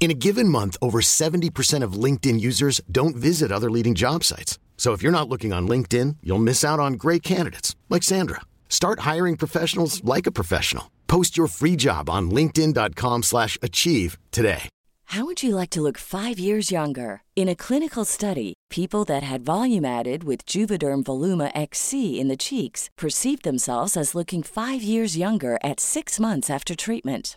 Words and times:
In 0.00 0.10
a 0.10 0.14
given 0.14 0.48
month, 0.48 0.78
over 0.80 1.02
70% 1.02 1.84
of 1.84 1.92
LinkedIn 1.92 2.40
users 2.40 2.80
don't 2.90 3.14
visit 3.14 3.52
other 3.52 3.70
leading 3.70 3.94
job 3.94 4.24
sites. 4.24 4.58
So 4.78 4.94
if 4.94 5.02
you're 5.02 5.12
not 5.12 5.28
looking 5.28 5.52
on 5.52 5.68
LinkedIn, 5.68 6.16
you'll 6.22 6.38
miss 6.38 6.64
out 6.64 6.80
on 6.80 6.94
great 6.94 7.22
candidates 7.22 7.76
like 7.90 8.02
Sandra. 8.02 8.40
Start 8.70 9.00
hiring 9.00 9.36
professionals 9.36 10.02
like 10.02 10.26
a 10.26 10.32
professional. 10.32 10.90
Post 11.06 11.36
your 11.36 11.48
free 11.48 11.76
job 11.76 12.08
on 12.08 12.30
linkedin.com/achieve 12.30 14.16
today. 14.30 14.62
How 15.04 15.24
would 15.24 15.42
you 15.42 15.56
like 15.56 15.70
to 15.70 15.82
look 15.82 15.98
five 15.98 16.38
years 16.38 16.70
younger? 16.70 17.22
In 17.34 17.48
a 17.48 17.56
clinical 17.56 18.04
study, 18.04 18.54
people 18.70 19.04
that 19.06 19.24
had 19.24 19.44
volume 19.44 19.84
added 19.84 20.22
with 20.22 20.46
Juvederm 20.46 21.02
Voluma 21.02 21.50
XC 21.52 22.20
in 22.20 22.28
the 22.28 22.36
cheeks 22.36 22.88
perceived 22.96 23.42
themselves 23.42 23.96
as 23.96 24.14
looking 24.14 24.42
five 24.44 24.82
years 24.82 25.16
younger 25.16 25.58
at 25.64 25.80
six 25.80 26.20
months 26.20 26.48
after 26.48 26.76
treatment. 26.76 27.36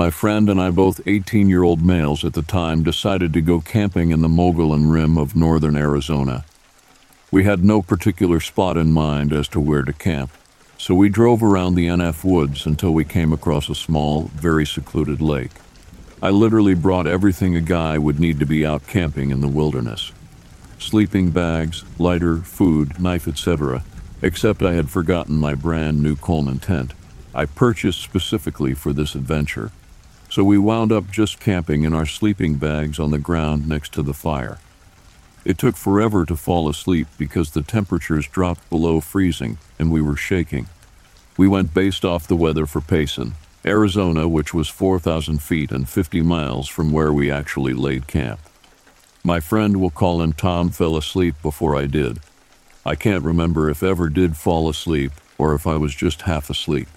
My 0.00 0.08
friend 0.08 0.48
and 0.48 0.58
I, 0.58 0.70
both 0.70 1.06
18 1.06 1.50
year 1.50 1.62
old 1.62 1.84
males 1.84 2.24
at 2.24 2.32
the 2.32 2.40
time, 2.40 2.82
decided 2.82 3.34
to 3.34 3.42
go 3.42 3.60
camping 3.60 4.12
in 4.12 4.22
the 4.22 4.30
Mogollon 4.30 4.88
Rim 4.88 5.18
of 5.18 5.36
northern 5.36 5.76
Arizona. 5.76 6.46
We 7.30 7.44
had 7.44 7.62
no 7.62 7.82
particular 7.82 8.40
spot 8.40 8.78
in 8.78 8.92
mind 8.92 9.30
as 9.34 9.46
to 9.48 9.60
where 9.60 9.82
to 9.82 9.92
camp, 9.92 10.30
so 10.78 10.94
we 10.94 11.10
drove 11.10 11.42
around 11.42 11.74
the 11.74 11.86
NF 11.86 12.24
woods 12.24 12.64
until 12.64 12.94
we 12.94 13.04
came 13.04 13.30
across 13.30 13.68
a 13.68 13.74
small, 13.74 14.22
very 14.34 14.64
secluded 14.64 15.20
lake. 15.20 15.50
I 16.22 16.30
literally 16.30 16.72
brought 16.72 17.06
everything 17.06 17.54
a 17.54 17.60
guy 17.60 17.98
would 17.98 18.18
need 18.18 18.38
to 18.38 18.46
be 18.46 18.64
out 18.64 18.86
camping 18.86 19.30
in 19.30 19.42
the 19.42 19.48
wilderness 19.48 20.12
sleeping 20.78 21.30
bags, 21.30 21.84
lighter, 21.98 22.38
food, 22.38 22.98
knife, 22.98 23.28
etc., 23.28 23.84
except 24.22 24.62
I 24.62 24.72
had 24.72 24.88
forgotten 24.88 25.36
my 25.36 25.54
brand 25.54 26.02
new 26.02 26.16
Coleman 26.16 26.58
tent. 26.58 26.94
I 27.34 27.44
purchased 27.44 28.00
specifically 28.00 28.72
for 28.72 28.94
this 28.94 29.14
adventure 29.14 29.72
so 30.30 30.44
we 30.44 30.56
wound 30.56 30.92
up 30.92 31.10
just 31.10 31.40
camping 31.40 31.82
in 31.82 31.92
our 31.92 32.06
sleeping 32.06 32.54
bags 32.54 33.00
on 33.00 33.10
the 33.10 33.18
ground 33.18 33.68
next 33.68 33.92
to 33.92 34.02
the 34.02 34.14
fire. 34.14 34.58
It 35.44 35.58
took 35.58 35.76
forever 35.76 36.24
to 36.24 36.36
fall 36.36 36.68
asleep 36.68 37.08
because 37.18 37.50
the 37.50 37.62
temperatures 37.62 38.28
dropped 38.28 38.70
below 38.70 39.00
freezing 39.00 39.58
and 39.78 39.90
we 39.90 40.00
were 40.00 40.16
shaking. 40.16 40.68
We 41.36 41.48
went 41.48 41.74
based 41.74 42.04
off 42.04 42.28
the 42.28 42.36
weather 42.36 42.64
for 42.64 42.80
Payson, 42.80 43.34
Arizona, 43.64 44.28
which 44.28 44.54
was 44.54 44.68
4,000 44.68 45.42
feet 45.42 45.72
and 45.72 45.88
50 45.88 46.22
miles 46.22 46.68
from 46.68 46.92
where 46.92 47.12
we 47.12 47.30
actually 47.30 47.74
laid 47.74 48.06
camp. 48.06 48.38
My 49.24 49.40
friend, 49.40 49.78
we'll 49.78 49.90
call 49.90 50.22
him 50.22 50.32
Tom, 50.32 50.70
fell 50.70 50.96
asleep 50.96 51.34
before 51.42 51.74
I 51.74 51.86
did. 51.86 52.20
I 52.86 52.94
can't 52.94 53.24
remember 53.24 53.68
if 53.68 53.82
ever 53.82 54.08
did 54.08 54.36
fall 54.36 54.68
asleep 54.68 55.12
or 55.38 55.54
if 55.54 55.66
I 55.66 55.76
was 55.76 55.94
just 55.94 56.22
half 56.22 56.50
asleep. 56.50 56.88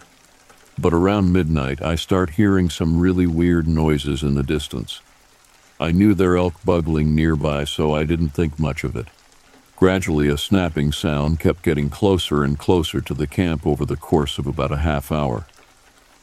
But 0.78 0.94
around 0.94 1.32
midnight, 1.32 1.82
I 1.82 1.96
start 1.96 2.32
hearing 2.32 2.70
some 2.70 3.00
really 3.00 3.28
weird 3.28 3.68
noises 3.68 4.24
in 4.24 4.36
the 4.36 4.44
distance. 4.44 5.02
I 5.80 5.92
knew 5.92 6.14
there 6.14 6.38
elk 6.38 6.56
bugling 6.66 7.14
nearby, 7.16 7.66
so 7.66 7.94
I 7.94 8.04
didn't 8.04 8.30
think 8.30 8.58
much 8.58 8.84
of 8.84 8.96
it. 8.96 9.08
Gradually, 9.76 10.30
a 10.30 10.38
snapping 10.38 10.92
sound 10.92 11.40
kept 11.40 11.62
getting 11.62 11.90
closer 11.90 12.44
and 12.44 12.58
closer 12.58 13.02
to 13.02 13.14
the 13.14 13.28
camp 13.28 13.68
over 13.68 13.86
the 13.86 13.98
course 13.98 14.38
of 14.38 14.48
about 14.48 14.72
a 14.72 14.78
half 14.78 15.12
hour. 15.12 15.46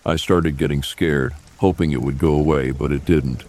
I 0.05 0.17
started 0.17 0.57
getting 0.57 0.83
scared, 0.83 1.35
hoping 1.59 1.93
it 1.93 2.01
would 2.01 2.19
go 2.19 2.35
away, 2.35 2.71
but 2.71 2.91
it 2.91 3.05
didn't. 3.05 3.45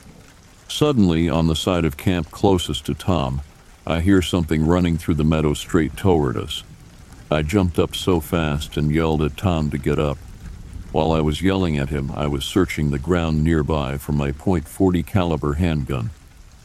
Suddenly, 0.67 1.29
on 1.29 1.47
the 1.47 1.55
side 1.55 1.85
of 1.85 1.97
camp 1.97 2.29
closest 2.29 2.85
to 2.87 2.93
Tom, 2.93 3.41
I 3.87 4.01
hear 4.01 4.21
something 4.21 4.67
running 4.67 4.97
through 4.97 5.15
the 5.15 5.23
meadow 5.23 5.53
straight 5.53 5.95
toward 5.95 6.37
us. 6.37 6.63
I 7.31 7.41
jumped 7.41 7.79
up 7.79 7.95
so 7.95 8.19
fast 8.19 8.75
and 8.77 8.91
yelled 8.91 9.21
at 9.21 9.37
Tom 9.37 9.69
to 9.71 9.77
get 9.77 9.97
up. 9.97 10.17
While 10.91 11.13
I 11.13 11.21
was 11.21 11.41
yelling 11.41 11.77
at 11.77 11.89
him, 11.89 12.11
I 12.13 12.27
was 12.27 12.43
searching 12.43 12.91
the 12.91 12.99
ground 12.99 13.43
nearby 13.43 13.97
for 13.97 14.11
my 14.11 14.31
.40 14.31 15.05
caliber 15.05 15.53
handgun. 15.53 16.09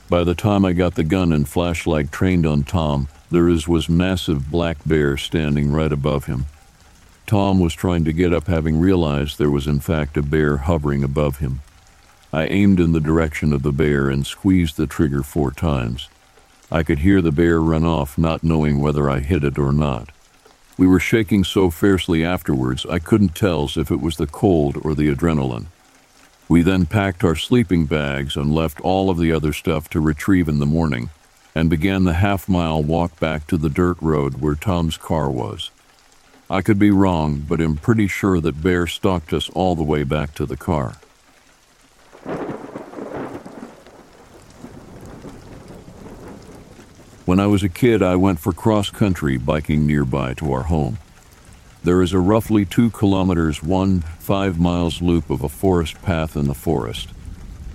By 0.08 0.24
the 0.24 0.34
time 0.34 0.64
I 0.64 0.72
got 0.72 0.96
the 0.96 1.04
gun 1.04 1.32
and 1.32 1.48
flashlight 1.48 2.10
trained 2.10 2.44
on 2.44 2.64
Tom, 2.64 3.06
there 3.30 3.48
is 3.48 3.68
was 3.68 3.88
massive 3.88 4.50
black 4.50 4.78
bear 4.84 5.16
standing 5.16 5.70
right 5.70 5.92
above 5.92 6.24
him. 6.24 6.46
Tom 7.26 7.60
was 7.60 7.74
trying 7.74 8.04
to 8.04 8.12
get 8.12 8.32
up 8.32 8.48
having 8.48 8.80
realized 8.80 9.38
there 9.38 9.50
was 9.50 9.68
in 9.68 9.78
fact 9.78 10.16
a 10.16 10.22
bear 10.22 10.58
hovering 10.58 11.04
above 11.04 11.38
him. 11.38 11.60
I 12.32 12.46
aimed 12.46 12.80
in 12.80 12.92
the 12.92 13.00
direction 13.00 13.52
of 13.52 13.62
the 13.62 13.72
bear 13.72 14.08
and 14.08 14.26
squeezed 14.26 14.76
the 14.76 14.88
trigger 14.88 15.22
four 15.22 15.52
times. 15.52 16.08
I 16.70 16.82
could 16.82 17.00
hear 17.00 17.22
the 17.22 17.32
bear 17.32 17.60
run 17.60 17.84
off, 17.84 18.18
not 18.18 18.42
knowing 18.42 18.80
whether 18.80 19.08
I 19.08 19.20
hit 19.20 19.44
it 19.44 19.56
or 19.56 19.72
not. 19.72 20.10
We 20.78 20.86
were 20.86 21.00
shaking 21.00 21.44
so 21.44 21.70
fiercely 21.70 22.24
afterwards 22.24 22.84
I 22.84 22.98
couldn't 22.98 23.34
tell 23.34 23.64
if 23.76 23.90
it 23.90 24.00
was 24.00 24.16
the 24.16 24.26
cold 24.26 24.78
or 24.82 24.94
the 24.94 25.12
adrenaline. 25.12 25.66
We 26.48 26.62
then 26.62 26.86
packed 26.86 27.24
our 27.24 27.34
sleeping 27.34 27.86
bags 27.86 28.36
and 28.36 28.54
left 28.54 28.80
all 28.82 29.10
of 29.10 29.18
the 29.18 29.32
other 29.32 29.52
stuff 29.52 29.88
to 29.90 30.00
retrieve 30.00 30.48
in 30.48 30.58
the 30.58 30.66
morning 30.66 31.10
and 31.54 31.70
began 31.70 32.04
the 32.04 32.12
half 32.12 32.48
mile 32.48 32.82
walk 32.82 33.18
back 33.18 33.46
to 33.46 33.56
the 33.56 33.70
dirt 33.70 33.96
road 34.02 34.40
where 34.40 34.54
Tom's 34.54 34.98
car 34.98 35.30
was. 35.30 35.70
I 36.48 36.60
could 36.60 36.78
be 36.78 36.90
wrong, 36.90 37.44
but 37.48 37.60
am 37.60 37.76
pretty 37.76 38.06
sure 38.06 38.40
that 38.40 38.62
Bear 38.62 38.86
stalked 38.86 39.32
us 39.32 39.48
all 39.50 39.74
the 39.74 39.82
way 39.82 40.04
back 40.04 40.34
to 40.34 40.46
the 40.46 40.56
car. 40.56 40.96
When 47.26 47.40
I 47.40 47.48
was 47.48 47.64
a 47.64 47.68
kid, 47.68 48.04
I 48.04 48.14
went 48.14 48.38
for 48.38 48.52
cross 48.52 48.88
country 48.88 49.36
biking 49.36 49.84
nearby 49.84 50.34
to 50.34 50.52
our 50.52 50.62
home. 50.62 50.98
There 51.82 52.00
is 52.00 52.12
a 52.12 52.20
roughly 52.20 52.64
two 52.64 52.90
kilometers, 52.90 53.64
one 53.64 54.02
five 54.20 54.60
miles 54.60 55.02
loop 55.02 55.28
of 55.28 55.42
a 55.42 55.48
forest 55.48 56.00
path 56.02 56.36
in 56.36 56.46
the 56.46 56.54
forest. 56.54 57.08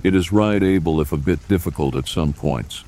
It 0.03 0.15
is 0.15 0.31
rideable 0.31 1.01
if 1.01 1.11
a 1.11 1.17
bit 1.17 1.45
difficult 1.49 1.97
at 1.97 2.07
some 2.07 2.31
points. 2.31 2.85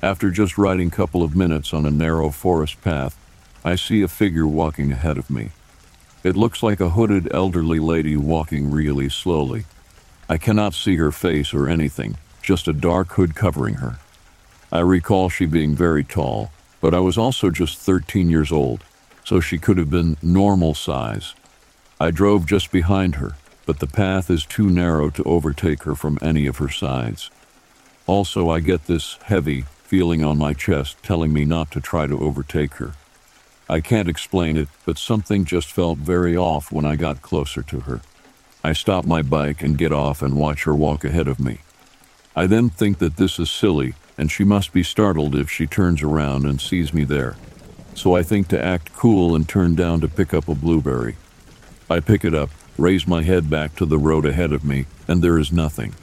After 0.00 0.30
just 0.30 0.56
riding 0.56 0.88
a 0.88 0.90
couple 0.90 1.22
of 1.22 1.36
minutes 1.36 1.74
on 1.74 1.84
a 1.84 1.90
narrow 1.90 2.30
forest 2.30 2.80
path, 2.80 3.14
I 3.62 3.76
see 3.76 4.00
a 4.00 4.08
figure 4.08 4.46
walking 4.46 4.92
ahead 4.92 5.18
of 5.18 5.28
me. 5.28 5.50
It 6.24 6.34
looks 6.34 6.62
like 6.62 6.80
a 6.80 6.96
hooded 6.96 7.28
elderly 7.30 7.78
lady 7.78 8.16
walking 8.16 8.70
really 8.70 9.10
slowly. 9.10 9.66
I 10.30 10.38
cannot 10.38 10.72
see 10.72 10.96
her 10.96 11.12
face 11.12 11.52
or 11.52 11.68
anything, 11.68 12.16
just 12.40 12.68
a 12.68 12.72
dark 12.72 13.12
hood 13.12 13.34
covering 13.34 13.74
her. 13.74 13.98
I 14.72 14.80
recall 14.80 15.28
she 15.28 15.46
being 15.46 15.74
very 15.74 16.04
tall, 16.04 16.52
but 16.80 16.94
I 16.94 17.00
was 17.00 17.18
also 17.18 17.50
just 17.50 17.78
13 17.78 18.30
years 18.30 18.52
old, 18.52 18.84
so 19.24 19.40
she 19.40 19.58
could 19.58 19.78
have 19.78 19.90
been 19.90 20.16
normal 20.22 20.74
size. 20.74 21.34
I 21.98 22.10
drove 22.10 22.46
just 22.46 22.70
behind 22.70 23.16
her, 23.16 23.36
but 23.66 23.80
the 23.80 23.86
path 23.86 24.30
is 24.30 24.46
too 24.46 24.70
narrow 24.70 25.10
to 25.10 25.24
overtake 25.24 25.82
her 25.82 25.94
from 25.94 26.18
any 26.22 26.46
of 26.46 26.58
her 26.58 26.68
sides. 26.68 27.30
Also, 28.06 28.48
I 28.48 28.60
get 28.60 28.86
this 28.86 29.18
heavy 29.24 29.62
feeling 29.82 30.24
on 30.24 30.38
my 30.38 30.54
chest 30.54 31.02
telling 31.02 31.32
me 31.32 31.44
not 31.44 31.70
to 31.72 31.80
try 31.80 32.06
to 32.06 32.20
overtake 32.20 32.74
her. 32.74 32.94
I 33.68 33.80
can't 33.80 34.08
explain 34.08 34.56
it, 34.56 34.68
but 34.84 34.98
something 34.98 35.44
just 35.44 35.70
felt 35.70 35.98
very 35.98 36.36
off 36.36 36.72
when 36.72 36.84
I 36.84 36.96
got 36.96 37.22
closer 37.22 37.62
to 37.62 37.80
her. 37.80 38.00
I 38.62 38.72
stop 38.72 39.04
my 39.04 39.22
bike 39.22 39.62
and 39.62 39.78
get 39.78 39.92
off 39.92 40.22
and 40.22 40.34
watch 40.36 40.64
her 40.64 40.74
walk 40.74 41.04
ahead 41.04 41.28
of 41.28 41.40
me. 41.40 41.58
I 42.36 42.46
then 42.46 42.70
think 42.70 42.98
that 42.98 43.16
this 43.16 43.38
is 43.38 43.50
silly 43.50 43.94
and 44.20 44.30
she 44.30 44.44
must 44.44 44.74
be 44.74 44.82
startled 44.82 45.34
if 45.34 45.50
she 45.50 45.66
turns 45.66 46.02
around 46.02 46.44
and 46.44 46.60
sees 46.60 46.92
me 46.92 47.04
there. 47.04 47.36
So 47.94 48.14
I 48.14 48.22
think 48.22 48.48
to 48.48 48.62
act 48.62 48.92
cool 48.92 49.34
and 49.34 49.48
turn 49.48 49.74
down 49.74 50.02
to 50.02 50.08
pick 50.08 50.34
up 50.34 50.46
a 50.46 50.54
blueberry. 50.54 51.16
I 51.88 52.00
pick 52.00 52.22
it 52.22 52.34
up, 52.34 52.50
raise 52.76 53.06
my 53.06 53.22
head 53.22 53.48
back 53.48 53.74
to 53.76 53.86
the 53.86 53.96
road 53.96 54.26
ahead 54.26 54.52
of 54.52 54.62
me, 54.62 54.84
and 55.08 55.22
there 55.22 55.38
is 55.38 55.50
nothing. 55.50 55.94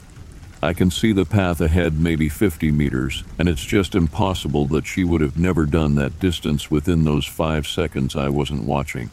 I 0.60 0.72
can 0.72 0.90
see 0.90 1.12
the 1.12 1.24
path 1.24 1.60
ahead 1.60 2.00
maybe 2.00 2.28
50 2.28 2.72
meters, 2.72 3.22
and 3.38 3.48
it's 3.48 3.64
just 3.64 3.94
impossible 3.94 4.66
that 4.66 4.84
she 4.84 5.04
would 5.04 5.20
have 5.20 5.38
never 5.38 5.64
done 5.64 5.94
that 5.94 6.18
distance 6.18 6.72
within 6.72 7.04
those 7.04 7.24
five 7.24 7.68
seconds 7.68 8.16
I 8.16 8.30
wasn't 8.30 8.64
watching. 8.64 9.12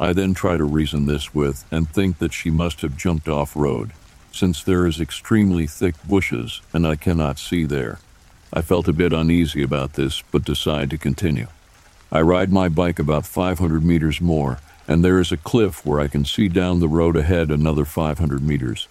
I 0.00 0.12
then 0.12 0.34
try 0.34 0.56
to 0.56 0.64
reason 0.64 1.06
this 1.06 1.32
with 1.32 1.64
and 1.70 1.88
think 1.88 2.18
that 2.18 2.32
she 2.32 2.50
must 2.50 2.80
have 2.80 2.96
jumped 2.96 3.28
off 3.28 3.54
road, 3.54 3.92
since 4.32 4.64
there 4.64 4.84
is 4.84 5.00
extremely 5.00 5.68
thick 5.68 5.94
bushes 6.08 6.60
and 6.72 6.84
I 6.84 6.96
cannot 6.96 7.38
see 7.38 7.64
there. 7.64 8.00
I 8.52 8.62
felt 8.62 8.88
a 8.88 8.92
bit 8.92 9.12
uneasy 9.12 9.62
about 9.62 9.94
this, 9.94 10.22
but 10.30 10.44
decide 10.44 10.90
to 10.90 10.98
continue. 10.98 11.48
I 12.12 12.20
ride 12.20 12.52
my 12.52 12.68
bike 12.68 12.98
about 12.98 13.26
500 13.26 13.84
meters 13.84 14.20
more, 14.20 14.60
and 14.86 15.04
there 15.04 15.18
is 15.18 15.32
a 15.32 15.36
cliff 15.36 15.84
where 15.84 16.00
I 16.00 16.06
can 16.06 16.24
see 16.24 16.48
down 16.48 16.78
the 16.78 16.88
road 16.88 17.16
ahead 17.16 17.50
another 17.50 17.84
500 17.84 18.42
meters. 18.42 18.86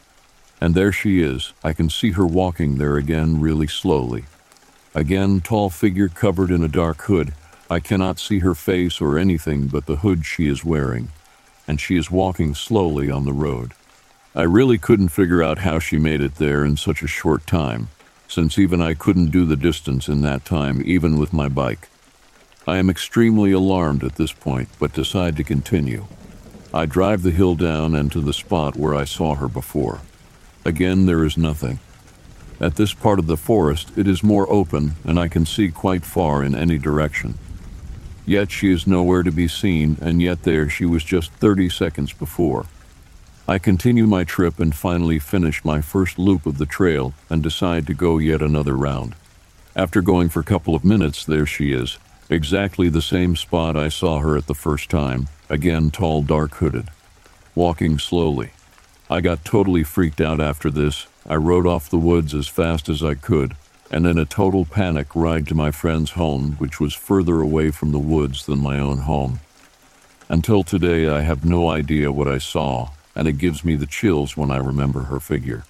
And 0.60 0.76
there 0.76 0.92
she 0.92 1.22
is. 1.22 1.54
I 1.64 1.72
can 1.74 1.90
see 1.90 2.12
her 2.12 2.26
walking 2.26 2.76
there 2.76 2.98
again 2.98 3.40
really 3.40 3.68
slowly. 3.68 4.26
Again, 4.94 5.40
tall 5.42 5.70
figure 5.70 6.10
covered 6.10 6.52
in 6.52 6.64
a 6.64 6.70
dark 6.70 7.02
hood. 7.04 7.34
I 7.70 7.80
cannot 7.80 8.20
see 8.20 8.40
her 8.40 8.56
face 8.56 9.00
or 9.00 9.18
anything 9.18 9.68
but 9.68 9.86
the 9.86 9.98
hood 9.98 10.26
she 10.26 10.48
is 10.48 10.66
wearing, 10.66 11.10
and 11.68 11.80
she 11.80 11.98
is 11.98 12.12
walking 12.12 12.54
slowly 12.54 13.10
on 13.10 13.26
the 13.26 13.34
road. 13.34 13.72
I 14.36 14.44
really 14.44 14.78
couldn't 14.78 15.10
figure 15.10 15.42
out 15.42 15.60
how 15.60 15.80
she 15.80 15.98
made 15.98 16.22
it 16.22 16.36
there 16.36 16.66
in 16.66 16.76
such 16.76 17.02
a 17.02 17.08
short 17.08 17.48
time 17.48 17.88
since 18.28 18.58
even 18.58 18.82
I 18.82 18.94
couldn't 18.94 19.32
do 19.32 19.46
the 19.46 19.56
distance 19.56 20.08
in 20.08 20.22
that 20.22 20.46
time, 20.46 20.82
even 20.86 21.18
with 21.18 21.34
my 21.34 21.50
bike. 21.50 21.90
I 22.68 22.78
am 22.78 22.90
extremely 22.90 23.52
alarmed 23.52 24.04
at 24.04 24.16
this 24.16 24.34
point, 24.34 24.70
but 24.80 24.94
decide 24.94 25.38
to 25.38 25.44
continue. 25.44 26.06
I 26.74 26.86
drive 26.86 27.22
the 27.22 27.32
hill 27.32 27.56
down 27.56 27.96
and 27.96 28.12
to 28.12 28.22
the 28.22 28.34
spot 28.34 28.76
where 28.76 28.96
I 28.96 29.06
saw 29.06 29.36
her 29.36 29.48
before. 29.48 30.02
Again, 30.66 31.06
there 31.06 31.24
is 31.24 31.38
nothing. 31.38 31.80
At 32.60 32.76
this 32.76 32.94
part 32.94 33.20
of 33.20 33.28
the 33.28 33.38
forest, 33.38 33.92
it 33.98 34.08
is 34.08 34.24
more 34.24 34.52
open, 34.52 34.96
and 35.04 35.20
I 35.20 35.28
can 35.28 35.46
see 35.46 35.70
quite 35.70 36.04
far 36.04 36.44
in 36.44 36.56
any 36.56 36.78
direction. 36.78 37.38
Yet 38.26 38.50
she 38.50 38.72
is 38.72 38.88
nowhere 38.88 39.24
to 39.24 39.32
be 39.32 39.48
seen, 39.48 39.98
and 40.02 40.22
yet 40.22 40.44
there 40.44 40.68
she 40.68 40.86
was 40.86 41.04
just 41.04 41.32
30 41.34 41.70
seconds 41.70 42.14
before. 42.14 42.66
I 43.48 43.60
continue 43.60 44.08
my 44.08 44.24
trip 44.24 44.60
and 44.60 44.74
finally 44.74 45.20
finish 45.20 45.64
my 45.64 45.80
first 45.80 46.18
loop 46.18 46.48
of 46.48 46.58
the 46.58 46.66
trail 46.66 47.14
and 47.30 47.44
decide 47.44 47.86
to 47.86 47.94
go 47.94 48.18
yet 48.18 48.42
another 48.42 48.76
round. 48.76 49.14
After 49.76 50.02
going 50.02 50.30
for 50.30 50.40
a 50.40 50.44
couple 50.44 50.74
of 50.74 50.84
minutes, 50.84 51.24
there 51.24 51.46
she 51.46 51.72
is, 51.72 52.00
exactly 52.28 52.90
the 52.90 53.04
same 53.04 53.36
spot 53.36 53.78
I 53.78 53.90
saw 53.90 54.18
her 54.18 54.36
at 54.36 54.48
the 54.48 54.56
first 54.56 54.90
time, 54.90 55.28
again 55.48 55.92
tall, 55.92 56.24
dark 56.24 56.56
hooded, 56.56 56.90
walking 57.54 58.00
slowly. 58.00 58.50
I 59.12 59.22
got 59.22 59.46
totally 59.46 59.84
freaked 59.84 60.22
out 60.22 60.42
after 60.42 60.72
this. 60.72 61.06
I 61.28 61.36
rode 61.36 61.68
off 61.68 61.88
the 61.88 62.00
woods 62.00 62.34
as 62.34 62.48
fast 62.48 62.90
as 62.90 63.04
I 63.04 63.14
could, 63.14 63.56
and 63.92 64.08
in 64.08 64.18
a 64.18 64.26
total 64.26 64.66
panic 64.66 65.16
ride 65.16 65.48
to 65.50 65.56
my 65.56 65.70
friend's 65.70 66.12
home, 66.12 66.54
which 66.54 66.80
was 66.80 66.96
further 66.96 67.42
away 67.42 67.70
from 67.70 67.92
the 67.92 68.00
woods 68.00 68.48
than 68.48 68.58
my 68.58 68.80
own 68.80 69.00
home. 69.00 69.40
Until 70.30 70.64
today, 70.64 71.08
I 71.08 71.22
have 71.22 71.46
no 71.46 71.70
idea 71.70 72.12
what 72.12 72.28
I 72.28 72.40
saw 72.40 72.90
and 73.16 73.28
it 73.28 73.38
gives 73.38 73.64
me 73.64 73.76
the 73.76 73.86
chills 73.86 74.36
when 74.36 74.52
I 74.52 74.58
remember 74.58 75.04
her 75.04 75.20
figure. 75.20 75.64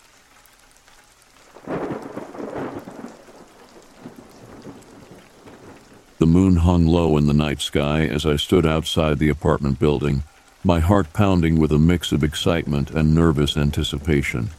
The 6.17 6.25
moon 6.25 6.55
hung 6.57 6.87
low 6.87 7.17
in 7.17 7.27
the 7.27 7.33
night 7.33 7.61
sky 7.61 8.07
as 8.07 8.25
I 8.25 8.37
stood 8.37 8.65
outside 8.65 9.19
the 9.19 9.29
apartment 9.29 9.79
building, 9.79 10.23
my 10.63 10.79
heart 10.79 11.13
pounding 11.13 11.59
with 11.59 11.71
a 11.71 11.77
mix 11.77 12.11
of 12.11 12.23
excitement 12.23 12.89
and 12.89 13.13
nervous 13.13 13.55
anticipation. 13.55 14.49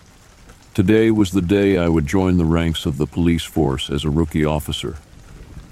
Today 0.74 1.10
was 1.10 1.32
the 1.32 1.40
day 1.40 1.78
I 1.78 1.88
would 1.88 2.06
join 2.06 2.36
the 2.36 2.44
ranks 2.44 2.86
of 2.86 2.98
the 2.98 3.06
police 3.06 3.42
force 3.42 3.90
as 3.90 4.04
a 4.04 4.10
rookie 4.10 4.44
officer. 4.44 4.98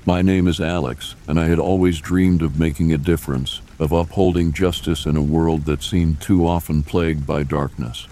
My 0.07 0.21
name 0.21 0.49
is 0.49 0.61
Alex, 0.61 1.15
and 1.27 1.41
I 1.41 1.47
had 1.47 1.59
always 1.59 1.99
dreamed 1.99 2.43
of 2.43 2.59
making 2.59 2.93
a 2.93 2.99
difference, 2.99 3.63
of 3.79 3.91
upholding 3.91 4.53
justice 4.53 5.07
in 5.07 5.17
a 5.17 5.23
world 5.23 5.65
that 5.65 5.83
seemed 5.83 6.21
too 6.21 6.47
often 6.47 6.83
plagued 6.83 7.27
by 7.27 7.43
darkness. 7.43 8.07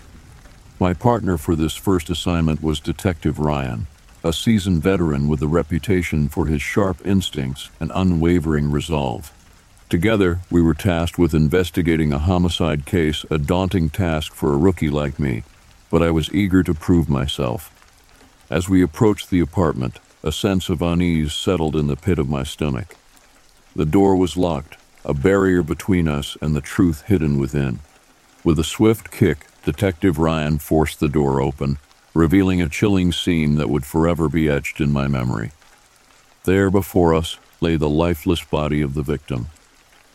My 0.81 0.95
partner 0.95 1.37
for 1.37 1.55
this 1.55 1.75
first 1.75 2.09
assignment 2.09 2.63
was 2.63 2.81
Detective 2.81 3.39
Ryan, 3.39 3.89
a 4.25 4.33
seasoned 4.33 4.83
veteran 4.83 5.29
with 5.29 5.43
a 5.43 5.47
reputation 5.47 6.31
for 6.31 6.47
his 6.47 6.63
sharp 6.63 7.07
instincts 7.07 7.69
and 7.79 7.93
unwavering 7.95 8.71
resolve. 8.71 9.31
Together, 9.91 10.41
we 10.51 10.63
were 10.63 10.73
tasked 10.73 11.19
with 11.19 11.35
investigating 11.35 12.11
a 12.11 12.19
homicide 12.19 12.87
case, 12.87 13.27
a 13.31 13.37
daunting 13.37 13.91
task 13.91 14.33
for 14.33 14.55
a 14.55 14.57
rookie 14.57 14.89
like 14.89 15.19
me, 15.19 15.43
but 15.91 16.03
I 16.03 16.11
was 16.11 16.33
eager 16.33 16.63
to 16.63 16.73
prove 16.73 17.11
myself. 17.11 17.71
As 18.49 18.67
we 18.67 18.83
approached 18.83 19.29
the 19.29 19.41
apartment, 19.41 19.99
a 20.23 20.33
sense 20.33 20.69
of 20.69 20.83
unease 20.83 21.33
settled 21.33 21.75
in 21.75 21.87
the 21.89 21.97
pit 21.97 22.19
of 22.19 22.29
my 22.29 22.43
stomach. 22.43 22.97
The 23.75 23.85
door 23.85 24.15
was 24.17 24.37
locked, 24.37 24.77
a 25.05 25.15
barrier 25.15 25.63
between 25.63 26.07
us 26.07 26.37
and 26.41 26.55
the 26.55 26.61
truth 26.61 27.03
hidden 27.07 27.39
within. 27.39 27.81
With 28.45 28.59
a 28.59 28.65
swift 28.65 29.11
kick, 29.11 29.47
Detective 29.65 30.19
Ryan 30.19 30.59
forced 30.59 31.01
the 31.01 31.09
door 31.09 31.41
open, 31.41 31.79
revealing 32.15 32.61
a 32.61 32.69
chilling 32.69 33.13
scene 33.13 33.57
that 33.57 33.71
would 33.71 33.87
forever 33.87 34.29
be 34.29 34.49
etched 34.49 34.81
in 34.81 34.93
my 34.93 35.09
memory. 35.09 35.53
There 36.45 36.71
before 36.71 37.15
us 37.15 37.39
lay 37.61 37.77
the 37.77 37.89
lifeless 37.89 38.45
body 38.45 38.83
of 38.83 38.95
the 38.95 39.03
victim. 39.03 39.47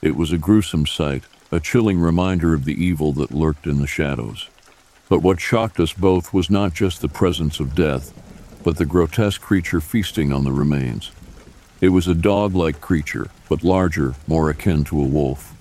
It 0.02 0.16
was 0.16 0.32
a 0.32 0.38
gruesome 0.38 0.86
sight, 0.86 1.24
a 1.52 1.60
chilling 1.60 2.00
reminder 2.00 2.54
of 2.54 2.66
the 2.66 2.84
evil 2.84 3.14
that 3.14 3.32
lurked 3.32 3.66
in 3.66 3.80
the 3.80 3.88
shadows. 3.88 4.50
But 5.10 5.22
what 5.22 5.40
shocked 5.40 5.80
us 5.80 5.94
both 5.94 6.34
was 6.34 6.50
not 6.50 6.74
just 6.74 7.02
the 7.02 7.08
presence 7.08 7.60
of 7.60 7.76
death, 7.76 8.14
but 8.68 8.76
the 8.76 8.86
grotesque 8.86 9.40
creature 9.40 9.80
feasting 9.80 10.34
on 10.34 10.44
the 10.44 10.52
remains. 10.52 11.12
It 11.80 11.88
was 11.88 12.06
a 12.06 12.14
dog 12.14 12.54
like 12.54 12.82
creature, 12.82 13.30
but 13.48 13.64
larger, 13.64 14.16
more 14.28 14.50
akin 14.50 14.84
to 14.84 15.00
a 15.00 15.06
wolf. 15.06 15.56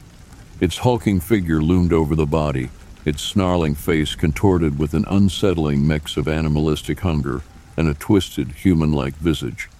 Its 0.59 0.79
hulking 0.79 1.21
figure 1.21 1.63
loomed 1.63 1.93
over 1.93 2.17
the 2.17 2.27
body, 2.27 2.69
its 3.05 3.23
snarling 3.23 3.77
face 3.77 4.17
contorted 4.17 4.81
with 4.81 4.93
an 4.93 5.05
unsettling 5.09 5.87
mix 5.87 6.17
of 6.17 6.27
animalistic 6.27 6.99
hunger 6.99 7.43
and 7.77 7.87
a 7.87 7.95
twisted, 7.95 8.51
human 8.51 8.91
like 8.91 9.15
visage. 9.15 9.71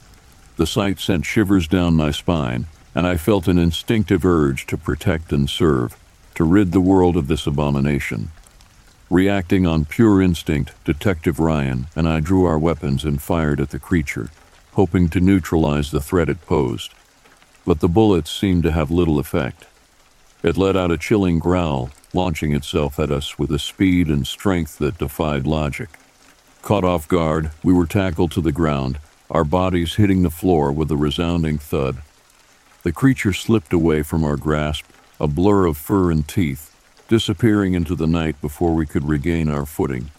The 0.57 0.65
sight 0.65 1.01
sent 1.01 1.27
shivers 1.27 1.67
down 1.67 1.95
my 1.95 2.13
spine, 2.13 2.67
and 2.95 3.09
I 3.09 3.17
felt 3.17 3.49
an 3.49 3.59
instinctive 3.59 4.25
urge 4.25 4.67
to 4.67 4.79
protect 4.79 5.33
and 5.33 5.51
serve, 5.51 5.97
to 6.37 6.45
rid 6.45 6.71
the 6.71 6.81
world 6.81 7.17
of 7.17 7.27
this 7.27 7.45
abomination. 7.45 8.31
Reacting 9.09 9.69
on 9.69 9.85
pure 9.85 10.21
instinct, 10.21 10.73
Detective 10.85 11.39
Ryan 11.39 11.87
and 11.95 12.09
I 12.09 12.19
drew 12.19 12.45
our 12.45 12.59
weapons 12.59 13.05
and 13.05 13.23
fired 13.23 13.61
at 13.61 13.71
the 13.71 13.79
creature, 13.79 14.31
hoping 14.73 15.09
to 15.11 15.21
neutralize 15.21 15.93
the 15.93 16.01
threat 16.01 16.29
it 16.29 16.45
posed. 16.45 16.93
But 17.65 17.79
the 17.79 17.89
bullets 17.89 18.33
seemed 18.33 18.65
to 18.65 18.73
have 18.73 18.91
little 18.91 19.21
effect. 19.21 19.67
It 20.43 20.57
let 20.57 20.77
out 20.77 20.91
a 20.91 20.99
chilling 20.99 21.39
growl, 21.39 21.91
launching 22.13 22.53
itself 22.53 22.99
at 22.99 23.13
us 23.13 23.39
with 23.39 23.53
a 23.53 23.61
speed 23.61 24.09
and 24.09 24.27
strength 24.27 24.79
that 24.79 24.99
defied 24.99 25.47
logic. 25.47 25.91
Caught 26.63 26.85
off 26.85 27.07
guard, 27.07 27.53
we 27.63 27.73
were 27.73 27.87
tackled 27.87 28.33
to 28.33 28.41
the 28.41 28.51
ground, 28.51 28.99
our 29.31 29.45
bodies 29.45 29.95
hitting 29.95 30.23
the 30.23 30.31
floor 30.31 30.73
with 30.73 30.91
a 30.91 30.97
resounding 30.97 31.59
thud. 31.59 31.99
The 32.83 32.91
creature 32.91 33.33
slipped 33.33 33.73
away 33.73 34.03
from 34.03 34.25
our 34.25 34.37
grasp, 34.37 34.85
a 35.21 35.29
blur 35.29 35.67
of 35.67 35.77
fur 35.77 36.11
and 36.11 36.27
teeth, 36.27 36.76
disappearing 37.09 37.75
into 37.75 37.95
the 37.95 38.07
night 38.07 38.41
before 38.41 38.75
we 38.75 38.87
could 38.87 39.05
regain 39.05 39.49
our 39.49 39.67
footing. 39.67 40.11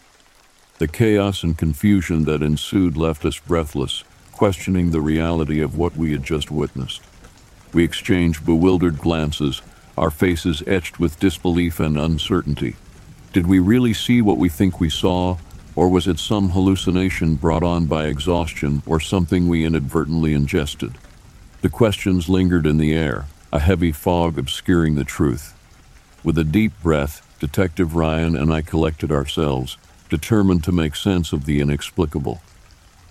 The 0.78 0.88
chaos 0.88 1.44
and 1.44 1.58
confusion 1.58 2.26
that 2.26 2.44
ensued 2.44 2.96
left 2.96 3.26
us 3.26 3.40
breathless, 3.40 4.04
questioning 4.32 4.92
the 4.92 5.02
reality 5.02 5.60
of 5.60 5.78
what 5.78 5.98
we 5.98 6.12
had 6.12 6.24
just 6.24 6.52
witnessed. 6.52 7.02
We 7.74 7.84
exchanged 7.84 8.46
bewildered 8.46 9.00
glances, 9.00 9.62
our 9.98 10.12
faces 10.12 10.64
etched 10.68 11.00
with 11.00 11.20
disbelief 11.20 11.80
and 11.80 11.98
uncertainty. 11.98 12.76
Did 13.34 13.48
we 13.48 13.60
really 13.60 13.94
see 13.94 14.22
what 14.22 14.38
we 14.38 14.48
think 14.48 14.80
we 14.80 14.90
saw, 14.90 15.38
or 15.76 15.90
was 15.90 16.08
it 16.08 16.20
some 16.20 16.52
hallucination 16.52 17.36
brought 17.36 17.64
on 17.64 17.88
by 17.88 18.06
exhaustion 18.06 18.84
or 18.86 19.00
something 19.00 19.48
we 19.48 19.66
inadvertently 19.66 20.34
ingested? 20.34 20.94
The 21.62 21.70
questions 21.70 22.30
lingered 22.30 22.68
in 22.68 22.78
the 22.78 22.94
air, 22.94 23.26
a 23.52 23.60
heavy 23.60 23.92
fog 23.92 24.38
obscuring 24.38 24.96
the 24.96 25.04
truth. 25.04 25.57
With 26.24 26.38
a 26.38 26.44
deep 26.44 26.74
breath, 26.82 27.22
Detective 27.40 27.96
Ryan 27.96 28.36
and 28.36 28.52
I 28.52 28.62
collected 28.62 29.12
ourselves, 29.12 29.78
determined 30.10 30.64
to 30.64 30.72
make 30.72 30.96
sense 30.96 31.32
of 31.32 31.46
the 31.46 31.62
inexplicable. 31.62 32.42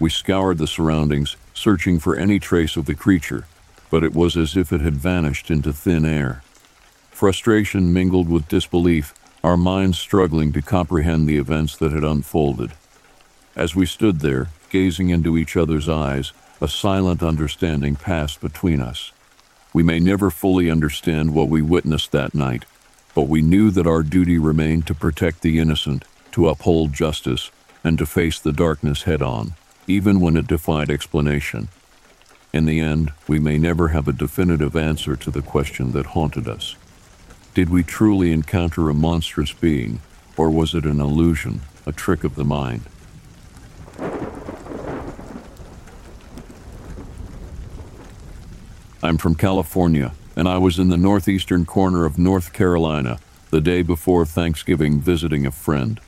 We 0.01 0.11
scoured 0.11 0.59
the 0.59 0.67
surroundings, 0.67 1.37
searching 1.55 1.99
for 1.99 2.17
any 2.17 2.39
trace 2.39 2.77
of 2.77 2.87
the 2.87 2.95
creature, 2.95 3.47
but 3.91 4.03
it 4.03 4.15
was 4.15 4.37
as 4.37 4.57
if 4.57 4.73
it 4.73 4.81
had 4.81 4.97
vanished 4.97 5.51
into 5.51 5.73
thin 5.73 6.05
air. 6.05 6.43
Frustration 7.11 7.93
mingled 7.93 8.29
with 8.29 8.49
disbelief, 8.49 9.15
our 9.43 9.57
minds 9.57 9.99
struggling 9.99 10.53
to 10.53 10.61
comprehend 10.61 11.29
the 11.29 11.39
events 11.39 11.77
that 11.77 11.93
had 11.93 12.05
unfolded. 12.05 12.73
As 13.55 13.75
we 13.75 13.87
stood 13.87 14.21
there, 14.21 14.49
gazing 14.69 15.09
into 15.09 15.39
each 15.39 15.57
other's 15.57 15.89
eyes, 15.89 16.33
a 16.61 16.69
silent 16.69 17.23
understanding 17.23 17.97
passed 17.97 18.41
between 18.41 18.81
us. 18.81 19.13
We 19.73 19.83
may 19.83 20.01
never 20.01 20.31
fully 20.31 20.71
understand 20.71 21.35
what 21.35 21.49
we 21.49 21.63
witnessed 21.63 22.13
that 22.13 22.35
night, 22.35 22.65
but 23.17 23.29
we 23.29 23.41
knew 23.41 23.71
that 23.71 23.87
our 23.87 24.03
duty 24.03 24.37
remained 24.37 24.87
to 24.87 24.95
protect 24.95 25.41
the 25.41 25.59
innocent, 25.59 26.05
to 26.31 26.51
uphold 26.51 26.93
justice, 26.93 27.51
and 27.83 27.97
to 27.97 28.05
face 28.05 28.39
the 28.39 28.53
darkness 28.53 29.05
head 29.05 29.23
on, 29.23 29.55
even 29.87 30.21
when 30.21 30.37
it 30.37 30.47
defied 30.47 30.91
explanation. 30.91 31.69
In 32.53 32.67
the 32.67 32.79
end, 32.79 33.15
we 33.27 33.39
may 33.39 33.57
never 33.57 33.89
have 33.89 34.07
a 34.07 34.13
definitive 34.13 34.77
answer 34.77 35.17
to 35.17 35.31
the 35.31 35.41
question 35.41 35.93
that 35.93 36.07
haunted 36.09 36.47
us. 36.47 36.77
Did 37.55 37.71
we 37.71 37.83
truly 37.83 38.33
encounter 38.33 38.91
a 38.91 38.95
monstrous 38.95 39.55
being, 39.55 40.01
or 40.37 40.51
was 40.51 40.75
it 40.75 40.85
an 40.85 41.01
illusion, 41.01 41.63
a 41.87 41.93
trick 41.93 42.23
of 42.23 42.35
the 42.35 42.45
mind? 42.45 42.83
I'm 49.03 49.17
from 49.17 49.37
California, 49.37 50.13
and 50.37 50.47
I 50.47 50.59
was 50.59 50.79
in 50.79 50.91
the 50.91 50.99
northeastern 50.99 51.65
corner 51.65 52.05
of 52.05 52.19
North 52.19 52.53
Carolina 52.53 53.19
the 53.51 53.61
day 53.61 53.83
before 53.83 54.27
Thanksgiving 54.27 55.01
visiting 55.01 55.47
a 55.47 55.51
friend. 55.51 55.99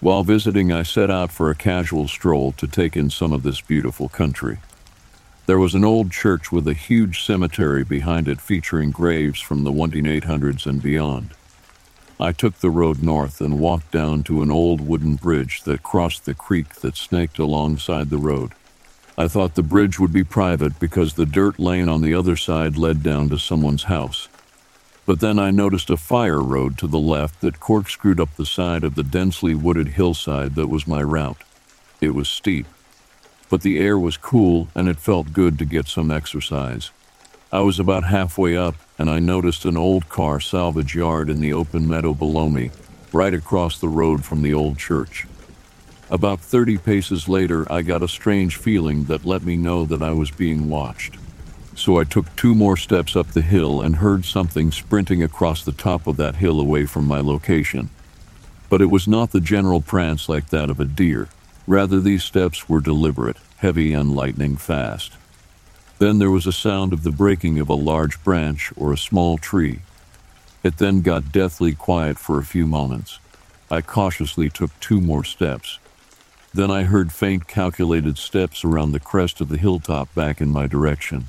While 0.00 0.22
visiting, 0.22 0.70
I 0.70 0.84
set 0.84 1.10
out 1.10 1.32
for 1.32 1.50
a 1.50 1.56
casual 1.56 2.06
stroll 2.06 2.52
to 2.52 2.68
take 2.68 2.96
in 2.96 3.10
some 3.10 3.32
of 3.32 3.42
this 3.42 3.60
beautiful 3.60 4.08
country. 4.08 4.58
There 5.46 5.58
was 5.58 5.74
an 5.74 5.84
old 5.84 6.12
church 6.12 6.52
with 6.52 6.68
a 6.68 6.74
huge 6.74 7.24
cemetery 7.24 7.82
behind 7.82 8.28
it 8.28 8.40
featuring 8.40 8.92
graves 8.92 9.40
from 9.40 9.64
the 9.64 9.72
1800s 9.72 10.66
and 10.66 10.80
beyond. 10.80 11.30
I 12.20 12.32
took 12.32 12.58
the 12.58 12.70
road 12.70 13.02
north 13.02 13.40
and 13.40 13.58
walked 13.58 13.90
down 13.90 14.22
to 14.24 14.42
an 14.42 14.50
old 14.50 14.80
wooden 14.80 15.16
bridge 15.16 15.62
that 15.62 15.82
crossed 15.82 16.26
the 16.26 16.34
creek 16.34 16.74
that 16.76 16.96
snaked 16.96 17.38
alongside 17.38 18.10
the 18.10 18.18
road. 18.18 18.52
I 19.18 19.26
thought 19.26 19.56
the 19.56 19.64
bridge 19.64 19.98
would 19.98 20.12
be 20.12 20.22
private 20.22 20.78
because 20.78 21.14
the 21.14 21.26
dirt 21.26 21.58
lane 21.58 21.88
on 21.88 22.02
the 22.02 22.14
other 22.14 22.36
side 22.36 22.76
led 22.76 23.02
down 23.02 23.28
to 23.30 23.36
someone's 23.36 23.82
house. 23.82 24.28
But 25.06 25.18
then 25.18 25.40
I 25.40 25.50
noticed 25.50 25.90
a 25.90 25.96
fire 25.96 26.40
road 26.40 26.78
to 26.78 26.86
the 26.86 27.00
left 27.00 27.40
that 27.40 27.58
corkscrewed 27.58 28.20
up 28.20 28.36
the 28.36 28.46
side 28.46 28.84
of 28.84 28.94
the 28.94 29.02
densely 29.02 29.56
wooded 29.56 29.88
hillside 29.88 30.54
that 30.54 30.68
was 30.68 30.86
my 30.86 31.02
route. 31.02 31.42
It 32.00 32.14
was 32.14 32.28
steep, 32.28 32.66
but 33.50 33.62
the 33.62 33.80
air 33.80 33.98
was 33.98 34.16
cool 34.16 34.68
and 34.72 34.88
it 34.88 35.00
felt 35.00 35.32
good 35.32 35.58
to 35.58 35.64
get 35.64 35.88
some 35.88 36.12
exercise. 36.12 36.92
I 37.50 37.58
was 37.62 37.80
about 37.80 38.04
halfway 38.04 38.56
up 38.56 38.76
and 39.00 39.10
I 39.10 39.18
noticed 39.18 39.64
an 39.64 39.76
old 39.76 40.08
car 40.08 40.38
salvage 40.38 40.94
yard 40.94 41.28
in 41.28 41.40
the 41.40 41.52
open 41.52 41.88
meadow 41.88 42.14
below 42.14 42.48
me, 42.48 42.70
right 43.12 43.34
across 43.34 43.80
the 43.80 43.88
road 43.88 44.24
from 44.24 44.42
the 44.42 44.54
old 44.54 44.78
church. 44.78 45.26
About 46.10 46.40
30 46.40 46.78
paces 46.78 47.28
later, 47.28 47.70
I 47.70 47.82
got 47.82 48.02
a 48.02 48.08
strange 48.08 48.56
feeling 48.56 49.04
that 49.04 49.26
let 49.26 49.42
me 49.42 49.58
know 49.58 49.84
that 49.84 50.02
I 50.02 50.12
was 50.12 50.30
being 50.30 50.70
watched. 50.70 51.16
So 51.74 51.98
I 51.98 52.04
took 52.04 52.34
two 52.34 52.54
more 52.54 52.78
steps 52.78 53.14
up 53.14 53.28
the 53.28 53.42
hill 53.42 53.82
and 53.82 53.96
heard 53.96 54.24
something 54.24 54.72
sprinting 54.72 55.22
across 55.22 55.62
the 55.62 55.72
top 55.72 56.06
of 56.06 56.16
that 56.16 56.36
hill 56.36 56.60
away 56.60 56.86
from 56.86 57.06
my 57.06 57.20
location. 57.20 57.90
But 58.70 58.80
it 58.80 58.90
was 58.90 59.06
not 59.06 59.32
the 59.32 59.40
general 59.40 59.82
prance 59.82 60.30
like 60.30 60.48
that 60.48 60.70
of 60.70 60.80
a 60.80 60.86
deer. 60.86 61.28
Rather, 61.66 62.00
these 62.00 62.24
steps 62.24 62.70
were 62.70 62.80
deliberate, 62.80 63.36
heavy, 63.58 63.92
and 63.92 64.16
lightning 64.16 64.56
fast. 64.56 65.12
Then 65.98 66.18
there 66.18 66.30
was 66.30 66.46
a 66.46 66.52
sound 66.52 66.94
of 66.94 67.02
the 67.02 67.12
breaking 67.12 67.58
of 67.58 67.68
a 67.68 67.74
large 67.74 68.22
branch 68.24 68.72
or 68.76 68.94
a 68.94 68.98
small 68.98 69.36
tree. 69.36 69.80
It 70.62 70.78
then 70.78 71.02
got 71.02 71.32
deathly 71.32 71.74
quiet 71.74 72.18
for 72.18 72.38
a 72.38 72.44
few 72.44 72.66
moments. 72.66 73.18
I 73.70 73.82
cautiously 73.82 74.48
took 74.48 74.70
two 74.80 75.02
more 75.02 75.22
steps. 75.22 75.78
Then 76.54 76.70
I 76.70 76.84
heard 76.84 77.12
faint, 77.12 77.46
calculated 77.46 78.16
steps 78.18 78.64
around 78.64 78.92
the 78.92 79.00
crest 79.00 79.40
of 79.40 79.48
the 79.48 79.58
hilltop 79.58 80.14
back 80.14 80.40
in 80.40 80.48
my 80.48 80.66
direction. 80.66 81.26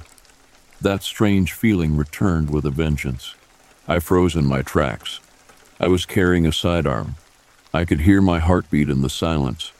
That 0.81 1.03
strange 1.03 1.51
feeling 1.51 1.97
returned 1.97 2.49
with 2.49 2.65
a 2.65 2.71
vengeance. 2.71 3.35
I 3.87 3.99
froze 3.99 4.35
in 4.35 4.45
my 4.45 4.61
tracks. 4.61 5.19
I 5.79 5.87
was 5.87 6.05
carrying 6.05 6.45
a 6.45 6.53
sidearm. 6.53 7.15
I 7.73 7.85
could 7.85 8.01
hear 8.01 8.21
my 8.21 8.39
heartbeat 8.39 8.89
in 8.89 9.01
the 9.01 9.09
silence. 9.09 9.71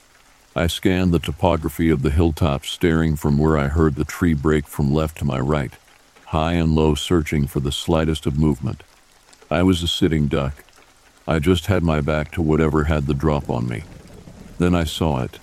I 0.56 0.68
scanned 0.68 1.14
the 1.14 1.20
topography 1.20 1.90
of 1.90 2.02
the 2.02 2.10
hilltop, 2.10 2.66
staring 2.66 3.16
from 3.16 3.38
where 3.38 3.58
I 3.58 3.68
heard 3.68 3.96
the 3.96 4.04
tree 4.04 4.34
break 4.34 4.68
from 4.68 4.92
left 4.92 5.20
to 5.20 5.26
my 5.26 5.40
right, 5.40 5.72
high 6.26 6.54
and 6.54 6.76
low, 6.76 6.96
searching 6.96 7.48
for 7.48 7.60
the 7.60 7.72
slightest 7.72 8.26
of 8.26 8.38
movement. 8.38 8.84
I 9.50 9.64
was 9.64 9.82
a 9.82 9.88
sitting 9.88 10.28
duck. 10.28 10.66
I 11.28 11.40
just 11.40 11.68
had 11.68 11.82
my 11.82 12.02
back 12.02 12.32
to 12.34 12.42
whatever 12.42 12.86
had 12.86 13.06
the 13.06 13.14
drop 13.14 13.50
on 13.50 13.68
me. 13.68 13.84
Then 14.60 14.76
I 14.76 14.84
saw 14.84 15.24
it. 15.24 15.40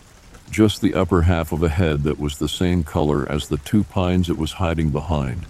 Just 0.51 0.81
the 0.81 0.95
upper 0.95 1.23
half 1.23 1.51
of 1.51 1.63
a 1.63 1.71
head 1.71 2.05
that 2.05 2.21
was 2.21 2.39
the 2.39 2.49
same 2.49 2.85
color 2.85 3.31
as 3.31 3.49
the 3.49 3.57
two 3.57 3.83
pines 3.83 4.31
it 4.31 4.39
was 4.39 4.53
hiding 4.53 4.91
behind. 4.91 5.47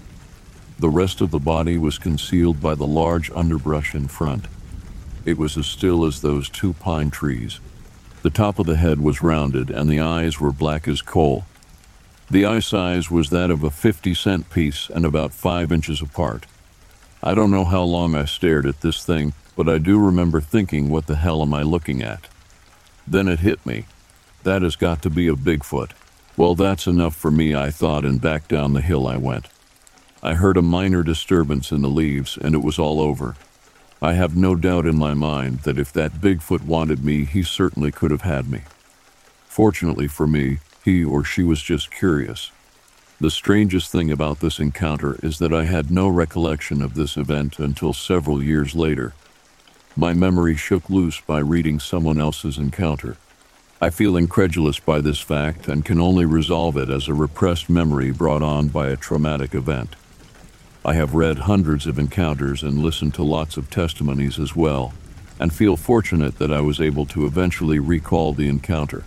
The 0.79 0.89
rest 0.89 1.21
of 1.21 1.33
the 1.33 1.41
body 1.41 1.77
was 1.77 1.99
concealed 1.99 2.61
by 2.61 2.77
the 2.77 2.87
large 2.87 3.31
underbrush 3.33 3.95
in 3.95 4.09
front. 4.09 4.47
It 5.25 5.37
was 5.37 5.57
as 5.57 5.67
still 5.67 6.05
as 6.05 6.21
those 6.21 6.49
two 6.49 6.75
pine 6.75 7.11
trees. 7.11 7.59
The 8.23 8.31
top 8.31 8.59
of 8.59 8.67
the 8.67 8.77
head 8.77 9.01
was 9.01 9.23
rounded, 9.23 9.71
and 9.71 9.91
the 9.91 10.01
eyes 10.01 10.41
were 10.41 10.53
black 10.53 10.87
as 10.87 11.03
coal. 11.03 11.45
The 12.31 12.45
eye 12.45 12.61
size 12.61 13.11
was 13.11 13.31
that 13.31 13.51
of 13.51 13.65
a 13.65 13.71
50 13.71 14.15
cent 14.15 14.51
piece 14.51 14.89
and 14.89 15.05
about 15.05 15.33
five 15.33 15.73
inches 15.73 16.01
apart. 16.01 16.47
I 17.23 17.35
don't 17.35 17.51
know 17.51 17.65
how 17.65 17.83
long 17.83 18.15
I 18.15 18.27
stared 18.27 18.67
at 18.67 18.81
this 18.81 19.05
thing, 19.05 19.33
but 19.57 19.69
I 19.69 19.79
do 19.79 19.99
remember 19.99 20.41
thinking, 20.41 20.89
what 20.89 21.07
the 21.07 21.17
hell 21.17 21.43
am 21.43 21.53
I 21.53 21.63
looking 21.63 22.03
at? 22.03 22.29
Then 23.07 23.29
it 23.29 23.41
hit 23.41 23.65
me. 23.65 23.87
That 24.43 24.63
has 24.63 24.77
got 24.77 25.03
to 25.03 25.11
be 25.11 25.29
a 25.29 25.35
Bigfoot. 25.35 25.91
Well, 26.37 26.55
that's 26.55 26.87
enough 26.87 27.17
for 27.17 27.31
me, 27.31 27.55
I 27.55 27.71
thought, 27.71 28.05
and 28.05 28.21
back 28.21 28.49
down 28.49 28.73
the 28.73 28.81
hill 28.81 29.07
I 29.07 29.17
went. 29.17 29.49
I 30.23 30.35
heard 30.35 30.57
a 30.57 30.63
minor 30.63 31.03
disturbance 31.03 31.71
in 31.71 31.83
the 31.83 31.89
leaves, 31.89 32.37
and 32.37 32.55
it 32.55 32.63
was 32.63 32.79
all 32.79 33.01
over. 33.01 33.37
I 34.03 34.13
have 34.13 34.37
no 34.37 34.55
doubt 34.55 34.87
in 34.87 34.99
my 34.99 35.15
mind 35.15 35.61
that 35.61 35.79
if 35.79 35.93
that 35.95 36.21
Bigfoot 36.21 36.63
wanted 36.63 37.05
me, 37.05 37.25
he 37.25 37.43
certainly 37.43 37.91
could 37.91 38.11
have 38.11 38.23
had 38.23 38.51
me. 38.51 38.63
Fortunately 39.47 40.07
for 40.07 40.27
me, 40.27 40.59
he 40.85 41.03
or 41.03 41.25
she 41.25 41.43
was 41.43 41.63
just 41.63 41.91
curious. 41.91 42.51
The 43.19 43.31
strangest 43.31 43.91
thing 43.91 44.11
about 44.11 44.41
this 44.41 44.59
encounter 44.59 45.19
is 45.23 45.39
that 45.39 45.53
I 45.53 45.65
had 45.65 45.91
no 45.91 46.09
recollection 46.09 46.83
of 46.83 46.95
this 46.95 47.17
event 47.17 47.59
until 47.59 47.95
several 47.95 48.43
years 48.43 48.75
later. 48.75 49.15
My 49.99 50.13
memory 50.13 50.57
shook 50.57 50.91
loose 50.91 51.23
by 51.23 51.39
reading 51.39 51.81
someone 51.81 52.21
else's 52.21 52.59
encounter. 52.59 53.17
I 53.81 53.89
feel 53.89 54.15
incredulous 54.15 54.79
by 54.79 55.01
this 55.01 55.21
fact 55.21 55.69
and 55.69 55.87
can 55.87 55.99
only 55.99 56.27
resolve 56.27 56.77
it 56.77 56.91
as 56.91 57.09
a 57.09 57.15
repressed 57.15 57.71
memory 57.71 58.11
brought 58.11 58.43
on 58.43 58.69
by 58.69 58.89
a 58.89 58.97
traumatic 58.97 59.55
event. 59.55 59.97
I 60.85 60.93
have 60.93 61.15
read 61.15 61.39
hundreds 61.39 61.87
of 61.87 61.99
encounters 61.99 62.63
and 62.63 62.81
listened 62.81 63.15
to 63.15 63.23
lots 63.23 63.57
of 63.57 63.71
testimonies 63.71 64.39
as 64.39 64.55
well, 64.55 64.93
and 65.41 65.51
feel 65.51 65.79
fortunate 65.79 66.37
that 66.39 66.53
I 66.53 66.61
was 66.61 66.79
able 66.79 67.07
to 67.07 67.25
eventually 67.25 67.79
recall 67.79 68.35
the 68.35 68.49
encounter. 68.49 69.03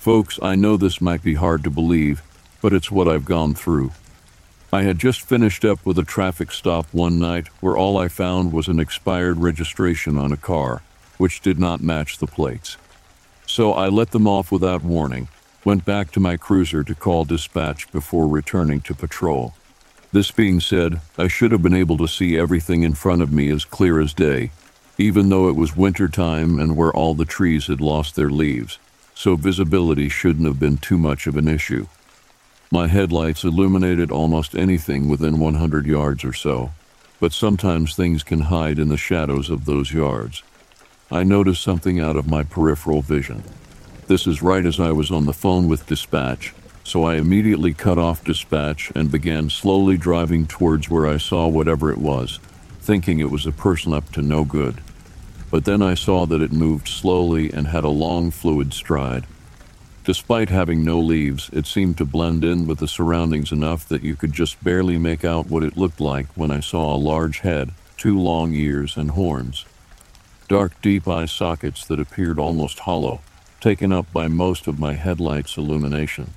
Folks, 0.00 0.40
I 0.42 0.56
know 0.56 0.76
this 0.76 1.00
might 1.00 1.22
be 1.22 1.34
hard 1.34 1.62
to 1.62 1.70
believe, 1.70 2.22
but 2.60 2.72
it's 2.72 2.90
what 2.90 3.06
I've 3.06 3.24
gone 3.24 3.54
through. 3.54 3.92
I 4.70 4.82
had 4.82 4.98
just 4.98 5.22
finished 5.22 5.64
up 5.64 5.84
with 5.86 5.98
a 5.98 6.04
traffic 6.04 6.52
stop 6.52 6.86
one 6.92 7.18
night 7.18 7.48
where 7.60 7.76
all 7.76 7.96
I 7.96 8.08
found 8.08 8.52
was 8.52 8.68
an 8.68 8.78
expired 8.78 9.38
registration 9.38 10.18
on 10.18 10.30
a 10.30 10.36
car, 10.36 10.82
which 11.16 11.40
did 11.40 11.58
not 11.58 11.82
match 11.82 12.18
the 12.18 12.26
plates. 12.26 12.76
So 13.46 13.72
I 13.72 13.88
let 13.88 14.10
them 14.10 14.26
off 14.26 14.52
without 14.52 14.84
warning, 14.84 15.28
went 15.64 15.86
back 15.86 16.10
to 16.12 16.20
my 16.20 16.36
cruiser 16.36 16.84
to 16.84 16.94
call 16.94 17.24
dispatch 17.24 17.90
before 17.92 18.28
returning 18.28 18.82
to 18.82 18.94
patrol. 18.94 19.54
This 20.12 20.30
being 20.30 20.60
said, 20.60 21.00
I 21.16 21.28
should 21.28 21.52
have 21.52 21.62
been 21.62 21.74
able 21.74 21.96
to 21.96 22.06
see 22.06 22.36
everything 22.36 22.82
in 22.82 22.92
front 22.92 23.22
of 23.22 23.32
me 23.32 23.48
as 23.50 23.64
clear 23.64 24.00
as 24.00 24.12
day, 24.12 24.50
even 24.98 25.30
though 25.30 25.48
it 25.48 25.56
was 25.56 25.76
winter 25.76 26.08
time 26.08 26.58
and 26.58 26.76
where 26.76 26.92
all 26.92 27.14
the 27.14 27.24
trees 27.24 27.68
had 27.68 27.80
lost 27.80 28.16
their 28.16 28.30
leaves 28.30 28.78
so 29.18 29.34
visibility 29.34 30.08
shouldn't 30.08 30.46
have 30.46 30.60
been 30.60 30.78
too 30.78 30.96
much 30.96 31.26
of 31.26 31.36
an 31.36 31.48
issue. 31.48 31.84
My 32.70 32.86
headlights 32.86 33.44
illuminated 33.44 34.10
almost 34.10 34.54
anything 34.54 35.08
within 35.08 35.38
100 35.38 35.86
yards 35.86 36.24
or 36.24 36.32
so, 36.32 36.72
but 37.20 37.32
sometimes 37.32 37.94
things 37.94 38.22
can 38.22 38.40
hide 38.40 38.78
in 38.78 38.88
the 38.88 38.96
shadows 38.96 39.50
of 39.50 39.64
those 39.64 39.92
yards. 39.92 40.42
I 41.10 41.24
noticed 41.24 41.62
something 41.62 41.98
out 41.98 42.16
of 42.16 42.28
my 42.28 42.42
peripheral 42.42 43.02
vision. 43.02 43.42
This 44.06 44.26
is 44.26 44.42
right 44.42 44.64
as 44.64 44.78
I 44.78 44.92
was 44.92 45.10
on 45.10 45.26
the 45.26 45.32
phone 45.32 45.68
with 45.68 45.86
dispatch, 45.86 46.54
so 46.84 47.04
I 47.04 47.16
immediately 47.16 47.74
cut 47.74 47.98
off 47.98 48.24
dispatch 48.24 48.92
and 48.94 49.10
began 49.10 49.50
slowly 49.50 49.96
driving 49.96 50.46
towards 50.46 50.90
where 50.90 51.06
I 51.06 51.16
saw 51.16 51.46
whatever 51.46 51.90
it 51.90 51.98
was, 51.98 52.38
thinking 52.80 53.18
it 53.18 53.30
was 53.30 53.46
a 53.46 53.52
person 53.52 53.92
up 53.92 54.10
to 54.12 54.22
no 54.22 54.44
good 54.44 54.82
but 55.50 55.64
then 55.64 55.82
I 55.82 55.94
saw 55.94 56.26
that 56.26 56.42
it 56.42 56.52
moved 56.52 56.88
slowly 56.88 57.50
and 57.52 57.68
had 57.68 57.84
a 57.84 57.88
long, 57.88 58.30
fluid 58.30 58.72
stride. 58.72 59.26
Despite 60.08 60.48
having 60.48 60.82
no 60.86 60.98
leaves, 60.98 61.50
it 61.52 61.66
seemed 61.66 61.98
to 61.98 62.06
blend 62.06 62.42
in 62.42 62.66
with 62.66 62.78
the 62.78 62.88
surroundings 62.88 63.52
enough 63.52 63.86
that 63.88 64.02
you 64.02 64.16
could 64.16 64.32
just 64.32 64.64
barely 64.64 64.96
make 64.96 65.22
out 65.22 65.50
what 65.50 65.62
it 65.62 65.76
looked 65.76 66.00
like 66.00 66.28
when 66.34 66.50
I 66.50 66.60
saw 66.60 66.94
a 66.94 66.96
large 66.96 67.40
head, 67.40 67.72
two 67.98 68.18
long 68.18 68.54
ears, 68.54 68.96
and 68.96 69.10
horns. 69.10 69.66
Dark, 70.48 70.80
deep 70.80 71.06
eye 71.06 71.26
sockets 71.26 71.84
that 71.84 72.00
appeared 72.00 72.38
almost 72.38 72.78
hollow, 72.78 73.20
taken 73.60 73.92
up 73.92 74.10
by 74.10 74.28
most 74.28 74.66
of 74.66 74.78
my 74.78 74.94
headlight's 74.94 75.58
illumination. 75.58 76.32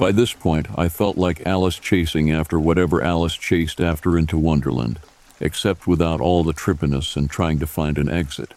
By 0.00 0.10
this 0.10 0.32
point, 0.32 0.66
I 0.76 0.88
felt 0.88 1.16
like 1.16 1.46
Alice 1.46 1.78
chasing 1.78 2.32
after 2.32 2.58
whatever 2.58 3.04
Alice 3.04 3.36
chased 3.36 3.80
after 3.80 4.18
into 4.18 4.36
Wonderland 4.36 4.98
except 5.38 5.86
without 5.86 6.20
all 6.20 6.42
the 6.42 6.52
trippiness 6.52 7.16
and 7.16 7.30
trying 7.30 7.60
to 7.60 7.68
find 7.68 7.98
an 7.98 8.08
exit. 8.08 8.52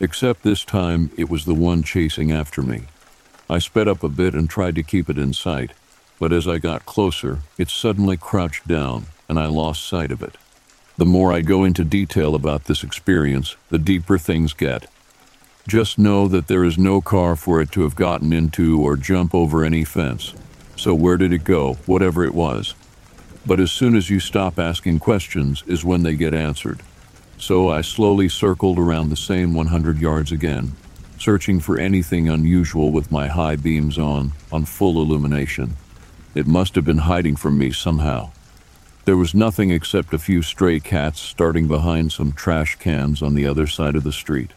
Except 0.00 0.42
this 0.42 0.66
time 0.66 1.10
it 1.16 1.30
was 1.30 1.46
the 1.46 1.54
one 1.54 1.82
chasing 1.82 2.30
after 2.30 2.60
me. 2.60 2.82
I 3.50 3.58
sped 3.58 3.88
up 3.88 4.04
a 4.04 4.08
bit 4.08 4.32
and 4.32 4.48
tried 4.48 4.76
to 4.76 4.84
keep 4.84 5.10
it 5.10 5.18
in 5.18 5.32
sight, 5.32 5.72
but 6.20 6.32
as 6.32 6.46
I 6.46 6.58
got 6.58 6.86
closer, 6.86 7.40
it 7.58 7.68
suddenly 7.68 8.16
crouched 8.16 8.68
down 8.68 9.06
and 9.28 9.40
I 9.40 9.46
lost 9.46 9.88
sight 9.88 10.12
of 10.12 10.22
it. 10.22 10.36
The 10.96 11.04
more 11.04 11.32
I 11.32 11.40
go 11.40 11.64
into 11.64 11.82
detail 11.82 12.36
about 12.36 12.66
this 12.66 12.84
experience, 12.84 13.56
the 13.68 13.78
deeper 13.78 14.18
things 14.18 14.52
get. 14.52 14.86
Just 15.66 15.98
know 15.98 16.28
that 16.28 16.46
there 16.46 16.62
is 16.62 16.78
no 16.78 17.00
car 17.00 17.34
for 17.34 17.60
it 17.60 17.72
to 17.72 17.82
have 17.82 17.96
gotten 17.96 18.32
into 18.32 18.80
or 18.80 18.96
jump 18.96 19.34
over 19.34 19.64
any 19.64 19.82
fence. 19.82 20.32
So 20.76 20.94
where 20.94 21.16
did 21.16 21.32
it 21.32 21.42
go, 21.42 21.74
whatever 21.86 22.22
it 22.22 22.34
was? 22.34 22.76
But 23.44 23.58
as 23.58 23.72
soon 23.72 23.96
as 23.96 24.10
you 24.10 24.20
stop 24.20 24.60
asking 24.60 25.00
questions 25.00 25.64
is 25.66 25.84
when 25.84 26.04
they 26.04 26.14
get 26.14 26.34
answered. 26.34 26.82
So 27.36 27.68
I 27.68 27.80
slowly 27.80 28.28
circled 28.28 28.78
around 28.78 29.08
the 29.08 29.16
same 29.16 29.54
100 29.54 29.98
yards 29.98 30.30
again, 30.30 30.76
searching 31.20 31.60
for 31.60 31.78
anything 31.78 32.28
unusual 32.28 32.90
with 32.90 33.12
my 33.12 33.28
high 33.28 33.54
beams 33.54 33.98
on, 33.98 34.32
on 34.50 34.64
full 34.64 35.00
illumination. 35.00 35.76
It 36.34 36.46
must 36.46 36.74
have 36.74 36.84
been 36.84 36.98
hiding 36.98 37.36
from 37.36 37.58
me 37.58 37.70
somehow. 37.70 38.30
There 39.04 39.16
was 39.16 39.34
nothing 39.34 39.70
except 39.70 40.14
a 40.14 40.18
few 40.18 40.42
stray 40.42 40.80
cats 40.80 41.20
starting 41.20 41.68
behind 41.68 42.10
some 42.10 42.32
trash 42.32 42.76
cans 42.76 43.22
on 43.22 43.34
the 43.34 43.46
other 43.46 43.66
side 43.66 43.94
of 43.94 44.02
the 44.02 44.12
street. 44.12 44.50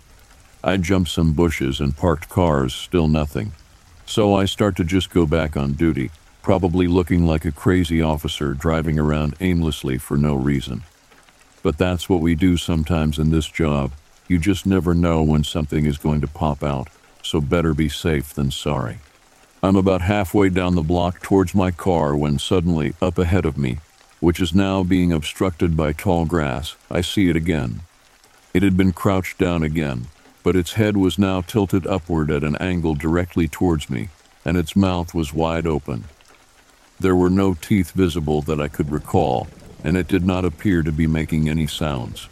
I 0.63 0.77
jumped 0.77 1.11
some 1.11 1.33
bushes 1.33 1.79
and 1.79 1.95
parked 1.95 2.29
cars, 2.29 2.73
still 2.73 3.07
nothing. 3.07 3.51
So 4.05 4.33
I 4.33 4.45
start 4.45 4.75
to 4.77 4.83
just 4.83 5.09
go 5.11 5.25
back 5.25 5.55
on 5.55 5.73
duty 5.73 6.09
probably 6.43 6.87
looking 6.87 7.25
like 7.25 7.45
a 7.45 7.51
crazy 7.51 8.01
officer 8.01 8.53
driving 8.53 8.99
around 8.99 9.33
aimlessly 9.39 9.97
for 9.97 10.17
no 10.17 10.35
reason. 10.35 10.83
But 11.63 11.77
that's 11.77 12.09
what 12.09 12.19
we 12.19 12.35
do 12.35 12.57
sometimes 12.57 13.17
in 13.17 13.31
this 13.31 13.47
job. 13.47 13.93
You 14.27 14.39
just 14.39 14.65
never 14.65 14.93
know 14.93 15.21
when 15.21 15.43
something 15.43 15.85
is 15.85 15.97
going 15.97 16.21
to 16.21 16.27
pop 16.27 16.63
out, 16.63 16.87
so 17.21 17.41
better 17.41 17.73
be 17.73 17.89
safe 17.89 18.33
than 18.33 18.51
sorry. 18.51 18.99
I'm 19.61 19.75
about 19.75 20.01
halfway 20.01 20.49
down 20.49 20.75
the 20.75 20.81
block 20.81 21.21
towards 21.21 21.55
my 21.55 21.71
car 21.71 22.15
when 22.15 22.39
suddenly, 22.39 22.93
up 23.01 23.17
ahead 23.17 23.45
of 23.45 23.57
me, 23.57 23.79
which 24.19 24.39
is 24.39 24.53
now 24.53 24.83
being 24.83 25.11
obstructed 25.11 25.75
by 25.75 25.93
tall 25.93 26.25
grass, 26.25 26.75
I 26.89 27.01
see 27.01 27.29
it 27.29 27.35
again. 27.35 27.81
It 28.53 28.63
had 28.63 28.77
been 28.77 28.93
crouched 28.93 29.37
down 29.37 29.63
again, 29.63 30.07
but 30.43 30.55
its 30.55 30.73
head 30.73 30.97
was 30.97 31.17
now 31.17 31.41
tilted 31.41 31.87
upward 31.87 32.29
at 32.29 32.43
an 32.43 32.55
angle 32.57 32.95
directly 32.95 33.47
towards 33.47 33.89
me, 33.89 34.09
and 34.45 34.57
its 34.57 34.75
mouth 34.75 35.13
was 35.13 35.33
wide 35.33 35.65
open. 35.65 36.05
There 36.99 37.15
were 37.15 37.29
no 37.29 37.53
teeth 37.53 37.91
visible 37.91 38.41
that 38.43 38.61
I 38.61 38.67
could 38.67 38.91
recall, 38.91 39.47
and 39.83 39.97
it 39.97 40.07
did 40.07 40.25
not 40.25 40.45
appear 40.45 40.83
to 40.83 40.91
be 40.91 41.07
making 41.07 41.49
any 41.49 41.67
sounds. 41.67 42.29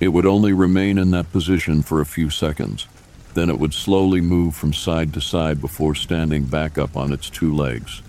It 0.00 0.08
would 0.08 0.26
only 0.26 0.52
remain 0.52 0.98
in 0.98 1.12
that 1.12 1.30
position 1.30 1.82
for 1.82 2.00
a 2.00 2.06
few 2.06 2.28
seconds. 2.30 2.86
Then 3.34 3.48
it 3.48 3.58
would 3.58 3.74
slowly 3.74 4.20
move 4.20 4.54
from 4.54 4.72
side 4.72 5.12
to 5.14 5.20
side 5.20 5.60
before 5.60 5.94
standing 5.94 6.44
back 6.44 6.78
up 6.78 6.96
on 6.96 7.12
its 7.12 7.30
two 7.30 7.54
legs. 7.54 8.02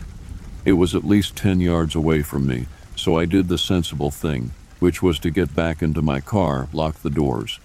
It 0.65 0.74
was 0.74 0.95
at 0.95 1.04
least 1.04 1.36
10 1.36 1.62
yards 1.62 1.95
away 1.95 2.21
from 2.24 2.48
me, 2.48 2.65
so 2.95 3.17
I 3.17 3.26
did 3.26 3.48
the 3.48 3.58
sensible 3.58 4.12
thing, 4.12 4.52
which 4.80 5.02
was 5.04 5.19
to 5.19 5.30
get 5.30 5.56
back 5.56 5.82
into 5.82 6.02
my 6.02 6.21
car, 6.21 6.67
lock 6.74 7.02
the 7.02 7.10
doors. 7.10 7.60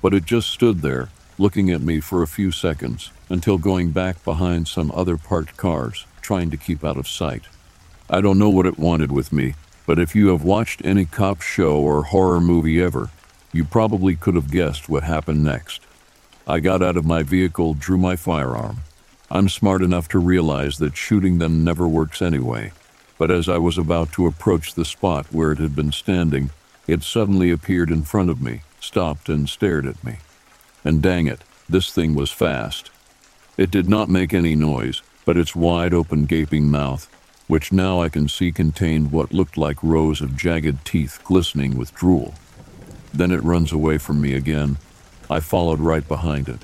But 0.00 0.14
it 0.14 0.24
just 0.24 0.50
stood 0.50 0.80
there, 0.80 1.08
looking 1.38 1.70
at 1.70 1.80
me 1.80 2.00
for 2.00 2.22
a 2.22 2.28
few 2.28 2.52
seconds, 2.52 3.10
until 3.28 3.58
going 3.58 3.90
back 3.90 4.22
behind 4.24 4.68
some 4.68 4.92
other 4.94 5.16
parked 5.16 5.56
cars, 5.56 6.06
trying 6.20 6.50
to 6.50 6.56
keep 6.56 6.84
out 6.84 6.96
of 6.96 7.08
sight. 7.08 7.44
I 8.08 8.20
don't 8.20 8.38
know 8.38 8.50
what 8.50 8.66
it 8.66 8.78
wanted 8.78 9.10
with 9.10 9.32
me, 9.32 9.54
but 9.86 9.98
if 9.98 10.14
you 10.14 10.28
have 10.28 10.44
watched 10.44 10.84
any 10.84 11.04
cop 11.04 11.40
show 11.40 11.78
or 11.78 12.04
horror 12.04 12.40
movie 12.40 12.80
ever, 12.80 13.10
you 13.52 13.64
probably 13.64 14.16
could 14.16 14.34
have 14.34 14.50
guessed 14.50 14.88
what 14.88 15.02
happened 15.02 15.44
next. 15.44 15.82
I 16.46 16.60
got 16.60 16.82
out 16.82 16.96
of 16.96 17.04
my 17.04 17.22
vehicle, 17.22 17.74
drew 17.74 17.98
my 17.98 18.16
firearm. 18.16 18.78
I'm 19.30 19.48
smart 19.48 19.82
enough 19.82 20.08
to 20.08 20.18
realize 20.18 20.78
that 20.78 20.96
shooting 20.96 21.38
them 21.38 21.64
never 21.64 21.86
works 21.86 22.20
anyway, 22.20 22.72
but 23.18 23.30
as 23.30 23.48
I 23.48 23.58
was 23.58 23.78
about 23.78 24.12
to 24.12 24.26
approach 24.26 24.74
the 24.74 24.84
spot 24.84 25.26
where 25.30 25.52
it 25.52 25.58
had 25.58 25.76
been 25.76 25.92
standing, 25.92 26.50
it 26.86 27.02
suddenly 27.02 27.50
appeared 27.50 27.90
in 27.90 28.02
front 28.02 28.30
of 28.30 28.40
me, 28.40 28.62
stopped, 28.80 29.28
and 29.28 29.48
stared 29.48 29.86
at 29.86 30.02
me. 30.02 30.16
And 30.84 31.02
dang 31.02 31.26
it, 31.26 31.42
this 31.68 31.92
thing 31.92 32.14
was 32.14 32.30
fast. 32.30 32.90
It 33.56 33.70
did 33.70 33.88
not 33.88 34.08
make 34.08 34.34
any 34.34 34.56
noise, 34.56 35.02
but 35.24 35.36
its 35.36 35.54
wide 35.54 35.94
open 35.94 36.24
gaping 36.24 36.70
mouth 36.70 37.08
which 37.50 37.72
now 37.72 38.00
I 38.00 38.08
can 38.08 38.28
see 38.28 38.52
contained 38.52 39.10
what 39.10 39.32
looked 39.32 39.56
like 39.56 39.82
rows 39.82 40.20
of 40.20 40.36
jagged 40.36 40.84
teeth 40.84 41.18
glistening 41.24 41.76
with 41.76 41.92
drool. 41.92 42.34
Then 43.12 43.30
it 43.30 43.42
runs 43.42 43.72
away 43.72 43.98
from 43.98 44.20
me 44.20 44.34
again. 44.34 44.78
I 45.28 45.40
followed 45.40 45.80
right 45.80 46.06
behind 46.06 46.48
it. 46.48 46.60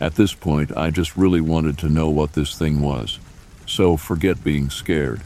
At 0.00 0.16
this 0.16 0.34
point, 0.34 0.76
I 0.76 0.90
just 0.90 1.16
really 1.16 1.40
wanted 1.40 1.78
to 1.78 1.88
know 1.88 2.10
what 2.10 2.34
this 2.34 2.56
thing 2.56 2.80
was. 2.80 3.18
So 3.66 3.96
forget 3.96 4.44
being 4.44 4.70
scared. 4.70 5.22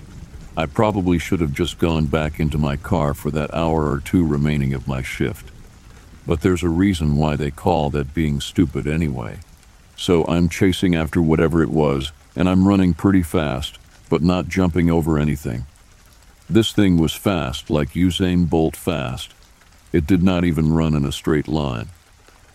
I 0.56 0.66
probably 0.66 1.18
should 1.18 1.40
have 1.40 1.52
just 1.52 1.78
gone 1.78 2.06
back 2.06 2.38
into 2.38 2.58
my 2.58 2.76
car 2.76 3.14
for 3.14 3.30
that 3.30 3.54
hour 3.54 3.90
or 3.90 4.00
two 4.00 4.26
remaining 4.26 4.74
of 4.74 4.88
my 4.88 5.02
shift. 5.02 5.50
But 6.26 6.42
there's 6.42 6.62
a 6.62 6.68
reason 6.68 7.16
why 7.16 7.36
they 7.36 7.50
call 7.50 7.90
that 7.90 8.14
being 8.14 8.40
stupid 8.40 8.86
anyway. 8.86 9.38
So 9.96 10.24
I'm 10.26 10.48
chasing 10.48 10.94
after 10.94 11.20
whatever 11.20 11.62
it 11.62 11.70
was, 11.70 12.12
and 12.36 12.48
I'm 12.48 12.68
running 12.68 12.94
pretty 12.94 13.22
fast, 13.22 13.78
but 14.08 14.22
not 14.22 14.48
jumping 14.48 14.90
over 14.90 15.18
anything. 15.18 15.66
This 16.48 16.72
thing 16.72 16.98
was 16.98 17.14
fast, 17.14 17.70
like 17.70 17.90
Usain 17.90 18.48
Bolt 18.48 18.76
fast. 18.76 19.34
It 19.92 20.06
did 20.06 20.22
not 20.22 20.44
even 20.44 20.72
run 20.72 20.94
in 20.94 21.04
a 21.04 21.12
straight 21.12 21.48
line. 21.48 21.88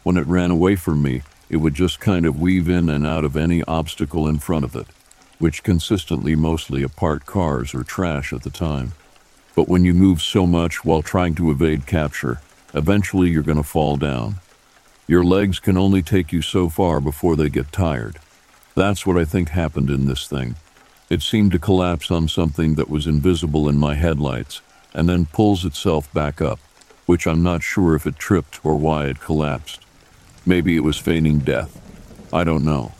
When 0.03 0.17
it 0.17 0.27
ran 0.27 0.51
away 0.51 0.75
from 0.75 1.01
me, 1.01 1.23
it 1.49 1.57
would 1.57 1.73
just 1.73 1.99
kind 1.99 2.25
of 2.25 2.39
weave 2.39 2.69
in 2.69 2.89
and 2.89 3.05
out 3.05 3.25
of 3.25 3.35
any 3.35 3.63
obstacle 3.63 4.27
in 4.27 4.39
front 4.39 4.65
of 4.65 4.75
it, 4.75 4.87
which 5.37 5.63
consistently 5.63 6.35
mostly 6.35 6.81
apart 6.81 7.25
cars 7.25 7.75
or 7.75 7.83
trash 7.83 8.31
at 8.31 8.43
the 8.43 8.49
time. 8.49 8.93
But 9.55 9.67
when 9.67 9.85
you 9.85 9.93
move 9.93 10.21
so 10.21 10.45
much 10.45 10.83
while 10.83 11.01
trying 11.01 11.35
to 11.35 11.51
evade 11.51 11.85
capture, 11.85 12.41
eventually 12.73 13.29
you're 13.29 13.43
going 13.43 13.57
to 13.57 13.63
fall 13.63 13.97
down. 13.97 14.35
Your 15.07 15.23
legs 15.23 15.59
can 15.59 15.77
only 15.77 16.01
take 16.01 16.31
you 16.31 16.41
so 16.41 16.67
far 16.67 16.99
before 16.99 17.35
they 17.35 17.49
get 17.49 17.71
tired. 17.71 18.17
That's 18.75 19.05
what 19.05 19.17
I 19.17 19.25
think 19.25 19.49
happened 19.49 19.89
in 19.89 20.07
this 20.07 20.27
thing. 20.27 20.55
It 21.09 21.21
seemed 21.21 21.51
to 21.51 21.59
collapse 21.59 22.09
on 22.09 22.27
something 22.27 22.75
that 22.75 22.89
was 22.89 23.05
invisible 23.05 23.69
in 23.69 23.77
my 23.77 23.93
headlights 23.93 24.61
and 24.93 25.07
then 25.07 25.27
pulls 25.27 25.63
itself 25.63 26.11
back 26.13 26.41
up, 26.41 26.59
which 27.05 27.27
I'm 27.27 27.43
not 27.43 27.63
sure 27.63 27.95
if 27.95 28.05
it 28.05 28.17
tripped 28.17 28.59
or 28.63 28.75
why 28.75 29.05
it 29.05 29.19
collapsed. 29.19 29.85
Maybe 30.45 30.75
it 30.75 30.83
was 30.83 30.97
feigning 30.97 31.39
death. 31.39 31.81
I 32.33 32.43
don't 32.43 32.65
know. 32.65 32.91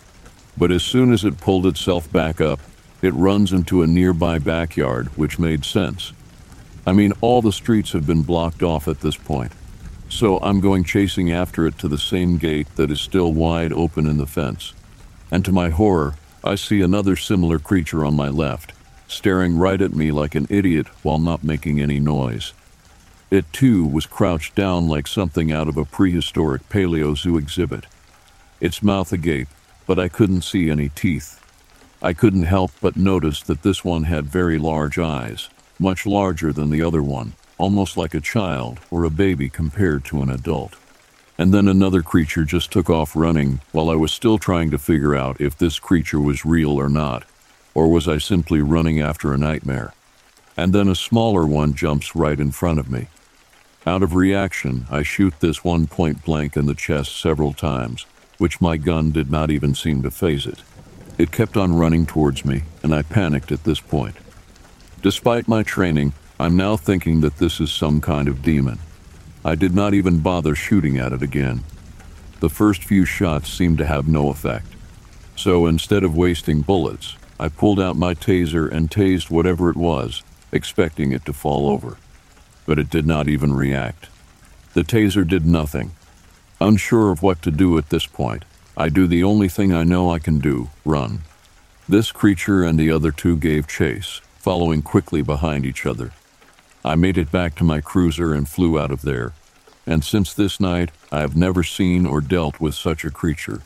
But 0.58 0.72
as 0.72 0.84
soon 0.84 1.12
as 1.12 1.24
it 1.24 1.40
pulled 1.40 1.66
itself 1.66 2.12
back 2.12 2.40
up, 2.40 2.60
it 3.02 3.14
runs 3.14 3.52
into 3.52 3.82
a 3.82 3.88
nearby 3.88 4.40
backyard, 4.40 5.08
which 5.18 5.38
made 5.38 5.66
sense. 5.66 6.14
I 6.88 6.94
mean, 6.94 7.14
all 7.22 7.42
the 7.42 7.52
streets 7.52 7.92
have 7.92 8.08
been 8.08 8.22
blocked 8.22 8.64
off 8.64 8.88
at 8.88 9.02
this 9.02 9.18
point. 9.18 9.52
So 10.08 10.38
I'm 10.40 10.60
going 10.60 10.84
chasing 10.84 11.32
after 11.32 11.66
it 11.66 11.78
to 11.80 11.88
the 11.88 11.98
same 11.98 12.38
gate 12.38 12.68
that 12.76 12.92
is 12.92 13.02
still 13.02 13.34
wide 13.34 13.74
open 13.74 14.08
in 14.08 14.18
the 14.18 14.28
fence. 14.28 14.74
And 15.32 15.44
to 15.46 15.52
my 15.52 15.70
horror, 15.70 16.16
I 16.44 16.56
see 16.56 16.82
another 16.82 17.16
similar 17.16 17.58
creature 17.58 18.06
on 18.06 18.16
my 18.16 18.30
left, 18.30 18.72
staring 19.08 19.58
right 19.58 19.82
at 19.82 19.96
me 19.96 20.12
like 20.12 20.36
an 20.36 20.48
idiot 20.50 20.88
while 21.04 21.20
not 21.20 21.44
making 21.44 21.82
any 21.82 22.00
noise. 22.00 22.54
It 23.32 23.52
too 23.52 23.86
was 23.86 24.06
crouched 24.06 24.56
down 24.56 24.88
like 24.88 25.08
something 25.08 25.52
out 25.52 25.68
of 25.68 25.78
a 25.78 25.86
prehistoric 25.86 26.70
paleo 26.70 27.18
zoo 27.18 27.38
exhibit. 27.38 27.86
Its 28.62 28.84
mouth 28.84 29.12
agape, 29.12 29.48
but 29.88 29.98
I 29.98 30.08
couldn't 30.08 30.44
see 30.44 30.70
any 30.70 30.90
teeth. 30.90 31.42
I 32.02 32.14
couldn't 32.14 32.44
help 32.44 32.72
but 32.82 32.96
notice 32.96 33.42
that 33.44 33.64
this 33.64 33.84
one 33.84 34.04
had 34.04 34.26
very 34.26 34.60
large 34.60 35.00
eyes, 35.00 35.50
much 35.80 36.06
larger 36.06 36.54
than 36.54 36.70
the 36.70 36.84
other 36.84 37.02
one, 37.02 37.34
almost 37.58 37.98
like 37.98 38.14
a 38.14 38.22
child 38.22 38.80
or 38.92 39.04
a 39.04 39.10
baby 39.10 39.50
compared 39.50 40.06
to 40.06 40.22
an 40.22 40.30
adult. 40.30 40.76
And 41.38 41.54
then 41.54 41.68
another 41.68 42.02
creature 42.02 42.46
just 42.46 42.72
took 42.72 42.90
off 42.90 43.16
running 43.16 43.60
while 43.72 43.90
I 43.90 43.96
was 43.96 44.12
still 44.12 44.38
trying 44.38 44.72
to 44.72 44.78
figure 44.78 45.16
out 45.16 45.42
if 45.42 45.58
this 45.58 45.80
creature 45.80 46.20
was 46.20 46.46
real 46.46 46.80
or 46.80 46.90
not, 46.90 47.26
or 47.74 47.92
was 47.92 48.08
I 48.08 48.20
simply 48.20 48.62
running 48.62 49.02
after 49.02 49.34
a 49.34 49.38
nightmare. 49.38 49.94
And 50.58 50.74
then 50.74 50.88
a 50.88 50.96
smaller 50.96 51.46
one 51.46 51.74
jumps 51.74 52.16
right 52.16 52.40
in 52.40 52.52
front 52.52 52.80
of 52.80 52.90
me. 52.90 53.08
Out 53.86 54.02
of 54.02 54.16
reaction, 54.16 54.88
I 54.90 55.04
shoot 55.04 55.34
this 55.40 55.64
one 55.64 55.86
point 55.86 56.24
blank 56.24 56.58
in 56.58 56.66
the 56.66 56.74
chest 56.74 57.20
several 57.20 57.54
times, 57.54 58.06
which 58.38 58.62
my 58.62 58.78
gun 58.78 59.12
did 59.12 59.30
not 59.30 59.52
even 59.52 59.76
seem 59.76 60.02
to 60.04 60.12
phase 60.12 60.46
it. 60.46 60.64
It 61.18 61.32
kept 61.32 61.56
on 61.56 61.78
running 61.78 62.06
towards 62.06 62.44
me, 62.44 62.64
and 62.84 62.94
I 62.94 63.04
panicked 63.04 63.52
at 63.52 63.64
this 63.64 63.80
point. 63.80 64.16
Despite 65.02 65.48
my 65.48 65.62
training, 65.64 66.14
I'm 66.40 66.58
now 66.58 66.76
thinking 66.76 67.22
that 67.22 67.38
this 67.38 67.62
is 67.62 67.72
some 67.72 68.02
kind 68.02 68.28
of 68.28 68.42
demon. 68.42 68.80
I 69.46 69.56
did 69.56 69.76
not 69.76 69.94
even 69.94 70.20
bother 70.20 70.56
shooting 70.56 70.98
at 70.98 71.14
it 71.14 71.22
again. 71.22 71.64
The 72.40 72.50
first 72.50 72.84
few 72.84 73.06
shots 73.06 73.50
seemed 73.50 73.78
to 73.78 73.86
have 73.86 74.08
no 74.08 74.30
effect. 74.30 74.68
So 75.36 75.68
instead 75.68 76.04
of 76.04 76.18
wasting 76.18 76.62
bullets, 76.62 77.16
I 77.40 77.50
pulled 77.50 77.80
out 77.80 77.96
my 77.96 78.16
taser 78.16 78.70
and 78.70 78.90
tased 78.90 79.30
whatever 79.30 79.70
it 79.70 79.78
was, 79.78 80.24
expecting 80.56 81.12
it 81.12 81.26
to 81.26 81.34
fall 81.34 81.70
over. 81.70 81.98
But 82.66 82.80
it 82.80 82.90
did 82.90 83.06
not 83.06 83.28
even 83.28 83.54
react. 83.54 84.08
The 84.74 84.84
taser 84.84 85.28
did 85.28 85.46
nothing. 85.46 85.92
Unsure 86.60 87.12
of 87.12 87.22
what 87.22 87.42
to 87.44 87.52
do 87.52 87.78
at 87.78 87.90
this 87.90 88.06
point, 88.06 88.46
I 88.76 88.90
do 88.90 89.08
the 89.08 89.24
only 89.24 89.48
thing 89.50 89.74
I 89.74 89.84
know 89.84 90.10
I 90.10 90.20
can 90.20 90.40
do 90.40 90.70
run. 90.84 91.22
This 91.88 92.12
creature 92.12 92.64
and 92.64 92.80
the 92.80 92.90
other 92.92 93.12
two 93.12 93.38
gave 93.38 93.68
chase, 93.68 94.22
following 94.40 94.82
quickly 94.82 95.22
behind 95.22 95.66
each 95.66 95.86
other. 95.86 96.12
I 96.84 96.96
made 96.96 97.18
it 97.18 97.32
back 97.32 97.56
to 97.56 97.64
my 97.64 97.82
cruiser 97.82 98.34
and 98.34 98.50
flew 98.50 98.80
out 98.80 98.92
of 98.92 99.04
there. 99.04 99.34
And 99.86 100.04
since 100.04 100.34
this 100.34 100.60
night, 100.60 100.92
I 101.12 101.20
have 101.20 101.36
never 101.36 101.64
seen 101.64 102.06
or 102.06 102.22
dealt 102.22 102.60
with 102.60 102.74
such 102.74 103.06
a 103.06 103.12
creature. 103.12 103.62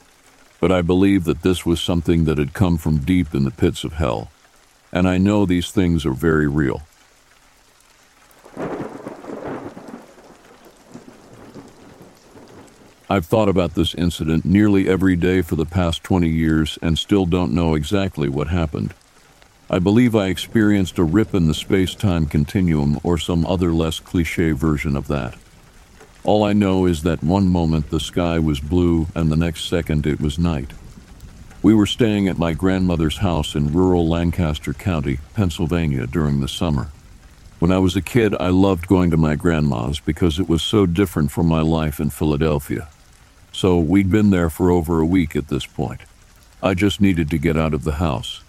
But 0.59 0.71
I 0.71 0.81
believe 0.81 1.23
that 1.23 1.41
this 1.41 1.65
was 1.65 1.79
something 1.79 2.25
that 2.25 2.37
had 2.37 2.53
come 2.53 2.77
from 2.77 2.99
deep 2.99 3.33
in 3.33 3.45
the 3.45 3.51
pits 3.51 3.83
of 3.83 3.93
hell. 3.93 4.29
And 4.91 5.07
I 5.07 5.17
know 5.17 5.45
these 5.45 5.71
things 5.71 6.05
are 6.05 6.13
very 6.13 6.47
real. 6.47 6.81
I've 13.11 13.25
thought 13.25 13.49
about 13.49 13.73
this 13.73 13.95
incident 13.95 14.45
nearly 14.45 14.87
every 14.87 15.15
day 15.15 15.41
for 15.41 15.55
the 15.55 15.65
past 15.65 16.03
20 16.03 16.29
years 16.29 16.77
and 16.79 16.97
still 16.97 17.25
don't 17.25 17.53
know 17.53 17.73
exactly 17.73 18.29
what 18.29 18.49
happened. 18.49 18.93
I 19.67 19.79
believe 19.79 20.15
I 20.15 20.27
experienced 20.27 20.99
a 20.99 21.03
rip 21.03 21.33
in 21.33 21.47
the 21.47 21.55
space 21.55 21.95
time 21.95 22.27
continuum 22.27 22.99
or 23.03 23.17
some 23.17 23.47
other 23.47 23.71
less 23.71 23.99
cliche 23.99 24.51
version 24.51 24.95
of 24.95 25.07
that. 25.07 25.35
All 26.23 26.43
I 26.43 26.53
know 26.53 26.85
is 26.85 27.01
that 27.03 27.23
one 27.23 27.47
moment 27.47 27.89
the 27.89 27.99
sky 27.99 28.37
was 28.37 28.59
blue 28.59 29.07
and 29.15 29.31
the 29.31 29.35
next 29.35 29.67
second 29.67 30.05
it 30.05 30.21
was 30.21 30.37
night. 30.37 30.73
We 31.61 31.73
were 31.73 31.85
staying 31.85 32.29
at 32.29 32.37
my 32.37 32.53
grandmother's 32.53 33.17
house 33.17 33.53
in 33.53 33.73
rural 33.73 34.07
Lancaster 34.07 34.71
County, 34.71 35.19
Pennsylvania 35.33 36.07
during 36.07 36.39
the 36.39 36.47
summer. 36.47 36.89
When 37.59 37.69
I 37.69 37.79
was 37.79 37.97
a 37.97 38.01
kid, 38.01 38.33
I 38.39 38.47
loved 38.47 38.87
going 38.87 39.11
to 39.11 39.17
my 39.17 39.35
grandma's 39.35 39.99
because 39.99 40.39
it 40.39 40.47
was 40.47 40.63
so 40.63 40.85
different 40.85 41.31
from 41.31 41.47
my 41.47 41.59
life 41.59 41.99
in 41.99 42.11
Philadelphia. 42.11 42.87
So 43.51 43.77
we'd 43.77 44.09
been 44.09 44.29
there 44.29 44.49
for 44.49 44.71
over 44.71 45.01
a 45.01 45.05
week 45.05 45.35
at 45.35 45.49
this 45.49 45.65
point. 45.65 45.99
I 46.63 46.75
just 46.75 47.01
needed 47.01 47.29
to 47.31 47.37
get 47.37 47.57
out 47.57 47.73
of 47.73 47.83
the 47.83 47.95
house. 47.95 48.41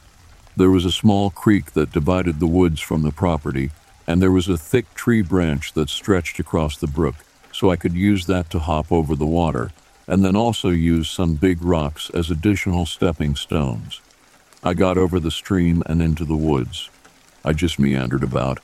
There 0.57 0.71
was 0.71 0.85
a 0.85 0.93
small 0.93 1.31
creek 1.31 1.73
that 1.73 1.91
divided 1.91 2.39
the 2.39 2.47
woods 2.47 2.81
from 2.81 3.03
the 3.03 3.11
property, 3.11 3.73
and 4.07 4.23
there 4.23 4.31
was 4.31 4.49
a 4.49 4.57
thick 4.57 4.95
tree 4.95 5.23
branch 5.23 5.73
that 5.73 5.91
stretched 5.91 6.39
across 6.39 6.77
the 6.77 6.87
brook, 6.87 7.17
so 7.51 7.73
I 7.73 7.77
could 7.77 7.95
use 7.95 8.27
that 8.27 8.51
to 8.51 8.61
hop 8.61 8.93
over 8.93 9.17
the 9.17 9.27
water, 9.27 9.73
and 10.11 10.25
then 10.25 10.35
also 10.35 10.71
use 10.71 11.09
some 11.09 11.37
big 11.37 11.63
rocks 11.63 12.11
as 12.11 12.31
additional 12.31 12.85
stepping 12.85 13.37
stones. 13.37 14.01
I 14.63 14.75
got 14.75 14.99
over 14.99 15.21
the 15.21 15.31
stream 15.31 15.85
and 15.87 16.03
into 16.03 16.25
the 16.25 16.37
woods. 16.37 16.91
I 17.45 17.53
just 17.53 17.79
meandered 17.79 18.25
about. 18.25 18.59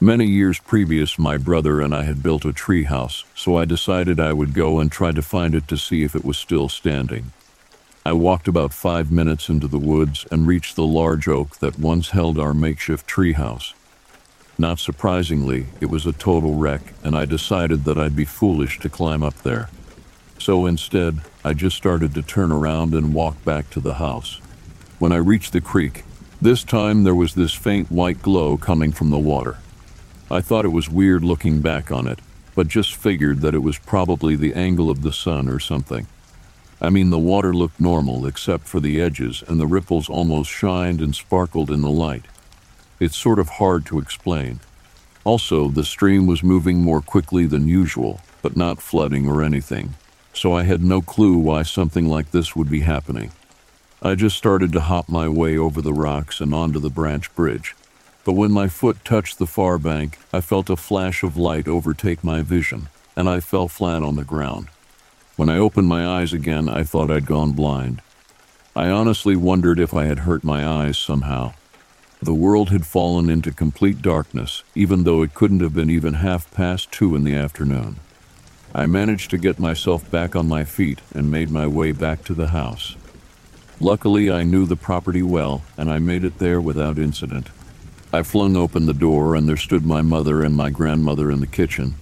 Many 0.00 0.26
years 0.26 0.58
previous, 0.58 1.20
my 1.20 1.38
brother 1.38 1.80
and 1.80 1.94
I 1.94 2.02
had 2.02 2.20
built 2.20 2.44
a 2.44 2.52
tree 2.52 2.82
house, 2.82 3.24
so 3.34 3.56
I 3.56 3.64
decided 3.64 4.18
I 4.18 4.32
would 4.32 4.54
go 4.54 4.80
and 4.80 4.90
try 4.90 5.12
to 5.12 5.22
find 5.22 5.54
it 5.54 5.68
to 5.68 5.78
see 5.78 6.02
if 6.02 6.16
it 6.16 6.24
was 6.24 6.36
still 6.36 6.68
standing. 6.68 7.32
I 8.04 8.12
walked 8.12 8.48
about 8.48 8.74
five 8.74 9.10
minutes 9.10 9.48
into 9.48 9.68
the 9.68 9.78
woods 9.78 10.26
and 10.32 10.48
reached 10.48 10.74
the 10.74 10.84
large 10.84 11.28
oak 11.28 11.58
that 11.60 11.78
once 11.78 12.10
held 12.10 12.40
our 12.40 12.52
makeshift 12.52 13.08
treehouse. 13.08 13.72
Not 14.58 14.80
surprisingly, 14.80 15.66
it 15.80 15.86
was 15.86 16.06
a 16.06 16.12
total 16.12 16.56
wreck, 16.56 16.92
and 17.04 17.16
I 17.16 17.24
decided 17.24 17.84
that 17.84 17.98
I'd 17.98 18.16
be 18.16 18.24
foolish 18.24 18.80
to 18.80 18.88
climb 18.88 19.22
up 19.22 19.36
there. 19.42 19.70
So 20.38 20.66
instead, 20.66 21.20
I 21.44 21.54
just 21.54 21.76
started 21.76 22.14
to 22.14 22.22
turn 22.22 22.52
around 22.52 22.94
and 22.94 23.14
walk 23.14 23.42
back 23.44 23.70
to 23.70 23.80
the 23.80 23.94
house. 23.94 24.40
When 24.98 25.12
I 25.12 25.16
reached 25.16 25.52
the 25.52 25.60
creek, 25.60 26.04
this 26.40 26.62
time 26.64 27.04
there 27.04 27.14
was 27.14 27.34
this 27.34 27.54
faint 27.54 27.90
white 27.90 28.22
glow 28.22 28.56
coming 28.56 28.92
from 28.92 29.10
the 29.10 29.18
water. 29.18 29.58
I 30.30 30.40
thought 30.40 30.64
it 30.64 30.68
was 30.68 30.90
weird 30.90 31.24
looking 31.24 31.60
back 31.60 31.90
on 31.90 32.06
it, 32.06 32.18
but 32.54 32.68
just 32.68 32.94
figured 32.94 33.40
that 33.40 33.54
it 33.54 33.62
was 33.62 33.78
probably 33.78 34.36
the 34.36 34.54
angle 34.54 34.90
of 34.90 35.02
the 35.02 35.12
sun 35.12 35.48
or 35.48 35.58
something. 35.58 36.06
I 36.80 36.90
mean, 36.90 37.10
the 37.10 37.18
water 37.18 37.54
looked 37.54 37.80
normal 37.80 38.26
except 38.26 38.68
for 38.68 38.80
the 38.80 39.00
edges, 39.00 39.42
and 39.48 39.58
the 39.58 39.66
ripples 39.66 40.08
almost 40.08 40.50
shined 40.50 41.00
and 41.00 41.14
sparkled 41.14 41.70
in 41.70 41.80
the 41.80 41.90
light. 41.90 42.26
It's 43.00 43.16
sort 43.16 43.38
of 43.38 43.48
hard 43.48 43.86
to 43.86 43.98
explain. 43.98 44.60
Also, 45.24 45.68
the 45.68 45.84
stream 45.84 46.26
was 46.26 46.42
moving 46.42 46.82
more 46.82 47.00
quickly 47.00 47.46
than 47.46 47.66
usual, 47.66 48.20
but 48.42 48.56
not 48.56 48.82
flooding 48.82 49.26
or 49.26 49.42
anything, 49.42 49.94
so 50.36 50.52
I 50.52 50.64
had 50.64 50.82
no 50.82 51.00
clue 51.00 51.38
why 51.38 51.62
something 51.62 52.06
like 52.06 52.30
this 52.30 52.54
would 52.54 52.68
be 52.68 52.80
happening. 52.80 53.32
I 54.02 54.14
just 54.14 54.36
started 54.36 54.72
to 54.72 54.80
hop 54.80 55.08
my 55.08 55.28
way 55.28 55.56
over 55.56 55.80
the 55.80 55.94
rocks 55.94 56.40
and 56.40 56.54
onto 56.54 56.78
the 56.78 56.90
branch 56.90 57.34
bridge. 57.34 57.74
But 58.24 58.34
when 58.34 58.52
my 58.52 58.68
foot 58.68 59.04
touched 59.04 59.38
the 59.38 59.46
far 59.46 59.78
bank, 59.78 60.18
I 60.32 60.42
felt 60.42 60.68
a 60.68 60.76
flash 60.76 61.22
of 61.22 61.36
light 61.36 61.66
overtake 61.66 62.22
my 62.22 62.42
vision, 62.42 62.88
and 63.16 63.28
I 63.28 63.40
fell 63.40 63.66
flat 63.66 64.02
on 64.02 64.16
the 64.16 64.24
ground. 64.24 64.68
When 65.36 65.48
I 65.48 65.58
opened 65.58 65.88
my 65.88 66.06
eyes 66.06 66.32
again, 66.32 66.68
I 66.68 66.82
thought 66.82 67.10
I'd 67.10 67.26
gone 67.26 67.52
blind. 67.52 68.02
I 68.74 68.88
honestly 68.90 69.36
wondered 69.36 69.80
if 69.80 69.94
I 69.94 70.04
had 70.04 70.20
hurt 70.20 70.44
my 70.44 70.66
eyes 70.66 70.98
somehow. 70.98 71.54
The 72.20 72.34
world 72.34 72.70
had 72.70 72.84
fallen 72.84 73.30
into 73.30 73.52
complete 73.52 74.02
darkness, 74.02 74.62
even 74.74 75.04
though 75.04 75.22
it 75.22 75.34
couldn't 75.34 75.60
have 75.60 75.74
been 75.74 75.90
even 75.90 76.14
half 76.14 76.50
past 76.52 76.92
two 76.92 77.16
in 77.16 77.24
the 77.24 77.34
afternoon. 77.34 77.96
I 78.76 78.84
managed 78.84 79.30
to 79.30 79.38
get 79.38 79.58
myself 79.58 80.08
back 80.10 80.36
on 80.36 80.48
my 80.48 80.64
feet 80.64 81.00
and 81.14 81.30
made 81.30 81.50
my 81.50 81.66
way 81.66 81.92
back 81.92 82.24
to 82.24 82.34
the 82.34 82.48
house. 82.48 82.94
Luckily, 83.80 84.30
I 84.30 84.42
knew 84.42 84.66
the 84.66 84.76
property 84.76 85.22
well, 85.22 85.62
and 85.78 85.90
I 85.90 85.98
made 85.98 86.24
it 86.24 86.38
there 86.38 86.60
without 86.60 86.98
incident. 86.98 87.48
I 88.12 88.22
flung 88.22 88.54
open 88.54 88.84
the 88.84 88.92
door, 88.92 89.34
and 89.34 89.48
there 89.48 89.56
stood 89.56 89.86
my 89.86 90.02
mother 90.02 90.42
and 90.42 90.54
my 90.54 90.68
grandmother 90.68 91.30
in 91.30 91.40
the 91.40 91.46
kitchen. 91.46 91.94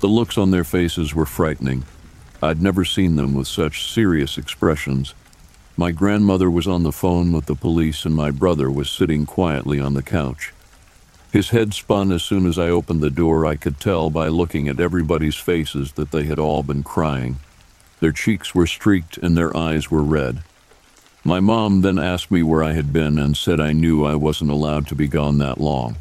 The 0.00 0.08
looks 0.08 0.36
on 0.36 0.50
their 0.50 0.64
faces 0.64 1.14
were 1.14 1.24
frightening. 1.24 1.84
I'd 2.42 2.60
never 2.60 2.84
seen 2.84 3.16
them 3.16 3.32
with 3.32 3.46
such 3.46 3.90
serious 3.90 4.36
expressions. 4.36 5.14
My 5.78 5.92
grandmother 5.92 6.50
was 6.50 6.68
on 6.68 6.82
the 6.82 6.92
phone 6.92 7.32
with 7.32 7.46
the 7.46 7.54
police, 7.54 8.04
and 8.04 8.14
my 8.14 8.30
brother 8.30 8.70
was 8.70 8.90
sitting 8.90 9.24
quietly 9.24 9.80
on 9.80 9.94
the 9.94 10.02
couch. 10.02 10.52
His 11.36 11.50
head 11.50 11.74
spun 11.74 12.12
as 12.12 12.22
soon 12.22 12.46
as 12.46 12.58
I 12.58 12.70
opened 12.70 13.02
the 13.02 13.10
door. 13.10 13.44
I 13.44 13.56
could 13.56 13.78
tell 13.78 14.08
by 14.08 14.28
looking 14.28 14.68
at 14.68 14.80
everybody's 14.80 15.36
faces 15.36 15.92
that 15.92 16.10
they 16.10 16.22
had 16.24 16.38
all 16.38 16.62
been 16.62 16.82
crying. 16.82 17.40
Their 18.00 18.12
cheeks 18.12 18.54
were 18.54 18.66
streaked 18.66 19.18
and 19.18 19.36
their 19.36 19.54
eyes 19.54 19.90
were 19.90 20.02
red. 20.02 20.42
My 21.24 21.40
mom 21.40 21.82
then 21.82 21.98
asked 21.98 22.30
me 22.30 22.42
where 22.42 22.62
I 22.62 22.72
had 22.72 22.90
been 22.90 23.18
and 23.18 23.36
said 23.36 23.60
I 23.60 23.72
knew 23.74 24.02
I 24.02 24.14
wasn't 24.14 24.50
allowed 24.50 24.86
to 24.86 24.94
be 24.94 25.08
gone 25.08 25.36
that 25.36 25.60
long. 25.60 25.96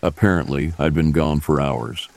Apparently, 0.00 0.72
I'd 0.78 0.94
been 0.94 1.12
gone 1.12 1.40
for 1.40 1.60
hours. 1.60 2.08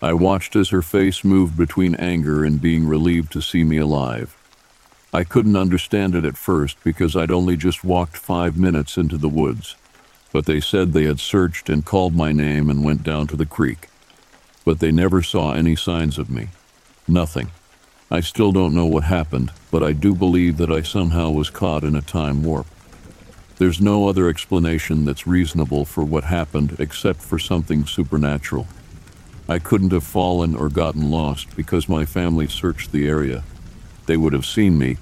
I 0.00 0.14
watched 0.14 0.56
as 0.56 0.70
her 0.70 0.80
face 0.80 1.22
moved 1.22 1.58
between 1.58 1.94
anger 1.96 2.42
and 2.42 2.58
being 2.58 2.86
relieved 2.86 3.32
to 3.32 3.42
see 3.42 3.64
me 3.64 3.76
alive. 3.76 4.34
I 5.12 5.24
couldn't 5.24 5.56
understand 5.56 6.14
it 6.14 6.24
at 6.24 6.38
first 6.38 6.82
because 6.82 7.14
I'd 7.14 7.30
only 7.30 7.58
just 7.58 7.84
walked 7.84 8.16
five 8.16 8.56
minutes 8.56 8.96
into 8.96 9.18
the 9.18 9.28
woods, 9.28 9.76
but 10.32 10.46
they 10.46 10.60
said 10.60 10.92
they 10.92 11.04
had 11.04 11.20
searched 11.20 11.68
and 11.68 11.84
called 11.84 12.14
my 12.14 12.32
name 12.32 12.68
and 12.68 12.84
went 12.84 13.02
down 13.02 13.26
to 13.26 13.36
the 13.36 13.46
creek. 13.46 13.88
But 14.64 14.80
they 14.80 14.92
never 14.92 15.22
saw 15.22 15.52
any 15.52 15.76
signs 15.76 16.18
of 16.18 16.30
me. 16.30 16.48
Nothing. 17.06 17.50
I 18.10 18.20
still 18.20 18.52
don't 18.52 18.74
know 18.74 18.86
what 18.86 19.04
happened, 19.04 19.52
but 19.70 19.82
I 19.82 19.92
do 19.92 20.14
believe 20.14 20.56
that 20.58 20.70
I 20.70 20.82
somehow 20.82 21.30
was 21.30 21.50
caught 21.50 21.84
in 21.84 21.94
a 21.96 22.02
time 22.02 22.42
warp. 22.42 22.66
There's 23.56 23.80
no 23.80 24.08
other 24.08 24.28
explanation 24.28 25.04
that's 25.04 25.26
reasonable 25.26 25.84
for 25.84 26.04
what 26.04 26.24
happened 26.24 26.76
except 26.78 27.20
for 27.20 27.38
something 27.38 27.86
supernatural. 27.86 28.66
I 29.48 29.58
couldn't 29.58 29.92
have 29.92 30.04
fallen 30.04 30.54
or 30.54 30.68
gotten 30.68 31.10
lost 31.10 31.56
because 31.56 31.88
my 31.88 32.04
family 32.04 32.46
searched 32.46 32.92
the 32.92 33.08
area. 33.08 33.42
They 34.06 34.16
would 34.16 34.34
have 34.34 34.46
seen 34.46 34.78
me. 34.78 34.98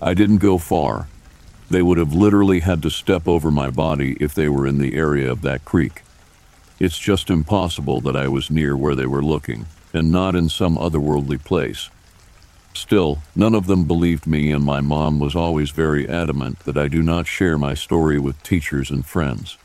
I 0.00 0.14
didn't 0.14 0.38
go 0.38 0.56
far. 0.56 1.08
They 1.70 1.82
would 1.82 1.98
have 1.98 2.12
literally 2.12 2.60
had 2.60 2.82
to 2.82 2.90
step 2.90 3.28
over 3.28 3.50
my 3.52 3.70
body 3.70 4.16
if 4.18 4.34
they 4.34 4.48
were 4.48 4.66
in 4.66 4.78
the 4.78 4.96
area 4.96 5.30
of 5.30 5.42
that 5.42 5.64
creek. 5.64 6.02
It's 6.80 6.98
just 6.98 7.30
impossible 7.30 8.00
that 8.00 8.16
I 8.16 8.26
was 8.26 8.50
near 8.50 8.76
where 8.76 8.96
they 8.96 9.06
were 9.06 9.22
looking, 9.22 9.66
and 9.94 10.10
not 10.10 10.34
in 10.34 10.48
some 10.48 10.76
otherworldly 10.76 11.44
place. 11.44 11.88
Still, 12.74 13.22
none 13.36 13.54
of 13.54 13.66
them 13.68 13.84
believed 13.84 14.26
me, 14.26 14.50
and 14.50 14.64
my 14.64 14.80
mom 14.80 15.20
was 15.20 15.36
always 15.36 15.70
very 15.70 16.08
adamant 16.08 16.60
that 16.60 16.78
I 16.78 16.88
do 16.88 17.02
not 17.02 17.26
share 17.26 17.58
my 17.58 17.74
story 17.74 18.18
with 18.18 18.42
teachers 18.42 18.90
and 18.90 19.06
friends. 19.06 19.56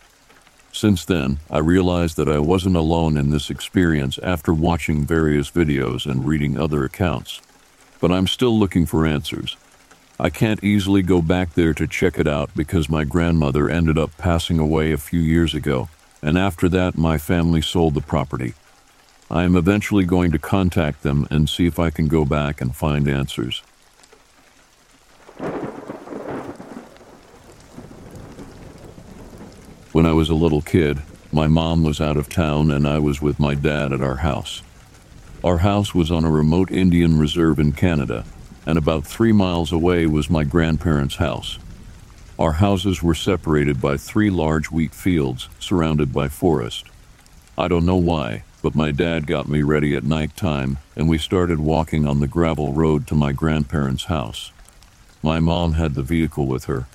Since 0.72 1.06
then, 1.06 1.40
I 1.50 1.60
realized 1.60 2.18
that 2.18 2.30
I 2.30 2.40
wasn't 2.40 2.76
alone 2.76 3.18
in 3.18 3.30
this 3.30 3.50
experience 3.50 4.20
after 4.22 4.54
watching 4.54 5.06
various 5.06 5.50
videos 5.50 6.06
and 6.06 6.28
reading 6.28 6.60
other 6.60 6.84
accounts. 6.84 7.42
But 8.02 8.12
I'm 8.12 8.28
still 8.28 8.60
looking 8.60 8.86
for 8.86 9.06
answers. 9.06 9.56
I 10.18 10.30
can't 10.30 10.64
easily 10.64 11.02
go 11.02 11.22
back 11.22 11.54
there 11.54 11.74
to 11.74 11.86
check 11.86 12.18
it 12.18 12.28
out 12.28 12.50
because 12.56 12.90
my 12.90 13.04
grandmother 13.04 13.70
ended 13.70 13.98
up 13.98 14.18
passing 14.18 14.60
away 14.60 14.94
a 14.94 14.98
few 14.98 15.20
years 15.20 15.54
ago, 15.54 15.90
and 16.22 16.38
after 16.38 16.70
that, 16.70 16.98
my 16.98 17.18
family 17.18 17.62
sold 17.62 17.96
the 17.96 18.02
property. 18.02 18.54
I 19.30 19.44
am 19.44 19.58
eventually 19.58 20.06
going 20.06 20.32
to 20.32 20.40
contact 20.40 21.04
them 21.04 21.28
and 21.30 21.50
see 21.50 21.66
if 21.66 21.80
I 21.80 21.90
can 21.90 22.08
go 22.08 22.24
back 22.24 22.62
and 22.62 22.74
find 22.74 23.10
answers. 23.10 23.62
When 29.92 30.06
I 30.06 30.14
was 30.14 30.30
a 30.30 30.36
little 30.36 30.62
kid, 30.62 31.02
my 31.34 31.48
mom 31.48 31.84
was 31.84 32.00
out 32.00 32.16
of 32.16 32.30
town 32.30 32.72
and 32.72 32.88
I 32.88 33.00
was 33.00 33.22
with 33.22 33.38
my 33.40 33.54
dad 33.54 33.92
at 33.92 34.02
our 34.02 34.18
house. 34.18 34.62
Our 35.44 35.58
house 35.58 35.94
was 35.94 36.10
on 36.10 36.24
a 36.24 36.32
remote 36.32 36.72
Indian 36.72 37.18
reserve 37.18 37.60
in 37.60 37.74
Canada, 37.74 38.24
and 38.66 38.78
about 38.78 39.06
three 39.06 39.32
miles 39.32 39.72
away 39.72 40.06
was 40.06 40.30
my 40.30 40.44
grandparents' 40.44 41.18
house. 41.18 41.60
Our 42.38 42.54
houses 42.54 43.02
were 43.02 43.16
separated 43.16 43.80
by 43.80 43.98
three 43.98 44.30
large 44.30 44.72
wheat 44.72 44.94
fields 44.94 45.48
surrounded 45.60 46.12
by 46.12 46.28
forest. 46.28 46.86
I 47.58 47.68
don't 47.68 47.86
know 47.86 47.96
why, 47.96 48.44
but 48.62 48.76
my 48.76 48.92
dad 48.92 49.28
got 49.28 49.48
me 49.48 49.62
ready 49.62 49.96
at 49.96 50.04
night 50.04 50.36
time, 50.36 50.80
and 50.96 51.08
we 51.08 51.18
started 51.18 51.60
walking 51.60 52.08
on 52.08 52.20
the 52.20 52.28
gravel 52.28 52.74
road 52.74 53.08
to 53.08 53.16
my 53.16 53.32
grandparents' 53.32 54.06
house. 54.06 54.52
My 55.22 55.40
mom 55.40 55.74
had 55.74 55.94
the 55.94 56.04
vehicle 56.04 56.46
with 56.46 56.66
her. 56.66 56.88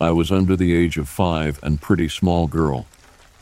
I 0.00 0.12
was 0.12 0.32
under 0.32 0.56
the 0.56 0.74
age 0.74 0.96
of 0.96 1.08
five 1.08 1.60
and 1.62 1.80
pretty 1.80 2.08
small 2.08 2.46
girl. 2.46 2.86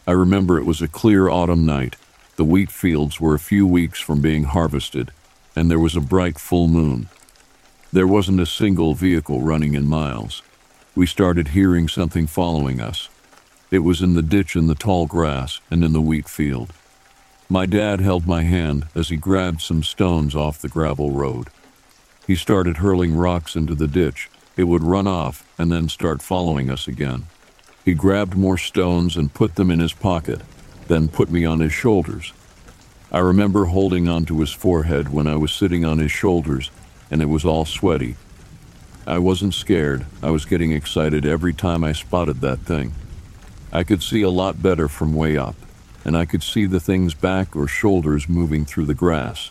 I 0.06 0.12
remember 0.12 0.58
it 0.58 0.64
was 0.64 0.82
a 0.82 0.88
clear 0.88 1.28
autumn 1.28 1.64
night. 1.64 1.94
The 2.36 2.44
wheat 2.44 2.72
fields 2.72 3.20
were 3.20 3.34
a 3.34 3.38
few 3.38 3.66
weeks 3.66 4.00
from 4.00 4.20
being 4.20 4.44
harvested, 4.44 5.12
and 5.54 5.70
there 5.70 5.78
was 5.78 5.94
a 5.94 6.00
bright 6.00 6.38
full 6.38 6.66
moon. 6.66 7.08
There 7.90 8.06
wasn't 8.06 8.40
a 8.40 8.46
single 8.46 8.94
vehicle 8.94 9.40
running 9.40 9.74
in 9.74 9.86
miles. 9.88 10.42
We 10.94 11.06
started 11.06 11.48
hearing 11.48 11.88
something 11.88 12.26
following 12.26 12.80
us. 12.80 13.08
It 13.70 13.78
was 13.78 14.02
in 14.02 14.12
the 14.12 14.20
ditch 14.20 14.54
in 14.56 14.66
the 14.66 14.74
tall 14.74 15.06
grass 15.06 15.60
and 15.70 15.82
in 15.82 15.94
the 15.94 16.00
wheat 16.02 16.28
field. 16.28 16.74
My 17.48 17.64
dad 17.64 18.00
held 18.00 18.26
my 18.26 18.42
hand 18.42 18.88
as 18.94 19.08
he 19.08 19.16
grabbed 19.16 19.62
some 19.62 19.82
stones 19.82 20.36
off 20.36 20.60
the 20.60 20.68
gravel 20.68 21.12
road. 21.12 21.48
He 22.26 22.34
started 22.34 22.76
hurling 22.76 23.16
rocks 23.16 23.56
into 23.56 23.74
the 23.74 23.88
ditch. 23.88 24.28
It 24.54 24.64
would 24.64 24.84
run 24.84 25.06
off 25.06 25.46
and 25.56 25.72
then 25.72 25.88
start 25.88 26.20
following 26.20 26.68
us 26.68 26.88
again. 26.88 27.24
He 27.86 27.94
grabbed 27.94 28.36
more 28.36 28.58
stones 28.58 29.16
and 29.16 29.32
put 29.32 29.54
them 29.54 29.70
in 29.70 29.80
his 29.80 29.94
pocket, 29.94 30.42
then 30.88 31.08
put 31.08 31.30
me 31.30 31.46
on 31.46 31.60
his 31.60 31.72
shoulders. 31.72 32.34
I 33.10 33.20
remember 33.20 33.64
holding 33.64 34.08
onto 34.08 34.40
his 34.40 34.52
forehead 34.52 35.08
when 35.08 35.26
I 35.26 35.36
was 35.36 35.52
sitting 35.52 35.86
on 35.86 35.96
his 35.96 36.12
shoulders, 36.12 36.70
and 37.10 37.22
it 37.22 37.28
was 37.28 37.44
all 37.44 37.64
sweaty. 37.64 38.16
I 39.06 39.18
wasn't 39.18 39.54
scared, 39.54 40.06
I 40.22 40.30
was 40.30 40.44
getting 40.44 40.72
excited 40.72 41.24
every 41.24 41.52
time 41.52 41.82
I 41.82 41.92
spotted 41.92 42.40
that 42.40 42.60
thing. 42.60 42.94
I 43.72 43.84
could 43.84 44.02
see 44.02 44.22
a 44.22 44.30
lot 44.30 44.62
better 44.62 44.88
from 44.88 45.14
way 45.14 45.36
up 45.36 45.56
and 46.08 46.16
I 46.16 46.24
could 46.24 46.42
see 46.42 46.64
the 46.64 46.80
thing's 46.80 47.12
back 47.12 47.54
or 47.54 47.66
shoulders 47.66 48.30
moving 48.30 48.64
through 48.64 48.86
the 48.86 48.94
grass. 48.94 49.50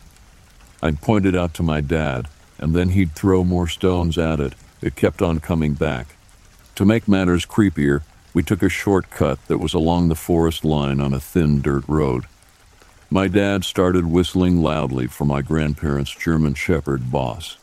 I'd 0.82 1.02
point 1.02 1.28
it 1.28 1.36
out 1.36 1.54
to 1.56 1.63
my 1.63 1.82
dad, 1.82 2.28
and 2.58 2.74
then 2.74 2.89
he'd 2.89 3.13
throw 3.13 3.43
more 3.43 3.67
stones 3.67 4.17
at 4.17 4.39
it. 4.39 4.54
It 4.82 4.96
kept 4.96 5.22
on 5.22 5.39
coming 5.39 5.74
back. 5.74 6.15
To 6.74 6.84
make 6.84 7.08
matters 7.08 7.46
creepier, 7.46 8.02
we 8.34 8.41
took 8.41 8.63
a 8.63 8.70
shortcut 8.70 9.38
that 9.48 9.60
was 9.60 9.76
along 9.76 10.08
the 10.08 10.15
forest 10.15 10.65
line 10.65 11.00
on 11.00 11.13
a 11.13 11.20
thin 11.20 11.62
dirt 11.62 11.84
road. 11.88 12.26
My 13.10 13.30
dad 13.30 13.63
started 13.63 14.06
whistling 14.06 14.62
loudly 14.62 15.08
for 15.08 15.24
my 15.24 15.41
grandparents' 15.41 16.13
German 16.13 16.56
Shepherd, 16.56 17.10
Boss. 17.10 17.58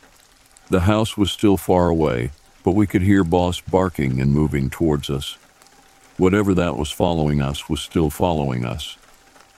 The 0.70 0.80
house 0.80 1.18
was 1.18 1.30
still 1.30 1.58
far 1.58 1.88
away, 1.88 2.30
but 2.62 2.72
we 2.72 2.86
could 2.86 3.02
hear 3.02 3.22
Boss 3.22 3.60
barking 3.60 4.22
and 4.22 4.32
moving 4.32 4.70
towards 4.70 5.10
us. 5.10 5.36
Whatever 6.16 6.54
that 6.54 6.78
was 6.78 6.90
following 6.90 7.42
us 7.42 7.68
was 7.68 7.82
still 7.82 8.08
following 8.08 8.64
us. 8.64 8.96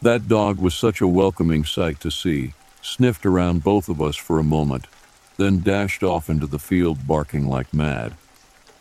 That 0.03 0.27
dog 0.27 0.59
was 0.59 0.75
such 0.75 1.01
a 1.01 1.07
welcoming 1.07 1.64
sight 1.64 2.01
to 2.01 2.11
see, 2.11 2.55
sniffed 2.83 3.25
around 3.25 3.62
both 3.62 3.88
of 3.88 4.03
us 4.03 4.16
for 4.16 4.40
a 4.40 4.44
moment, 4.44 4.88
then 5.37 5.62
dashed 5.62 6.03
off 6.03 6.29
into 6.29 6.49
the 6.49 6.59
field 6.59 7.07
barking 7.07 7.46
like 7.46 7.72
mad. 7.72 8.14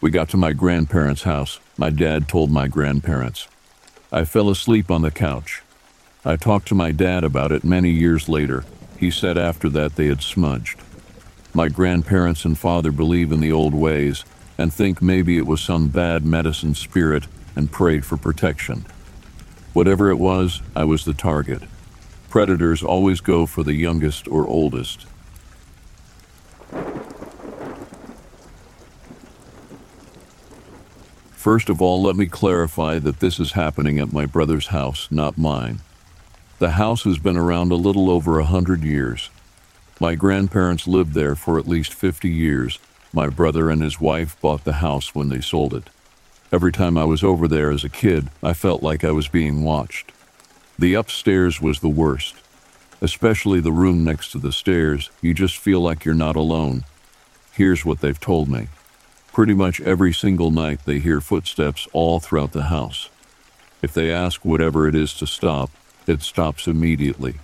We 0.01 0.09
got 0.09 0.29
to 0.29 0.37
my 0.37 0.53
grandparents' 0.53 1.21
house. 1.21 1.59
My 1.77 1.91
dad 1.91 2.27
told 2.27 2.49
my 2.49 2.67
grandparents. 2.67 3.47
I 4.11 4.25
fell 4.25 4.49
asleep 4.49 4.89
on 4.89 5.03
the 5.03 5.11
couch. 5.11 5.54
I 6.27 6.37
talked 6.37 6.67
to 6.69 6.75
my 6.75 6.91
dad 6.91 7.23
about 7.23 7.51
it 7.51 7.63
many 7.63 7.91
years 7.91 8.27
later. 8.27 8.65
He 8.97 9.11
said 9.11 9.37
after 9.37 9.69
that 9.69 9.95
they 9.95 10.07
had 10.07 10.23
smudged. 10.23 10.79
My 11.53 11.69
grandparents 11.69 12.45
and 12.45 12.57
father 12.57 12.91
believe 12.91 13.31
in 13.31 13.41
the 13.41 13.51
old 13.51 13.75
ways 13.75 14.25
and 14.57 14.73
think 14.73 15.03
maybe 15.03 15.37
it 15.37 15.45
was 15.45 15.61
some 15.61 15.87
bad 15.89 16.25
medicine 16.25 16.73
spirit 16.73 17.27
and 17.55 17.71
prayed 17.71 18.05
for 18.05 18.17
protection. 18.17 18.87
Whatever 19.73 20.09
it 20.09 20.17
was, 20.17 20.63
I 20.75 20.83
was 20.83 21.05
the 21.05 21.13
target. 21.13 21.61
Predators 22.31 22.81
always 22.81 23.21
go 23.21 23.45
for 23.45 23.61
the 23.61 23.75
youngest 23.75 24.27
or 24.27 24.47
oldest. 24.47 25.05
First 31.33 31.69
of 31.69 31.83
all, 31.83 32.01
let 32.01 32.15
me 32.15 32.25
clarify 32.25 32.97
that 32.97 33.19
this 33.19 33.39
is 33.39 33.51
happening 33.51 33.99
at 33.99 34.11
my 34.11 34.25
brother's 34.25 34.67
house, 34.67 35.07
not 35.11 35.37
mine. 35.37 35.81
The 36.59 36.71
house 36.71 37.03
has 37.03 37.17
been 37.17 37.37
around 37.37 37.71
a 37.71 37.75
little 37.75 38.09
over 38.09 38.39
a 38.39 38.45
hundred 38.45 38.83
years. 38.83 39.29
My 39.99 40.15
grandparents 40.15 40.87
lived 40.87 41.13
there 41.13 41.35
for 41.35 41.59
at 41.59 41.67
least 41.67 41.93
50 41.93 42.29
years. 42.29 42.79
My 43.13 43.27
brother 43.27 43.69
and 43.69 43.81
his 43.81 43.99
wife 43.99 44.39
bought 44.41 44.63
the 44.63 44.73
house 44.73 45.13
when 45.13 45.29
they 45.29 45.41
sold 45.41 45.73
it. 45.73 45.89
Every 46.51 46.71
time 46.71 46.97
I 46.97 47.03
was 47.03 47.23
over 47.23 47.47
there 47.47 47.71
as 47.71 47.83
a 47.83 47.89
kid, 47.89 48.29
I 48.41 48.53
felt 48.53 48.81
like 48.83 49.03
I 49.03 49.11
was 49.11 49.27
being 49.27 49.63
watched. 49.63 50.11
The 50.79 50.93
upstairs 50.93 51.61
was 51.61 51.79
the 51.79 51.89
worst. 51.89 52.35
especially 53.01 53.59
the 53.59 53.71
room 53.71 54.03
next 54.03 54.31
to 54.31 54.39
the 54.39 54.51
stairs, 54.51 55.09
you 55.21 55.33
just 55.33 55.57
feel 55.57 55.79
like 55.81 56.05
you're 56.05 56.15
not 56.15 56.35
alone. 56.35 56.83
Here's 57.51 57.85
what 57.85 58.01
they've 58.01 58.19
told 58.19 58.49
me. 58.49 58.67
Pretty 59.33 59.53
much 59.53 59.81
every 59.81 60.13
single 60.13 60.49
night 60.51 60.79
they 60.85 60.99
hear 60.99 61.21
footsteps 61.21 61.87
all 61.93 62.19
throughout 62.19 62.53
the 62.53 62.63
house. 62.63 63.09
If 63.81 63.93
they 63.93 64.11
ask 64.11 64.43
whatever 64.45 64.87
it 64.87 64.95
is 64.95 65.13
to 65.15 65.27
stop, 65.27 65.69
it 66.07 66.21
stops 66.21 66.67
immediately. 66.67 67.35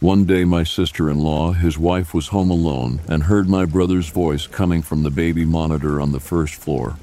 One 0.00 0.26
day, 0.26 0.44
my 0.44 0.62
sister 0.62 1.08
in 1.08 1.20
law, 1.20 1.52
his 1.52 1.78
wife, 1.78 2.12
was 2.12 2.28
home 2.28 2.50
alone 2.50 3.00
and 3.08 3.22
heard 3.22 3.48
my 3.48 3.64
brother's 3.64 4.10
voice 4.10 4.46
coming 4.46 4.82
from 4.82 5.02
the 5.02 5.10
baby 5.10 5.44
monitor 5.44 6.00
on 6.00 6.12
the 6.12 6.20
first 6.20 6.54
floor. 6.54 6.98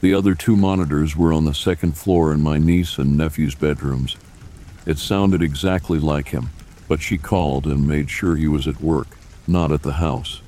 The 0.00 0.14
other 0.14 0.34
two 0.34 0.56
monitors 0.56 1.16
were 1.16 1.32
on 1.32 1.44
the 1.44 1.52
second 1.52 1.98
floor 1.98 2.32
in 2.32 2.40
my 2.40 2.56
niece 2.58 2.98
and 2.98 3.16
nephew's 3.16 3.54
bedrooms. 3.54 4.16
It 4.86 4.98
sounded 4.98 5.42
exactly 5.42 5.98
like 5.98 6.28
him, 6.28 6.50
but 6.88 7.02
she 7.02 7.18
called 7.18 7.66
and 7.66 7.86
made 7.86 8.08
sure 8.08 8.36
he 8.36 8.48
was 8.48 8.66
at 8.66 8.80
work, 8.80 9.08
not 9.46 9.70
at 9.70 9.82
the 9.82 9.94
house. 9.94 10.40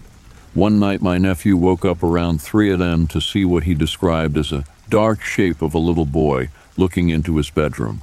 One 0.54 0.80
night, 0.80 1.02
my 1.02 1.18
nephew 1.18 1.56
woke 1.56 1.84
up 1.84 2.02
around 2.02 2.40
3 2.40 2.72
a.m. 2.72 3.06
to 3.08 3.20
see 3.20 3.44
what 3.44 3.64
he 3.64 3.74
described 3.74 4.38
as 4.38 4.50
a 4.50 4.64
dark 4.88 5.20
shape 5.20 5.62
of 5.62 5.74
a 5.74 5.78
little 5.78 6.06
boy 6.06 6.48
looking 6.76 7.10
into 7.10 7.36
his 7.36 7.50
bedroom. 7.50 8.00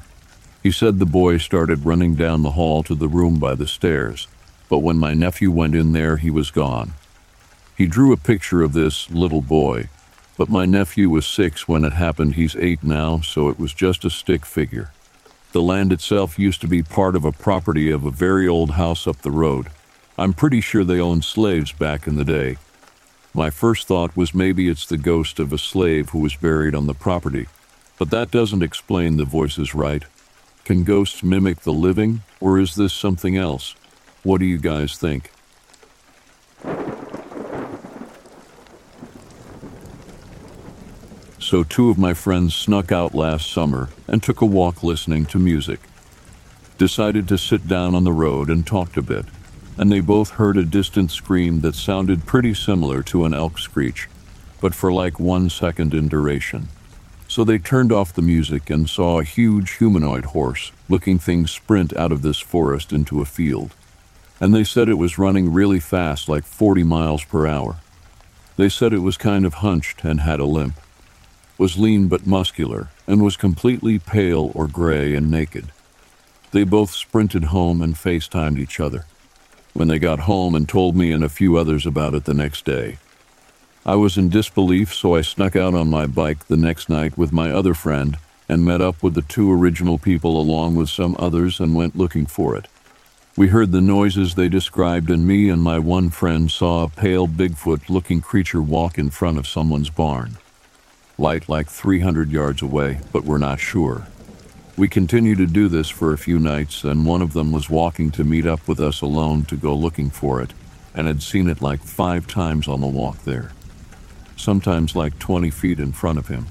He 0.67 0.73
said 0.73 0.99
the 0.99 1.05
boy 1.05 1.37
started 1.37 1.85
running 1.85 2.15
down 2.15 2.43
the 2.43 2.51
hall 2.51 2.83
to 2.83 2.93
the 2.93 3.07
room 3.07 3.39
by 3.39 3.55
the 3.55 3.65
stairs, 3.65 4.27
but 4.67 4.79
when 4.79 4.97
my 4.97 5.13
nephew 5.13 5.49
went 5.49 5.75
in 5.75 5.93
there, 5.93 6.17
he 6.17 6.29
was 6.29 6.51
gone. 6.51 6.91
He 7.77 7.85
drew 7.85 8.11
a 8.11 8.17
picture 8.17 8.61
of 8.63 8.73
this 8.73 9.09
little 9.09 9.39
boy, 9.39 9.87
but 10.37 10.49
my 10.49 10.65
nephew 10.65 11.09
was 11.09 11.25
six 11.25 11.69
when 11.69 11.85
it 11.85 11.93
happened. 11.93 12.33
He's 12.33 12.53
eight 12.57 12.83
now, 12.83 13.21
so 13.21 13.47
it 13.47 13.57
was 13.57 13.73
just 13.73 14.03
a 14.03 14.09
stick 14.09 14.45
figure. 14.45 14.91
The 15.53 15.61
land 15.61 15.93
itself 15.93 16.37
used 16.37 16.59
to 16.59 16.67
be 16.67 16.83
part 16.83 17.15
of 17.15 17.23
a 17.23 17.31
property 17.31 17.89
of 17.89 18.03
a 18.03 18.11
very 18.11 18.45
old 18.45 18.71
house 18.71 19.07
up 19.07 19.19
the 19.19 19.31
road. 19.31 19.67
I'm 20.17 20.33
pretty 20.33 20.59
sure 20.59 20.83
they 20.83 20.99
owned 20.99 21.23
slaves 21.23 21.71
back 21.71 22.07
in 22.07 22.17
the 22.17 22.25
day. 22.25 22.57
My 23.33 23.51
first 23.51 23.87
thought 23.87 24.17
was 24.17 24.35
maybe 24.35 24.67
it's 24.67 24.85
the 24.85 24.97
ghost 24.97 25.39
of 25.39 25.53
a 25.53 25.57
slave 25.57 26.09
who 26.09 26.19
was 26.19 26.35
buried 26.35 26.75
on 26.75 26.87
the 26.87 26.93
property, 26.93 27.47
but 27.97 28.09
that 28.09 28.31
doesn't 28.31 28.63
explain 28.63 29.15
the 29.15 29.23
voices 29.23 29.73
right. 29.73 30.03
Can 30.67 30.83
ghosts 30.83 31.23
mimic 31.23 31.61
the 31.61 31.71
living, 31.71 32.23
or 32.41 32.59
is 32.59 32.75
this 32.75 32.91
something 32.91 33.37
else? 33.37 33.73
What 34.23 34.41
do 34.41 34.45
you 34.45 34.57
guys 34.57 34.97
think? 34.97 35.31
So, 41.39 41.63
two 41.63 41.89
of 41.89 41.97
my 41.97 42.13
friends 42.13 42.53
snuck 42.53 42.91
out 42.91 43.15
last 43.15 43.49
summer 43.49 43.87
and 44.09 44.21
took 44.21 44.41
a 44.41 44.45
walk 44.45 44.83
listening 44.83 45.25
to 45.27 45.39
music. 45.39 45.79
Decided 46.77 47.29
to 47.29 47.37
sit 47.37 47.69
down 47.69 47.95
on 47.95 48.03
the 48.03 48.11
road 48.11 48.49
and 48.49 48.67
talked 48.67 48.97
a 48.97 49.01
bit 49.01 49.23
and 49.77 49.89
they 49.89 50.01
both 50.01 50.31
heard 50.31 50.57
a 50.57 50.65
distant 50.65 51.11
scream 51.11 51.61
that 51.61 51.75
sounded 51.75 52.25
pretty 52.25 52.53
similar 52.53 53.01
to 53.03 53.23
an 53.23 53.33
elk 53.33 53.57
screech, 53.57 54.09
but 54.59 54.75
for 54.75 54.91
like 54.91 55.17
one 55.17 55.49
second 55.49 55.93
in 55.93 56.09
duration. 56.09 56.67
So 57.37 57.43
they 57.43 57.59
turned 57.59 57.91
off 57.91 58.15
the 58.15 58.23
music 58.23 58.71
and 58.71 58.89
saw 58.89 59.19
a 59.19 59.23
huge 59.23 59.73
humanoid 59.73 60.25
horse 60.25 60.71
looking 60.89 61.19
thing 61.19 61.45
sprint 61.45 61.95
out 61.95 62.11
of 62.11 62.23
this 62.23 62.39
forest 62.39 62.91
into 62.91 63.21
a 63.21 63.25
field. 63.25 63.75
And 64.41 64.55
they 64.55 64.63
said 64.63 64.89
it 64.89 64.95
was 64.95 65.19
running 65.19 65.53
really 65.53 65.79
fast, 65.79 66.27
like 66.27 66.45
40 66.45 66.81
miles 66.81 67.23
per 67.23 67.45
hour. 67.45 67.75
They 68.55 68.69
said 68.69 68.91
it 68.91 69.05
was 69.05 69.17
kind 69.17 69.45
of 69.45 69.61
hunched 69.61 70.03
and 70.03 70.21
had 70.21 70.39
a 70.39 70.45
limp, 70.45 70.77
was 71.59 71.77
lean 71.77 72.07
but 72.07 72.25
muscular, 72.25 72.89
and 73.05 73.23
was 73.23 73.37
completely 73.37 73.99
pale 73.99 74.51
or 74.55 74.67
gray 74.67 75.13
and 75.13 75.29
naked. 75.29 75.67
They 76.53 76.63
both 76.63 76.89
sprinted 76.89 77.43
home 77.43 77.83
and 77.83 77.93
FaceTimed 77.93 78.57
each 78.57 78.79
other 78.79 79.05
when 79.73 79.89
they 79.89 79.99
got 79.99 80.21
home 80.21 80.55
and 80.55 80.67
told 80.67 80.95
me 80.95 81.11
and 81.11 81.23
a 81.23 81.29
few 81.29 81.55
others 81.55 81.85
about 81.85 82.15
it 82.15 82.25
the 82.25 82.33
next 82.33 82.65
day. 82.65 82.97
I 83.87 83.95
was 83.95 84.17
in 84.17 84.27
disbelief, 84.27 84.93
so 84.93 85.15
I 85.15 85.21
snuck 85.21 85.55
out 85.55 85.73
on 85.73 85.89
my 85.89 86.07
bike 86.07 86.47
the 86.47 86.57
next 86.57 86.89
night 86.89 87.17
with 87.17 87.31
my 87.31 87.51
other 87.51 87.73
friend 87.73 88.17
and 88.49 88.65
met 88.65 88.81
up 88.81 89.01
with 89.01 89.13
the 89.13 89.21
two 89.21 89.49
original 89.49 89.97
people 89.97 90.37
along 90.37 90.75
with 90.75 90.89
some 90.89 91.15
others 91.17 91.61
and 91.61 91.73
went 91.73 91.95
looking 91.95 92.25
for 92.25 92.57
it. 92.57 92.67
We 93.37 93.47
heard 93.47 93.71
the 93.71 93.79
noises 93.79 94.35
they 94.35 94.49
described, 94.49 95.09
and 95.09 95.25
me 95.25 95.49
and 95.49 95.61
my 95.61 95.79
one 95.79 96.09
friend 96.09 96.51
saw 96.51 96.83
a 96.83 96.89
pale 96.89 97.29
Bigfoot 97.29 97.87
looking 97.87 98.19
creature 98.19 98.61
walk 98.61 98.97
in 98.97 99.09
front 99.09 99.37
of 99.37 99.47
someone's 99.47 99.89
barn. 99.89 100.37
Light 101.17 101.47
like 101.47 101.69
300 101.69 102.29
yards 102.29 102.61
away, 102.61 102.99
but 103.13 103.23
we're 103.23 103.37
not 103.37 103.61
sure. 103.61 104.05
We 104.75 104.89
continued 104.89 105.37
to 105.37 105.47
do 105.47 105.69
this 105.69 105.87
for 105.87 106.11
a 106.11 106.17
few 106.17 106.39
nights, 106.39 106.83
and 106.83 107.05
one 107.05 107.21
of 107.21 107.31
them 107.31 107.53
was 107.53 107.69
walking 107.69 108.11
to 108.11 108.25
meet 108.25 108.45
up 108.45 108.67
with 108.67 108.81
us 108.81 108.99
alone 108.99 109.45
to 109.45 109.55
go 109.55 109.73
looking 109.73 110.09
for 110.09 110.41
it, 110.41 110.53
and 110.93 111.07
had 111.07 111.23
seen 111.23 111.47
it 111.47 111.61
like 111.61 111.79
five 111.79 112.27
times 112.27 112.67
on 112.67 112.81
the 112.81 112.87
walk 112.87 113.23
there, 113.23 113.53
sometimes 114.37 114.95
like 114.95 115.19
20 115.19 115.49
feet 115.49 115.79
in 115.79 115.91
front 115.91 116.17
of 116.17 116.27
him. 116.27 116.47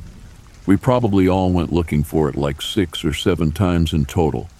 We 0.66 0.76
probably 0.76 1.28
all 1.28 1.52
went 1.52 1.72
looking 1.72 2.02
for 2.02 2.28
it 2.28 2.36
like 2.36 2.60
six 2.60 3.04
or 3.04 3.14
seven 3.14 3.52
times 3.52 3.92
in 3.92 4.04
total. 4.04 4.50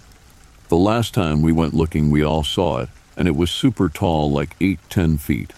The 0.69 0.77
last 0.77 1.13
time 1.13 1.43
we 1.43 1.53
went 1.53 1.75
looking, 1.75 2.11
we 2.11 2.23
all 2.23 2.45
saw 2.45 2.79
it, 2.79 2.89
and 3.17 3.29
it 3.29 3.37
was 3.37 3.51
super 3.51 3.89
tall, 3.89 4.31
like 4.31 4.57
eight, 4.61 4.81
ten 4.89 5.19
feet. 5.19 5.53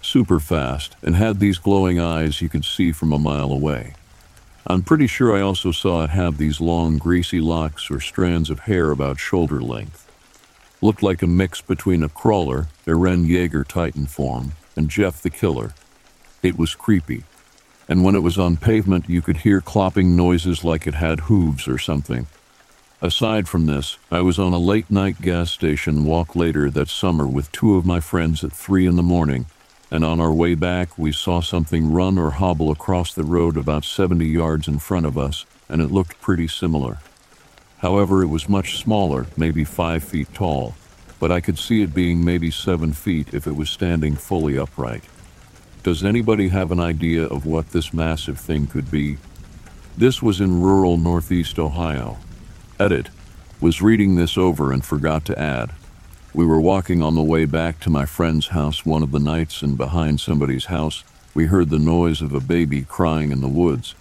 Super 0.00 0.38
fast, 0.38 0.96
and 1.02 1.16
had 1.16 1.40
these 1.40 1.58
glowing 1.58 1.98
eyes 1.98 2.40
you 2.40 2.48
could 2.48 2.64
see 2.64 2.92
from 2.92 3.12
a 3.12 3.18
mile 3.18 3.50
away. 3.50 3.94
I'm 4.66 4.82
pretty 4.82 5.06
sure 5.06 5.36
I 5.36 5.42
also 5.42 5.72
saw 5.72 6.04
it 6.04 6.10
have 6.10 6.38
these 6.38 6.60
long, 6.60 6.96
greasy 6.96 7.40
locks 7.40 7.90
or 7.90 8.00
strands 8.00 8.50
of 8.50 8.60
hair 8.60 8.90
about 8.90 9.18
shoulder 9.18 9.60
length. 9.60 10.10
Looked 10.80 11.02
like 11.02 11.22
a 11.22 11.26
mix 11.26 11.60
between 11.60 12.02
a 12.02 12.08
crawler, 12.08 12.68
Eren 12.86 13.26
Jaeger 13.26 13.64
Titan 13.64 14.06
form, 14.06 14.52
and 14.74 14.88
Jeff 14.88 15.20
the 15.20 15.30
Killer. 15.30 15.74
It 16.44 16.56
was 16.56 16.76
creepy, 16.76 17.24
and 17.88 18.04
when 18.04 18.14
it 18.14 18.22
was 18.22 18.38
on 18.38 18.56
pavement, 18.58 19.08
you 19.08 19.20
could 19.20 19.38
hear 19.38 19.60
clopping 19.60 20.14
noises 20.14 20.62
like 20.62 20.86
it 20.86 20.94
had 20.94 21.20
hooves 21.20 21.66
or 21.66 21.78
something. 21.78 22.28
Aside 23.02 23.48
from 23.48 23.66
this, 23.66 23.98
I 24.12 24.20
was 24.20 24.38
on 24.38 24.52
a 24.52 24.58
late 24.58 24.90
night 24.92 25.20
gas 25.20 25.50
station 25.50 26.04
walk 26.04 26.36
later 26.36 26.70
that 26.70 26.88
summer 26.88 27.26
with 27.26 27.50
two 27.50 27.74
of 27.74 27.84
my 27.84 27.98
friends 27.98 28.44
at 28.44 28.52
three 28.52 28.86
in 28.86 28.94
the 28.94 29.02
morning 29.02 29.46
and 29.94 30.04
on 30.04 30.18
our 30.20 30.32
way 30.32 30.56
back, 30.56 30.98
we 30.98 31.12
saw 31.12 31.40
something 31.40 31.92
run 31.92 32.18
or 32.18 32.32
hobble 32.32 32.72
across 32.72 33.14
the 33.14 33.22
road 33.22 33.56
about 33.56 33.84
70 33.84 34.26
yards 34.26 34.66
in 34.66 34.80
front 34.80 35.06
of 35.06 35.16
us, 35.16 35.46
and 35.68 35.80
it 35.80 35.92
looked 35.92 36.20
pretty 36.20 36.48
similar. 36.48 36.98
However, 37.78 38.22
it 38.22 38.26
was 38.26 38.48
much 38.48 38.76
smaller, 38.78 39.28
maybe 39.36 39.62
five 39.62 40.02
feet 40.02 40.34
tall, 40.34 40.74
but 41.20 41.30
I 41.30 41.40
could 41.40 41.58
see 41.58 41.82
it 41.82 41.94
being 41.94 42.24
maybe 42.24 42.50
seven 42.50 42.92
feet 42.92 43.32
if 43.32 43.46
it 43.46 43.54
was 43.54 43.70
standing 43.70 44.16
fully 44.16 44.58
upright. 44.58 45.04
Does 45.84 46.02
anybody 46.02 46.48
have 46.48 46.72
an 46.72 46.80
idea 46.80 47.24
of 47.24 47.44
what 47.44 47.72
this 47.72 47.92
massive 47.92 48.40
thing 48.40 48.66
could 48.66 48.90
be? 48.90 49.18
This 49.98 50.22
was 50.22 50.40
in 50.40 50.62
rural 50.62 50.96
northeast 50.96 51.58
Ohio. 51.58 52.16
Edit 52.80 53.10
was 53.60 53.82
reading 53.82 54.14
this 54.14 54.38
over 54.38 54.72
and 54.72 54.82
forgot 54.82 55.26
to 55.26 55.38
add. 55.38 55.72
We 56.32 56.46
were 56.46 56.58
walking 56.58 57.02
on 57.02 57.14
the 57.14 57.22
way 57.22 57.44
back 57.44 57.80
to 57.80 57.90
my 57.90 58.06
friend's 58.06 58.46
house 58.48 58.86
one 58.86 59.02
of 59.02 59.10
the 59.10 59.18
nights, 59.18 59.60
and 59.60 59.76
behind 59.76 60.20
somebody's 60.20 60.64
house, 60.64 61.04
we 61.34 61.44
heard 61.46 61.68
the 61.68 61.78
noise 61.78 62.22
of 62.22 62.32
a 62.32 62.40
baby 62.40 62.80
crying 62.80 63.30
in 63.30 63.42
the 63.42 63.46
woods. 63.46 63.94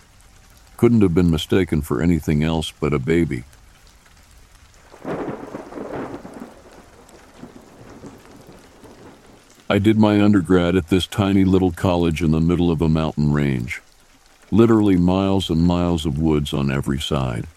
Couldn't 0.77 1.01
have 1.01 1.13
been 1.13 1.29
mistaken 1.29 1.81
for 1.81 2.01
anything 2.01 2.43
else 2.43 2.71
but 2.71 2.93
a 2.93 2.97
baby. 2.97 3.43
I 9.73 9.79
did 9.79 9.97
my 9.97 10.21
undergrad 10.21 10.75
at 10.75 10.89
this 10.89 11.07
tiny 11.07 11.43
little 11.43 11.71
college 11.71 12.21
in 12.21 12.29
the 12.29 12.39
middle 12.39 12.69
of 12.69 12.79
a 12.79 12.87
mountain 12.87 13.33
range. 13.33 13.81
Literally 14.51 14.97
miles 14.97 15.49
and 15.49 15.63
miles 15.63 16.05
of 16.05 16.19
woods 16.19 16.53
on 16.53 16.69
every 16.69 17.01
side. 17.01 17.47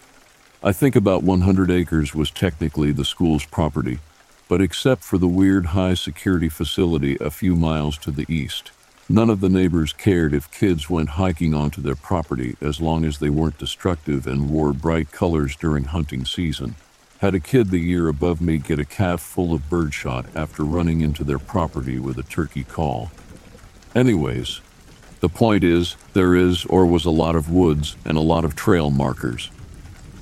I 0.63 0.71
think 0.71 0.95
about 0.95 1.21
100 1.21 1.69
acres 1.69 2.15
was 2.15 2.31
technically 2.31 2.91
the 2.91 3.05
school's 3.05 3.45
property 3.45 3.99
but 4.47 4.61
except 4.61 5.03
for 5.03 5.19
the 5.19 5.27
weird 5.27 5.67
high 5.67 5.93
security 5.93 6.49
facility 6.49 7.17
a 7.21 7.29
few 7.29 7.55
miles 7.55 7.99
to 7.99 8.09
the 8.09 8.25
east. 8.27 8.71
None 9.07 9.29
of 9.29 9.39
the 9.39 9.49
neighbors 9.49 9.93
cared 9.93 10.33
if 10.33 10.49
kids 10.49 10.89
went 10.89 11.09
hiking 11.09 11.53
onto 11.53 11.81
their 11.81 11.95
property 11.95 12.55
as 12.61 12.81
long 12.81 13.05
as 13.05 13.19
they 13.19 13.29
weren't 13.29 13.59
destructive 13.59 14.25
and 14.25 14.49
wore 14.49 14.73
bright 14.73 15.11
colors 15.11 15.55
during 15.55 15.83
hunting 15.83 16.25
season. 16.25 16.73
Had 17.19 17.33
a 17.33 17.39
kid 17.39 17.71
the 17.71 17.79
year 17.79 18.09
above 18.09 18.41
me 18.41 18.59
get 18.59 18.77
a 18.77 18.85
calf 18.85 19.21
full 19.21 19.51
of 19.51 19.71
birdshot 19.71 20.27
after 20.35 20.63
running 20.63 21.01
into 21.01 21.23
their 21.23 21.39
property 21.39 21.97
with 21.97 22.19
a 22.19 22.23
turkey 22.23 22.63
call. 22.63 23.09
Anyways, 23.95 24.61
the 25.19 25.29
point 25.29 25.63
is, 25.63 25.95
there 26.13 26.35
is 26.35 26.63
or 26.65 26.85
was 26.85 27.05
a 27.05 27.09
lot 27.09 27.35
of 27.35 27.51
woods 27.51 27.95
and 28.05 28.19
a 28.19 28.21
lot 28.21 28.45
of 28.45 28.55
trail 28.55 28.91
markers. 28.91 29.49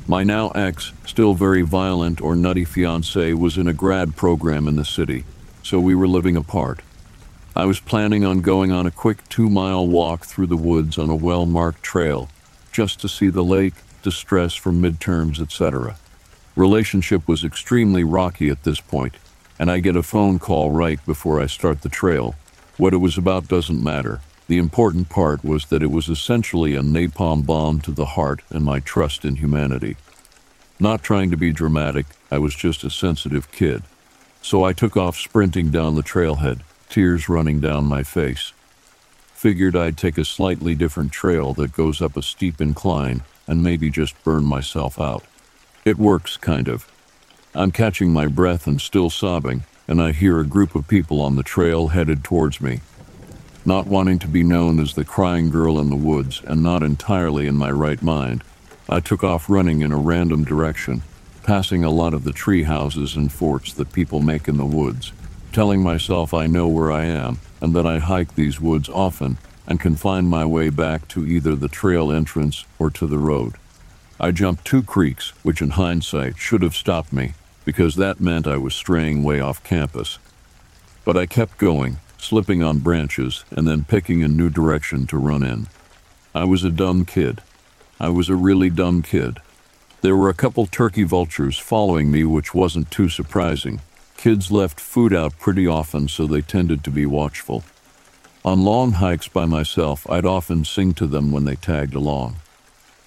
My 0.07 0.23
now 0.23 0.49
ex, 0.51 0.93
still 1.05 1.33
very 1.33 1.63
violent 1.63 2.21
or 2.21 2.33
nutty 2.33 2.63
fiance, 2.63 3.33
was 3.33 3.57
in 3.57 3.67
a 3.67 3.73
grad 3.73 4.15
program 4.15 4.65
in 4.65 4.77
the 4.77 4.85
city, 4.85 5.25
so 5.63 5.81
we 5.81 5.95
were 5.95 6.07
living 6.07 6.37
apart. 6.37 6.81
I 7.57 7.65
was 7.65 7.81
planning 7.81 8.23
on 8.23 8.39
going 8.39 8.71
on 8.71 8.85
a 8.85 8.91
quick 8.91 9.27
two 9.27 9.49
mile 9.49 9.85
walk 9.85 10.25
through 10.25 10.47
the 10.47 10.55
woods 10.55 10.97
on 10.97 11.09
a 11.09 11.15
well 11.15 11.45
marked 11.45 11.83
trail, 11.83 12.29
just 12.71 13.01
to 13.01 13.09
see 13.09 13.27
the 13.27 13.43
lake, 13.43 13.73
distress 14.01 14.53
from 14.53 14.81
midterms, 14.81 15.41
etc. 15.41 15.97
Relationship 16.55 17.27
was 17.27 17.43
extremely 17.43 18.05
rocky 18.05 18.49
at 18.49 18.63
this 18.63 18.79
point, 18.79 19.15
and 19.59 19.69
I 19.69 19.79
get 19.79 19.97
a 19.97 20.03
phone 20.03 20.39
call 20.39 20.71
right 20.71 21.05
before 21.05 21.41
I 21.41 21.47
start 21.47 21.81
the 21.81 21.89
trail. 21.89 22.35
What 22.77 22.93
it 22.93 22.97
was 22.97 23.17
about 23.17 23.49
doesn't 23.49 23.83
matter. 23.83 24.21
The 24.47 24.57
important 24.57 25.09
part 25.09 25.43
was 25.43 25.65
that 25.65 25.83
it 25.83 25.91
was 25.91 26.07
essentially 26.07 26.75
a 26.75 26.81
napalm 26.81 27.45
bomb 27.45 27.81
to 27.81 27.91
the 27.91 28.05
heart 28.05 28.41
and 28.49 28.63
my 28.63 28.79
trust 28.79 29.25
in 29.25 29.35
humanity. 29.37 29.97
Not 30.79 31.03
trying 31.03 31.29
to 31.31 31.37
be 31.37 31.51
dramatic, 31.51 32.05
I 32.31 32.37
was 32.37 32.55
just 32.55 32.83
a 32.85 32.89
sensitive 32.89 33.51
kid. 33.51 33.83
So 34.41 34.63
I 34.63 34.71
took 34.71 34.95
off 34.95 35.17
sprinting 35.17 35.71
down 35.71 35.95
the 35.95 36.03
trailhead, 36.03 36.61
tears 36.89 37.27
running 37.27 37.59
down 37.59 37.83
my 37.83 38.03
face. 38.03 38.53
Figured 39.33 39.75
I'd 39.75 39.97
take 39.97 40.17
a 40.17 40.23
slightly 40.23 40.73
different 40.73 41.11
trail 41.11 41.53
that 41.55 41.73
goes 41.73 42.01
up 42.01 42.15
a 42.15 42.21
steep 42.21 42.61
incline 42.61 43.23
and 43.45 43.61
maybe 43.61 43.89
just 43.89 44.21
burn 44.23 44.45
myself 44.45 44.99
out. 44.99 45.23
It 45.85 45.99
works, 45.99 46.35
kind 46.35 46.67
of. 46.67 46.91
I'm 47.53 47.69
catching 47.69 48.11
my 48.11 48.25
breath 48.25 48.65
and 48.65 48.81
still 48.81 49.11
sobbing, 49.11 49.65
and 49.87 50.01
I 50.01 50.13
hear 50.13 50.39
a 50.39 50.43
group 50.43 50.73
of 50.73 50.87
people 50.87 51.21
on 51.21 51.35
the 51.35 51.43
trail 51.43 51.89
headed 51.89 52.23
towards 52.23 52.59
me. 52.59 52.79
Not 53.65 53.85
wanting 53.85 54.17
to 54.19 54.27
be 54.27 54.41
known 54.41 54.79
as 54.79 54.95
the 54.95 55.05
crying 55.05 55.51
girl 55.51 55.79
in 55.79 55.91
the 55.91 55.95
woods 55.95 56.41
and 56.43 56.63
not 56.63 56.81
entirely 56.81 57.45
in 57.45 57.55
my 57.55 57.69
right 57.69 58.01
mind, 58.01 58.43
I 58.89 58.99
took 58.99 59.23
off 59.23 59.47
running 59.47 59.81
in 59.81 59.91
a 59.91 59.97
random 59.97 60.43
direction, 60.43 61.03
passing 61.43 61.83
a 61.83 61.91
lot 61.91 62.15
of 62.15 62.23
the 62.23 62.33
tree 62.33 62.63
houses 62.63 63.15
and 63.15 63.31
forts 63.31 63.71
that 63.73 63.93
people 63.93 64.21
make 64.21 64.47
in 64.47 64.57
the 64.57 64.65
woods, 64.65 65.11
telling 65.53 65.83
myself 65.83 66.33
I 66.33 66.47
know 66.47 66.67
where 66.67 66.91
I 66.91 67.05
am 67.05 67.37
and 67.61 67.75
that 67.75 67.85
I 67.85 67.99
hike 67.99 68.33
these 68.33 68.59
woods 68.59 68.89
often 68.89 69.37
and 69.67 69.79
can 69.79 69.95
find 69.95 70.27
my 70.27 70.45
way 70.45 70.69
back 70.69 71.07
to 71.09 71.27
either 71.27 71.55
the 71.55 71.67
trail 71.67 72.11
entrance 72.11 72.65
or 72.79 72.89
to 72.89 73.05
the 73.05 73.19
road. 73.19 73.53
I 74.19 74.31
jumped 74.31 74.65
two 74.65 74.81
creeks, 74.81 75.29
which 75.43 75.61
in 75.61 75.71
hindsight 75.71 76.37
should 76.37 76.61
have 76.61 76.75
stopped 76.75 77.11
me, 77.11 77.33
because 77.65 77.95
that 77.95 78.21
meant 78.21 78.47
I 78.47 78.57
was 78.57 78.73
straying 78.73 79.23
way 79.23 79.41
off 79.41 79.63
campus. 79.63 80.19
But 81.03 81.17
I 81.17 81.25
kept 81.25 81.57
going, 81.57 81.97
slipping 82.17 82.63
on 82.63 82.79
branches 82.79 83.43
and 83.51 83.67
then 83.67 83.83
picking 83.83 84.23
a 84.23 84.27
new 84.27 84.49
direction 84.49 85.05
to 85.07 85.17
run 85.17 85.43
in. 85.43 85.67
I 86.33 86.45
was 86.45 86.63
a 86.63 86.69
dumb 86.69 87.05
kid. 87.05 87.41
I 87.99 88.09
was 88.09 88.29
a 88.29 88.35
really 88.35 88.69
dumb 88.69 89.01
kid. 89.01 89.39
There 90.01 90.15
were 90.15 90.29
a 90.29 90.33
couple 90.33 90.65
turkey 90.65 91.03
vultures 91.03 91.57
following 91.57 92.11
me, 92.11 92.23
which 92.23 92.53
wasn't 92.53 92.91
too 92.91 93.09
surprising. 93.09 93.81
Kids 94.17 94.51
left 94.51 94.79
food 94.79 95.13
out 95.13 95.37
pretty 95.39 95.67
often, 95.67 96.07
so 96.07 96.25
they 96.25 96.41
tended 96.41 96.83
to 96.83 96.91
be 96.91 97.05
watchful. 97.05 97.63
On 98.43 98.63
long 98.63 98.93
hikes 98.93 99.27
by 99.27 99.45
myself, 99.45 100.09
I'd 100.09 100.25
often 100.25 100.63
sing 100.63 100.93
to 100.95 101.07
them 101.07 101.31
when 101.31 101.45
they 101.45 101.55
tagged 101.55 101.95
along. 101.95 102.37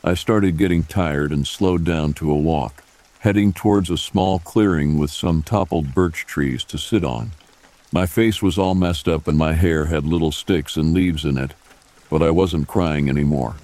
I 0.05 0.15
started 0.15 0.57
getting 0.57 0.85
tired 0.85 1.33
and 1.33 1.47
slowed 1.47 1.85
down 1.85 2.13
to 2.15 2.31
a 2.31 2.37
walk, 2.37 2.85
heading 3.21 3.53
towards 3.53 3.91
a 3.91 3.97
small 3.97 4.39
clearing 4.39 4.97
with 4.97 5.11
some 5.11 5.43
toppled 5.43 5.93
birch 5.93 6.25
trees 6.25 6.63
to 6.65 6.79
sit 6.79 7.05
on. 7.05 7.33
My 7.91 8.07
face 8.07 8.41
was 8.41 8.59
all 8.59 8.77
messed 8.77 9.09
up 9.09 9.27
and 9.27 9.37
my 9.37 9.55
hair 9.55 9.87
had 9.87 10.05
little 10.05 10.31
sticks 10.31 10.77
and 10.77 10.95
leaves 10.95 11.25
in 11.25 11.37
it, 11.37 11.55
but 12.09 12.23
I 12.23 12.31
wasn't 12.31 12.69
crying 12.69 13.09
anymore. 13.09 13.57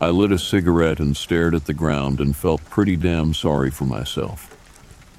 I 0.00 0.08
lit 0.08 0.32
a 0.32 0.38
cigarette 0.38 1.00
and 1.00 1.14
stared 1.14 1.54
at 1.54 1.66
the 1.66 1.74
ground 1.74 2.18
and 2.18 2.34
felt 2.34 2.64
pretty 2.70 2.96
damn 2.96 3.34
sorry 3.34 3.70
for 3.70 3.84
myself. 3.84 4.56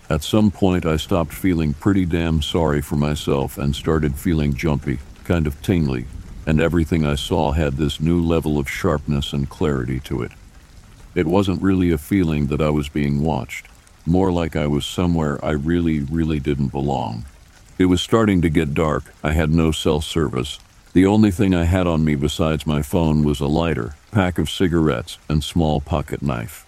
At 0.09 0.23
some 0.23 0.49
point, 0.49 0.85
I 0.85 0.97
stopped 0.97 1.33
feeling 1.33 1.75
pretty 1.75 2.05
damn 2.05 2.41
sorry 2.41 2.81
for 2.81 2.95
myself 2.95 3.59
and 3.59 3.75
started 3.75 4.15
feeling 4.15 4.55
jumpy 4.55 4.97
kind 5.25 5.45
of 5.45 5.61
tingly, 5.61 6.05
and 6.47 6.59
everything 6.59 7.05
I 7.05 7.13
saw 7.13 7.51
had 7.51 7.73
this 7.73 7.99
new 7.99 8.19
level 8.19 8.57
of 8.57 8.67
sharpness 8.67 9.31
and 9.31 9.47
clarity 9.47 9.99
to 10.01 10.23
it. 10.23 10.31
It 11.15 11.27
wasn't 11.27 11.61
really 11.61 11.91
a 11.91 11.97
feeling 11.97 12.47
that 12.47 12.61
I 12.61 12.69
was 12.69 12.89
being 12.89 13.21
watched, 13.21 13.67
more 14.05 14.31
like 14.31 14.55
I 14.55 14.67
was 14.67 14.85
somewhere 14.85 15.43
I 15.43 15.51
really, 15.51 15.99
really 15.99 16.39
didn't 16.39 16.69
belong. 16.69 17.25
It 17.77 17.85
was 17.85 18.01
starting 18.01 18.41
to 18.41 18.49
get 18.49 18.73
dark. 18.73 19.13
I 19.23 19.31
had 19.31 19.49
no 19.49 19.71
cell 19.71 20.01
service. 20.01 20.59
The 20.93 21.05
only 21.05 21.31
thing 21.31 21.55
I 21.55 21.63
had 21.65 21.87
on 21.87 22.03
me 22.03 22.15
besides 22.15 22.67
my 22.67 22.81
phone 22.81 23.23
was 23.23 23.39
a 23.39 23.47
lighter, 23.47 23.95
pack 24.11 24.37
of 24.37 24.49
cigarettes, 24.49 25.17
and 25.29 25.43
small 25.43 25.79
pocket 25.79 26.21
knife. 26.21 26.65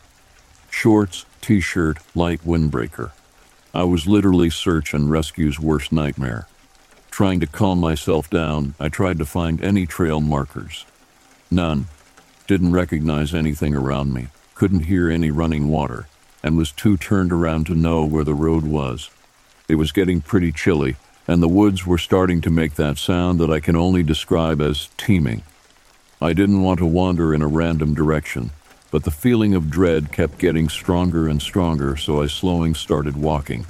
Shorts, 0.69 1.25
t 1.41 1.59
shirt, 1.59 1.97
light 2.15 2.41
windbreaker. 2.45 3.11
I 3.73 3.83
was 3.83 4.07
literally 4.07 4.49
search 4.49 4.93
and 4.93 5.09
rescue's 5.09 5.59
worst 5.59 5.91
nightmare. 5.91 6.47
Trying 7.09 7.39
to 7.41 7.47
calm 7.47 7.79
myself 7.79 8.29
down, 8.29 8.75
I 8.79 8.89
tried 8.89 9.17
to 9.17 9.25
find 9.25 9.61
any 9.61 9.85
trail 9.85 10.21
markers. 10.21 10.85
None. 11.49 11.87
Didn't 12.51 12.73
recognize 12.73 13.33
anything 13.33 13.73
around 13.73 14.13
me, 14.13 14.27
couldn't 14.55 14.87
hear 14.87 15.09
any 15.09 15.31
running 15.31 15.69
water, 15.69 16.07
and 16.43 16.57
was 16.57 16.73
too 16.73 16.97
turned 16.97 17.31
around 17.31 17.65
to 17.67 17.75
know 17.75 18.03
where 18.03 18.25
the 18.25 18.33
road 18.33 18.65
was. 18.65 19.09
It 19.69 19.75
was 19.75 19.93
getting 19.93 20.19
pretty 20.19 20.51
chilly, 20.51 20.97
and 21.29 21.41
the 21.41 21.47
woods 21.47 21.87
were 21.87 21.97
starting 21.97 22.41
to 22.41 22.49
make 22.49 22.73
that 22.73 22.97
sound 22.97 23.39
that 23.39 23.49
I 23.49 23.61
can 23.61 23.77
only 23.77 24.03
describe 24.03 24.59
as 24.59 24.89
teeming. 24.97 25.43
I 26.21 26.33
didn't 26.33 26.61
want 26.61 26.79
to 26.79 26.85
wander 26.85 27.33
in 27.33 27.41
a 27.41 27.47
random 27.47 27.93
direction, 27.93 28.51
but 28.91 29.05
the 29.05 29.11
feeling 29.11 29.53
of 29.55 29.71
dread 29.71 30.11
kept 30.11 30.37
getting 30.37 30.67
stronger 30.67 31.29
and 31.29 31.41
stronger, 31.41 31.95
so 31.95 32.21
I 32.21 32.27
slowing 32.27 32.75
started 32.75 33.15
walking. 33.15 33.65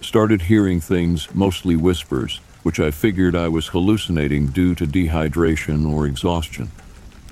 Started 0.00 0.42
hearing 0.42 0.80
things, 0.80 1.34
mostly 1.34 1.74
whispers, 1.74 2.36
which 2.62 2.78
I 2.78 2.92
figured 2.92 3.34
I 3.34 3.48
was 3.48 3.66
hallucinating 3.66 4.52
due 4.52 4.76
to 4.76 4.86
dehydration 4.86 5.92
or 5.92 6.06
exhaustion. 6.06 6.70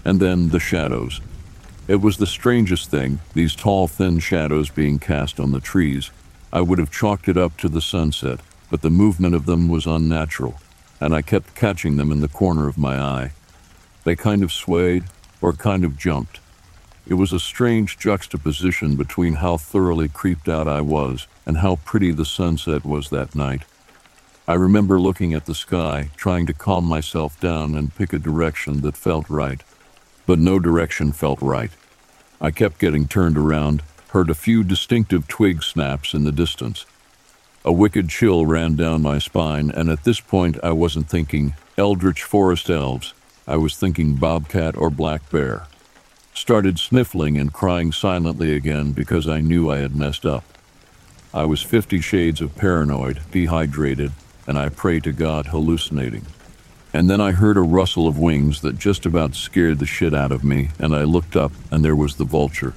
And 0.06 0.20
then 0.20 0.50
the 0.50 0.60
shadows. 0.60 1.20
It 1.88 2.00
was 2.00 2.16
the 2.16 2.28
strangest 2.28 2.92
thing, 2.92 3.18
these 3.34 3.56
tall, 3.56 3.88
thin 3.88 4.20
shadows 4.20 4.70
being 4.70 5.00
cast 5.00 5.40
on 5.40 5.50
the 5.50 5.58
trees. 5.58 6.12
I 6.52 6.60
would 6.60 6.78
have 6.78 6.92
chalked 6.92 7.28
it 7.28 7.36
up 7.36 7.56
to 7.56 7.68
the 7.68 7.80
sunset, 7.80 8.38
but 8.70 8.82
the 8.82 8.88
movement 8.88 9.34
of 9.34 9.46
them 9.46 9.68
was 9.68 9.84
unnatural, 9.84 10.60
and 11.00 11.12
I 11.12 11.22
kept 11.22 11.56
catching 11.56 11.96
them 11.96 12.12
in 12.12 12.20
the 12.20 12.28
corner 12.28 12.68
of 12.68 12.78
my 12.78 12.96
eye. 12.96 13.32
They 14.04 14.14
kind 14.14 14.44
of 14.44 14.52
swayed 14.52 15.06
or 15.40 15.52
kind 15.52 15.84
of 15.84 15.98
jumped. 15.98 16.38
It 17.04 17.14
was 17.14 17.32
a 17.32 17.40
strange 17.40 17.98
juxtaposition 17.98 18.94
between 18.94 19.34
how 19.34 19.56
thoroughly 19.56 20.08
creeped 20.08 20.48
out 20.48 20.68
I 20.68 20.82
was 20.82 21.26
and 21.44 21.58
how 21.58 21.80
pretty 21.84 22.12
the 22.12 22.24
sunset 22.24 22.84
was 22.84 23.10
that 23.10 23.34
night. 23.34 23.62
I 24.46 24.54
remember 24.54 25.00
looking 25.00 25.34
at 25.34 25.46
the 25.46 25.54
sky, 25.56 26.10
trying 26.16 26.46
to 26.46 26.54
calm 26.54 26.84
myself 26.84 27.40
down 27.40 27.74
and 27.74 27.92
pick 27.92 28.12
a 28.12 28.20
direction 28.20 28.82
that 28.82 28.96
felt 28.96 29.28
right. 29.28 29.62
But 30.26 30.38
no 30.38 30.58
direction 30.58 31.12
felt 31.12 31.40
right. 31.40 31.70
I 32.40 32.50
kept 32.50 32.78
getting 32.78 33.08
turned 33.08 33.38
around, 33.38 33.82
heard 34.08 34.28
a 34.28 34.34
few 34.34 34.62
distinctive 34.62 35.26
twig 35.28 35.62
snaps 35.62 36.12
in 36.12 36.24
the 36.24 36.32
distance. 36.32 36.84
A 37.64 37.72
wicked 37.72 38.08
chill 38.08 38.44
ran 38.44 38.76
down 38.76 39.02
my 39.02 39.18
spine, 39.18 39.70
and 39.70 39.88
at 39.88 40.04
this 40.04 40.20
point 40.20 40.58
I 40.62 40.70
wasn't 40.70 41.08
thinking 41.08 41.54
eldritch 41.78 42.22
forest 42.22 42.70
elves. 42.70 43.14
I 43.46 43.56
was 43.56 43.76
thinking 43.76 44.16
bobcat 44.16 44.76
or 44.76 44.90
black 44.90 45.30
bear. 45.30 45.66
Started 46.34 46.78
sniffling 46.78 47.38
and 47.38 47.52
crying 47.52 47.92
silently 47.92 48.54
again 48.54 48.92
because 48.92 49.28
I 49.28 49.40
knew 49.40 49.70
I 49.70 49.78
had 49.78 49.96
messed 49.96 50.26
up. 50.26 50.44
I 51.32 51.44
was 51.44 51.62
50 51.62 52.00
shades 52.00 52.40
of 52.40 52.56
paranoid, 52.56 53.20
dehydrated, 53.30 54.12
and 54.46 54.58
I 54.58 54.68
pray 54.68 55.00
to 55.00 55.12
God 55.12 55.46
hallucinating. 55.46 56.26
And 56.96 57.10
then 57.10 57.20
I 57.20 57.32
heard 57.32 57.58
a 57.58 57.60
rustle 57.60 58.08
of 58.08 58.18
wings 58.18 58.62
that 58.62 58.78
just 58.78 59.04
about 59.04 59.34
scared 59.34 59.80
the 59.80 59.84
shit 59.84 60.14
out 60.14 60.32
of 60.32 60.42
me, 60.42 60.70
and 60.78 60.96
I 60.96 61.02
looked 61.02 61.36
up, 61.36 61.52
and 61.70 61.84
there 61.84 61.94
was 61.94 62.16
the 62.16 62.24
vulture, 62.24 62.72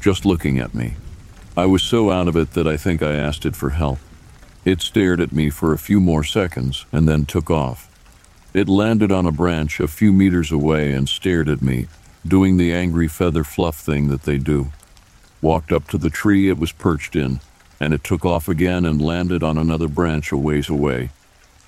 just 0.00 0.24
looking 0.24 0.58
at 0.58 0.74
me. 0.74 0.94
I 1.54 1.66
was 1.66 1.82
so 1.82 2.10
out 2.10 2.28
of 2.28 2.36
it 2.36 2.52
that 2.52 2.66
I 2.66 2.78
think 2.78 3.02
I 3.02 3.12
asked 3.12 3.44
it 3.44 3.54
for 3.54 3.68
help. 3.68 3.98
It 4.64 4.80
stared 4.80 5.20
at 5.20 5.32
me 5.32 5.50
for 5.50 5.74
a 5.74 5.78
few 5.78 6.00
more 6.00 6.24
seconds 6.24 6.86
and 6.92 7.06
then 7.06 7.26
took 7.26 7.50
off. 7.50 7.90
It 8.54 8.70
landed 8.70 9.12
on 9.12 9.26
a 9.26 9.30
branch 9.30 9.80
a 9.80 9.86
few 9.86 10.14
meters 10.14 10.50
away 10.50 10.92
and 10.94 11.06
stared 11.06 11.50
at 11.50 11.60
me, 11.60 11.88
doing 12.26 12.56
the 12.56 12.72
angry 12.72 13.06
feather 13.06 13.44
fluff 13.44 13.76
thing 13.76 14.08
that 14.08 14.22
they 14.22 14.38
do. 14.38 14.72
Walked 15.42 15.72
up 15.72 15.88
to 15.88 15.98
the 15.98 16.08
tree 16.08 16.48
it 16.48 16.58
was 16.58 16.72
perched 16.72 17.14
in, 17.14 17.40
and 17.78 17.92
it 17.92 18.02
took 18.02 18.24
off 18.24 18.48
again 18.48 18.86
and 18.86 19.02
landed 19.02 19.42
on 19.42 19.58
another 19.58 19.88
branch 19.88 20.32
a 20.32 20.38
ways 20.38 20.70
away. 20.70 21.10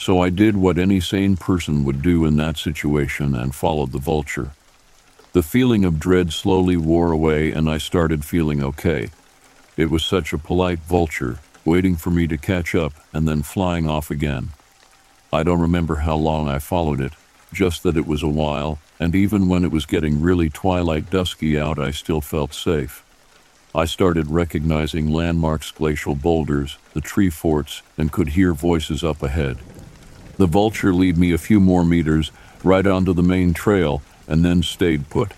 So 0.05 0.21
I 0.21 0.29
did 0.29 0.59
what 0.59 0.77
any 0.77 1.01
sane 1.01 1.35
person 1.35 1.83
would 1.85 2.03
do 2.03 2.27
in 2.27 2.37
that 2.37 2.59
situation 2.59 3.35
and 3.35 3.55
followed 3.55 3.93
the 3.93 3.99
vulture. 3.99 4.51
The 5.33 5.43
feeling 5.43 5.83
of 5.87 5.99
dread 5.99 6.31
slowly 6.31 6.77
wore 6.77 7.11
away 7.11 7.53
and 7.53 7.71
I 7.71 7.79
started 7.79 8.23
feeling 8.23 8.63
okay. 8.63 9.09
It 9.79 9.91
was 9.91 10.05
such 10.05 10.35
a 10.35 10.45
polite 10.51 10.81
vulture, 10.81 11.39
waiting 11.65 11.97
for 11.97 12.11
me 12.11 12.27
to 12.27 12.37
catch 12.37 12.75
up 12.75 12.93
and 13.15 13.27
then 13.27 13.43
flying 13.43 13.89
off 13.89 14.11
again. 14.11 14.51
I 15.33 15.43
don't 15.43 15.63
remember 15.63 15.95
how 15.95 16.17
long 16.17 16.51
I 16.51 16.59
followed 16.59 17.01
it, 17.01 17.15
just 17.55 17.83
that 17.85 17.97
it 17.97 18.07
was 18.07 18.23
a 18.23 18.29
while, 18.29 18.81
and 19.01 19.15
even 19.15 19.49
when 19.49 19.65
it 19.65 19.73
was 19.73 19.87
getting 19.87 20.21
really 20.21 20.51
twilight 20.51 21.09
dusky 21.09 21.59
out, 21.59 21.79
I 21.79 21.93
still 21.93 22.21
felt 22.21 22.53
safe. 22.53 23.03
I 23.75 23.87
started 23.87 24.27
recognizing 24.27 25.11
landmarks, 25.11 25.71
glacial 25.71 26.15
boulders, 26.15 26.77
the 26.93 27.01
tree 27.01 27.31
forts, 27.31 27.81
and 27.97 28.13
could 28.13 28.29
hear 28.29 28.53
voices 28.53 29.03
up 29.03 29.23
ahead. 29.23 29.57
The 30.37 30.47
vulture 30.47 30.93
lead 30.93 31.17
me 31.17 31.33
a 31.33 31.39
few 31.39 31.61
more 31.61 31.85
meters 31.85 32.33
right 32.63 32.87
onto 32.87 33.13
the 33.13 33.23
main 33.23 33.55
trail 33.55 34.03
and 34.27 34.45
then 34.45 34.63
stayed 34.63 35.11
put. 35.11 35.33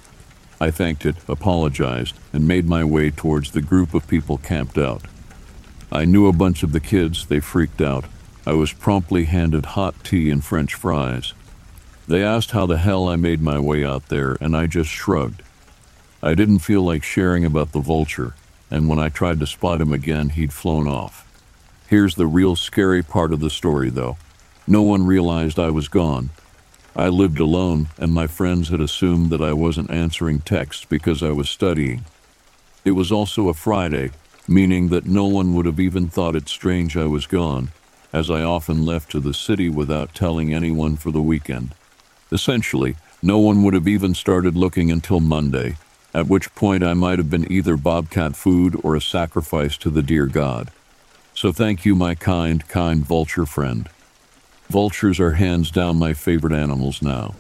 I 0.60 0.70
thanked 0.70 1.04
it, 1.04 1.16
apologized, 1.28 2.14
and 2.32 2.48
made 2.48 2.66
my 2.66 2.82
way 2.82 3.10
towards 3.10 3.50
the 3.50 3.60
group 3.60 3.92
of 3.92 4.08
people 4.08 4.38
camped 4.38 4.78
out. 4.78 5.02
I 5.92 6.04
knew 6.04 6.26
a 6.26 6.32
bunch 6.32 6.62
of 6.62 6.72
the 6.72 6.80
kids, 6.80 7.26
they 7.26 7.40
freaked 7.40 7.80
out. 7.80 8.06
I 8.46 8.52
was 8.52 8.72
promptly 8.72 9.24
handed 9.24 9.66
hot 9.66 10.02
tea 10.02 10.30
and 10.30 10.42
french 10.42 10.74
fries. 10.74 11.34
They 12.08 12.22
asked 12.22 12.52
how 12.52 12.66
the 12.66 12.78
hell 12.78 13.08
I 13.08 13.16
made 13.16 13.42
my 13.42 13.58
way 13.58 13.84
out 13.84 14.08
there, 14.08 14.36
and 14.40 14.56
I 14.56 14.66
just 14.66 14.88
shrugged. 14.88 15.42
I 16.22 16.34
didn't 16.34 16.60
feel 16.60 16.82
like 16.82 17.02
sharing 17.02 17.44
about 17.44 17.72
the 17.72 17.80
vulture, 17.80 18.34
and 18.70 18.88
when 18.88 18.98
I 18.98 19.08
tried 19.08 19.40
to 19.40 19.46
spot 19.46 19.80
him 19.80 19.92
again, 19.92 20.30
he'd 20.30 20.52
flown 20.52 20.88
off. 20.88 21.24
Here's 21.88 22.14
the 22.14 22.26
real 22.26 22.56
scary 22.56 23.02
part 23.02 23.32
of 23.32 23.40
the 23.40 23.50
story, 23.50 23.90
though. 23.90 24.16
No 24.68 24.82
one 24.82 25.06
realized 25.06 25.58
I 25.60 25.70
was 25.70 25.86
gone. 25.86 26.30
I 26.96 27.08
lived 27.08 27.38
alone, 27.38 27.88
and 27.98 28.12
my 28.12 28.26
friends 28.26 28.70
had 28.70 28.80
assumed 28.80 29.30
that 29.30 29.40
I 29.40 29.52
wasn't 29.52 29.90
answering 29.90 30.40
texts 30.40 30.84
because 30.84 31.22
I 31.22 31.30
was 31.30 31.48
studying. 31.48 32.04
It 32.84 32.92
was 32.92 33.12
also 33.12 33.48
a 33.48 33.54
Friday, 33.54 34.10
meaning 34.48 34.88
that 34.88 35.06
no 35.06 35.26
one 35.26 35.54
would 35.54 35.66
have 35.66 35.78
even 35.78 36.08
thought 36.08 36.34
it 36.34 36.48
strange 36.48 36.96
I 36.96 37.04
was 37.04 37.26
gone, 37.26 37.70
as 38.12 38.28
I 38.28 38.42
often 38.42 38.84
left 38.84 39.10
to 39.12 39.20
the 39.20 39.34
city 39.34 39.68
without 39.68 40.14
telling 40.14 40.52
anyone 40.52 40.96
for 40.96 41.12
the 41.12 41.22
weekend. 41.22 41.74
Essentially, 42.32 42.96
no 43.22 43.38
one 43.38 43.62
would 43.62 43.74
have 43.74 43.86
even 43.86 44.14
started 44.14 44.56
looking 44.56 44.90
until 44.90 45.20
Monday, 45.20 45.76
at 46.12 46.26
which 46.26 46.54
point 46.56 46.82
I 46.82 46.94
might 46.94 47.18
have 47.18 47.30
been 47.30 47.50
either 47.52 47.76
bobcat 47.76 48.34
food 48.34 48.80
or 48.82 48.96
a 48.96 49.00
sacrifice 49.00 49.76
to 49.78 49.90
the 49.90 50.02
dear 50.02 50.26
God. 50.26 50.72
So 51.34 51.52
thank 51.52 51.84
you, 51.84 51.94
my 51.94 52.14
kind, 52.16 52.66
kind 52.66 53.04
vulture 53.04 53.46
friend. 53.46 53.88
Vultures 54.68 55.20
are 55.20 55.32
hands 55.32 55.70
down 55.70 55.98
my 55.98 56.12
favorite 56.12 56.52
animals 56.52 57.00
now. 57.00 57.34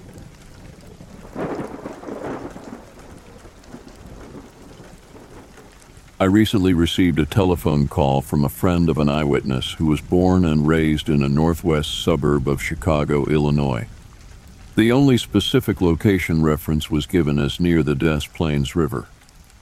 I 6.18 6.24
recently 6.24 6.72
received 6.72 7.18
a 7.18 7.26
telephone 7.26 7.88
call 7.88 8.22
from 8.22 8.44
a 8.44 8.48
friend 8.48 8.88
of 8.88 8.96
an 8.96 9.10
eyewitness 9.10 9.72
who 9.72 9.86
was 9.86 10.00
born 10.00 10.46
and 10.46 10.66
raised 10.66 11.10
in 11.10 11.22
a 11.22 11.28
northwest 11.28 12.02
suburb 12.02 12.48
of 12.48 12.62
Chicago, 12.62 13.26
Illinois. 13.26 13.86
The 14.76 14.92
only 14.92 15.18
specific 15.18 15.80
location 15.80 16.42
reference 16.42 16.90
was 16.90 17.06
given 17.06 17.38
as 17.38 17.60
near 17.60 17.82
the 17.82 17.94
Des 17.94 18.28
Plaines 18.32 18.74
River. 18.74 19.08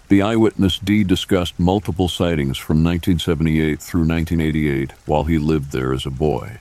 The 0.09 0.23
eyewitness 0.23 0.79
D 0.79 1.03
discussed 1.03 1.59
multiple 1.59 2.09
sightings 2.09 2.57
from 2.57 2.85
1978 2.85 3.81
through 3.81 4.07
1988 4.07 4.93
while 5.07 5.25
he 5.25 5.39
lived 5.39 5.73
there 5.73 5.93
as 5.93 6.07
a 6.07 6.11
boy. 6.11 6.61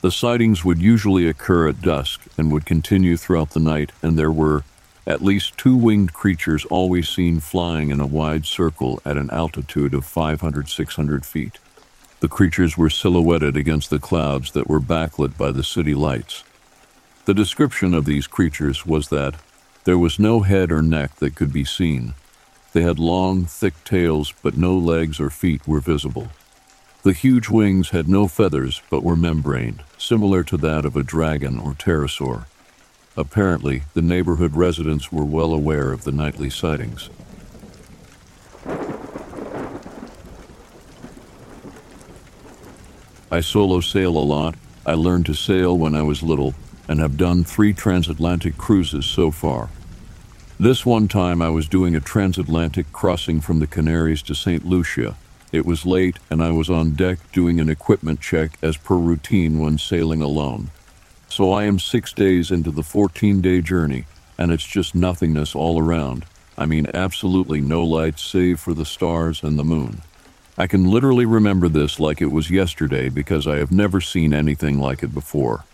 The 0.00 0.10
sightings 0.10 0.64
would 0.64 0.78
usually 0.78 1.26
occur 1.28 1.68
at 1.68 1.82
dusk 1.82 2.22
and 2.36 2.52
would 2.52 2.66
continue 2.66 3.16
throughout 3.16 3.50
the 3.50 3.60
night, 3.60 3.92
and 4.02 4.18
there 4.18 4.30
were 4.30 4.64
at 5.06 5.22
least 5.22 5.58
two 5.58 5.76
winged 5.76 6.12
creatures 6.12 6.64
always 6.66 7.08
seen 7.08 7.40
flying 7.40 7.90
in 7.90 8.00
a 8.00 8.06
wide 8.06 8.46
circle 8.46 9.00
at 9.04 9.16
an 9.16 9.30
altitude 9.30 9.94
of 9.94 10.04
500 10.04 10.68
600 10.68 11.26
feet. 11.26 11.58
The 12.20 12.28
creatures 12.28 12.76
were 12.76 12.90
silhouetted 12.90 13.56
against 13.56 13.90
the 13.90 13.98
clouds 13.98 14.52
that 14.52 14.68
were 14.68 14.80
backlit 14.80 15.36
by 15.36 15.50
the 15.50 15.64
city 15.64 15.94
lights. 15.94 16.44
The 17.24 17.34
description 17.34 17.94
of 17.94 18.04
these 18.04 18.26
creatures 18.26 18.86
was 18.86 19.08
that 19.08 19.34
there 19.84 19.98
was 19.98 20.18
no 20.18 20.40
head 20.40 20.70
or 20.70 20.82
neck 20.82 21.16
that 21.16 21.34
could 21.34 21.52
be 21.52 21.64
seen, 21.64 22.14
they 22.72 22.82
had 22.82 22.98
long, 22.98 23.44
thick 23.46 23.82
tails, 23.84 24.32
but 24.42 24.56
no 24.56 24.76
legs 24.76 25.18
or 25.18 25.30
feet 25.30 25.66
were 25.66 25.80
visible. 25.80 26.28
The 27.08 27.14
huge 27.14 27.48
wings 27.48 27.88
had 27.88 28.06
no 28.06 28.28
feathers 28.28 28.82
but 28.90 29.02
were 29.02 29.16
membrane, 29.16 29.80
similar 29.96 30.42
to 30.42 30.58
that 30.58 30.84
of 30.84 30.94
a 30.94 31.02
dragon 31.02 31.58
or 31.58 31.72
pterosaur. 31.72 32.44
Apparently, 33.16 33.84
the 33.94 34.02
neighborhood 34.02 34.54
residents 34.54 35.10
were 35.10 35.24
well 35.24 35.54
aware 35.54 35.90
of 35.90 36.04
the 36.04 36.12
nightly 36.12 36.50
sightings. 36.50 37.08
I 43.30 43.40
solo 43.40 43.80
sail 43.80 44.14
a 44.18 44.20
lot. 44.20 44.56
I 44.84 44.92
learned 44.92 45.24
to 45.26 45.34
sail 45.34 45.78
when 45.78 45.94
I 45.94 46.02
was 46.02 46.22
little 46.22 46.52
and 46.88 47.00
have 47.00 47.16
done 47.16 47.42
three 47.42 47.72
transatlantic 47.72 48.58
cruises 48.58 49.06
so 49.06 49.30
far. 49.30 49.70
This 50.60 50.84
one 50.84 51.08
time 51.08 51.40
I 51.40 51.48
was 51.48 51.68
doing 51.68 51.96
a 51.96 52.00
transatlantic 52.00 52.92
crossing 52.92 53.40
from 53.40 53.60
the 53.60 53.66
Canaries 53.66 54.20
to 54.24 54.34
St. 54.34 54.66
Lucia. 54.66 55.16
It 55.52 55.64
was 55.64 55.86
late 55.86 56.18
and 56.30 56.42
I 56.42 56.50
was 56.50 56.68
on 56.68 56.92
deck 56.92 57.18
doing 57.32 57.60
an 57.60 57.68
equipment 57.68 58.20
check 58.20 58.52
as 58.62 58.76
per 58.76 58.96
routine 58.96 59.58
when 59.58 59.78
sailing 59.78 60.22
alone. 60.22 60.70
So 61.28 61.52
I 61.52 61.64
am 61.64 61.78
six 61.78 62.12
days 62.12 62.50
into 62.50 62.70
the 62.70 62.82
14 62.82 63.40
day 63.40 63.60
journey 63.60 64.04
and 64.36 64.52
it's 64.52 64.66
just 64.66 64.94
nothingness 64.94 65.54
all 65.54 65.80
around. 65.80 66.24
I 66.56 66.66
mean, 66.66 66.86
absolutely 66.92 67.60
no 67.60 67.84
lights 67.84 68.22
save 68.22 68.60
for 68.60 68.74
the 68.74 68.84
stars 68.84 69.42
and 69.42 69.58
the 69.58 69.64
moon. 69.64 70.02
I 70.56 70.66
can 70.66 70.90
literally 70.90 71.26
remember 71.26 71.68
this 71.68 72.00
like 72.00 72.20
it 72.20 72.32
was 72.32 72.50
yesterday 72.50 73.08
because 73.08 73.46
I 73.46 73.56
have 73.56 73.72
never 73.72 74.00
seen 74.00 74.34
anything 74.34 74.78
like 74.78 75.02
it 75.02 75.14
before. 75.14 75.64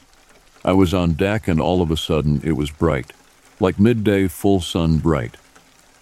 I 0.65 0.73
was 0.73 0.95
on 0.95 1.13
deck 1.13 1.49
and 1.49 1.61
all 1.61 1.83
of 1.83 1.91
a 1.91 1.97
sudden 1.97 2.41
it 2.45 2.53
was 2.53 2.71
bright 2.71 3.13
like 3.61 3.79
midday 3.79 4.29
full 4.29 4.61
sun 4.61 4.99
bright. 4.99 5.37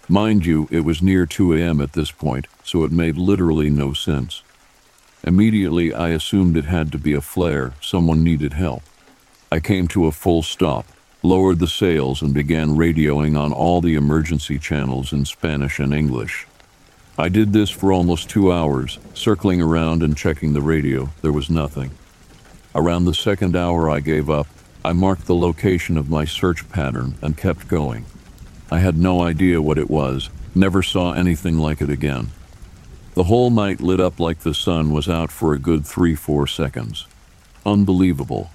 Mind 0.09 0.45
you, 0.45 0.67
it 0.69 0.81
was 0.81 1.01
near 1.01 1.25
2 1.25 1.53
a.m. 1.53 1.79
at 1.79 1.93
this 1.93 2.11
point, 2.11 2.47
so 2.63 2.83
it 2.83 2.91
made 2.91 3.17
literally 3.17 3.69
no 3.69 3.93
sense. 3.93 4.43
Immediately, 5.23 5.93
I 5.93 6.09
assumed 6.09 6.57
it 6.57 6.65
had 6.65 6.91
to 6.91 6.97
be 6.97 7.13
a 7.13 7.21
flare, 7.21 7.73
someone 7.81 8.23
needed 8.23 8.53
help. 8.53 8.83
I 9.51 9.59
came 9.59 9.87
to 9.89 10.07
a 10.07 10.11
full 10.11 10.43
stop, 10.43 10.85
lowered 11.21 11.59
the 11.59 11.67
sails, 11.67 12.21
and 12.21 12.33
began 12.33 12.75
radioing 12.75 13.37
on 13.37 13.53
all 13.53 13.79
the 13.79 13.95
emergency 13.95 14.59
channels 14.59 15.13
in 15.13 15.23
Spanish 15.23 15.79
and 15.79 15.93
English. 15.93 16.47
I 17.17 17.29
did 17.29 17.53
this 17.53 17.69
for 17.69 17.93
almost 17.93 18.29
two 18.29 18.51
hours, 18.51 18.99
circling 19.13 19.61
around 19.61 20.03
and 20.03 20.17
checking 20.17 20.53
the 20.53 20.61
radio. 20.61 21.09
There 21.21 21.31
was 21.31 21.49
nothing. 21.49 21.91
Around 22.75 23.05
the 23.05 23.13
second 23.13 23.55
hour, 23.55 23.89
I 23.89 23.99
gave 23.99 24.29
up 24.29 24.47
I 24.85 24.91
marked 24.91 25.27
the 25.27 25.35
location 25.35 25.95
of 25.95 26.09
my 26.09 26.25
search 26.25 26.67
pattern 26.67 27.15
and 27.21 27.37
kept 27.37 27.69
going. 27.69 28.03
I 28.71 28.79
had 28.79 28.97
no 28.97 29.21
idea 29.21 29.61
what 29.61 29.77
it 29.77 29.89
was, 29.89 30.29
never 30.55 30.81
saw 30.81 31.13
anything 31.13 31.57
like 31.57 31.81
it 31.81 31.89
again. 31.89 32.31
The 33.13 33.25
whole 33.25 33.51
night 33.51 33.79
lit 33.79 33.99
up 33.99 34.19
like 34.19 34.39
the 34.39 34.53
sun 34.53 34.91
was 34.91 35.07
out 35.07 35.31
for 35.31 35.53
a 35.53 35.59
good 35.59 35.85
three, 35.85 36.15
four 36.15 36.47
seconds. 36.47 37.05
Unbelievable. 37.65 38.49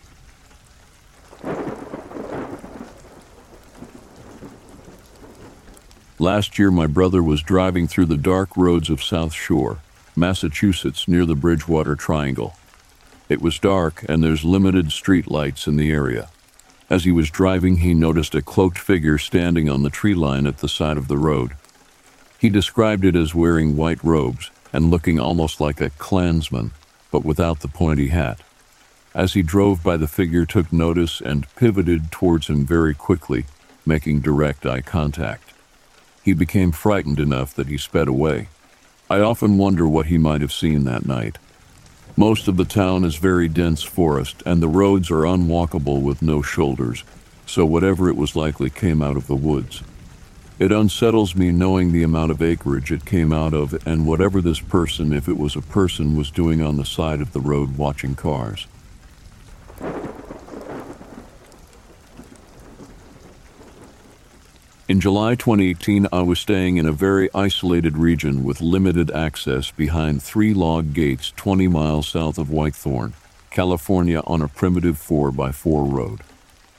Last 6.18 6.58
year, 6.58 6.72
my 6.72 6.88
brother 6.88 7.22
was 7.22 7.42
driving 7.42 7.86
through 7.86 8.06
the 8.06 8.16
dark 8.16 8.56
roads 8.56 8.90
of 8.90 9.00
South 9.00 9.32
Shore, 9.32 9.78
Massachusetts, 10.16 11.06
near 11.06 11.24
the 11.24 11.36
Bridgewater 11.36 11.94
Triangle. 11.94 12.56
It 13.28 13.40
was 13.40 13.60
dark, 13.60 14.04
and 14.08 14.24
there's 14.24 14.42
limited 14.42 14.90
street 14.90 15.30
lights 15.30 15.68
in 15.68 15.76
the 15.76 15.92
area. 15.92 16.28
As 16.90 17.04
he 17.04 17.12
was 17.12 17.30
driving, 17.30 17.78
he 17.78 17.92
noticed 17.92 18.34
a 18.34 18.42
cloaked 18.42 18.78
figure 18.78 19.18
standing 19.18 19.68
on 19.68 19.82
the 19.82 19.90
tree 19.90 20.14
line 20.14 20.46
at 20.46 20.58
the 20.58 20.68
side 20.68 20.96
of 20.96 21.08
the 21.08 21.18
road. 21.18 21.52
He 22.38 22.48
described 22.48 23.04
it 23.04 23.14
as 23.14 23.34
wearing 23.34 23.76
white 23.76 24.02
robes 24.02 24.50
and 24.72 24.90
looking 24.90 25.18
almost 25.18 25.60
like 25.60 25.80
a 25.80 25.90
clansman, 25.90 26.70
but 27.10 27.24
without 27.24 27.60
the 27.60 27.68
pointy 27.68 28.08
hat. 28.08 28.40
As 29.14 29.34
he 29.34 29.42
drove 29.42 29.82
by, 29.82 29.96
the 29.96 30.06
figure 30.06 30.46
took 30.46 30.72
notice 30.72 31.20
and 31.20 31.52
pivoted 31.56 32.10
towards 32.10 32.46
him 32.46 32.64
very 32.64 32.94
quickly, 32.94 33.44
making 33.84 34.20
direct 34.20 34.64
eye 34.64 34.80
contact. 34.80 35.52
He 36.22 36.32
became 36.32 36.72
frightened 36.72 37.18
enough 37.18 37.54
that 37.54 37.68
he 37.68 37.78
sped 37.78 38.08
away. 38.08 38.48
I 39.10 39.20
often 39.20 39.58
wonder 39.58 39.88
what 39.88 40.06
he 40.06 40.18
might 40.18 40.42
have 40.42 40.52
seen 40.52 40.84
that 40.84 41.06
night. 41.06 41.38
Most 42.18 42.48
of 42.48 42.56
the 42.56 42.64
town 42.64 43.04
is 43.04 43.14
very 43.14 43.46
dense 43.46 43.84
forest, 43.84 44.42
and 44.44 44.60
the 44.60 44.66
roads 44.66 45.08
are 45.08 45.24
unwalkable 45.24 46.00
with 46.00 46.20
no 46.20 46.42
shoulders, 46.42 47.04
so 47.46 47.64
whatever 47.64 48.08
it 48.08 48.16
was 48.16 48.34
likely 48.34 48.70
came 48.70 49.00
out 49.02 49.16
of 49.16 49.28
the 49.28 49.36
woods. 49.36 49.84
It 50.58 50.72
unsettles 50.72 51.36
me 51.36 51.52
knowing 51.52 51.92
the 51.92 52.02
amount 52.02 52.32
of 52.32 52.42
acreage 52.42 52.90
it 52.90 53.04
came 53.04 53.32
out 53.32 53.54
of 53.54 53.86
and 53.86 54.04
whatever 54.04 54.40
this 54.40 54.58
person, 54.58 55.12
if 55.12 55.28
it 55.28 55.38
was 55.38 55.54
a 55.54 55.60
person, 55.60 56.16
was 56.16 56.32
doing 56.32 56.60
on 56.60 56.76
the 56.76 56.84
side 56.84 57.20
of 57.20 57.32
the 57.32 57.40
road 57.40 57.76
watching 57.76 58.16
cars. 58.16 58.66
In 64.88 65.00
July 65.00 65.34
2018, 65.34 66.06
I 66.10 66.22
was 66.22 66.40
staying 66.40 66.78
in 66.78 66.86
a 66.86 66.92
very 66.92 67.28
isolated 67.34 67.98
region 67.98 68.42
with 68.42 68.62
limited 68.62 69.10
access 69.10 69.70
behind 69.70 70.22
three 70.22 70.54
log 70.54 70.94
gates 70.94 71.30
20 71.36 71.68
miles 71.68 72.08
south 72.08 72.38
of 72.38 72.48
Whitethorn, 72.48 73.12
California, 73.50 74.22
on 74.26 74.40
a 74.40 74.48
primitive 74.48 74.96
4x4 74.96 75.92
road. 75.92 76.20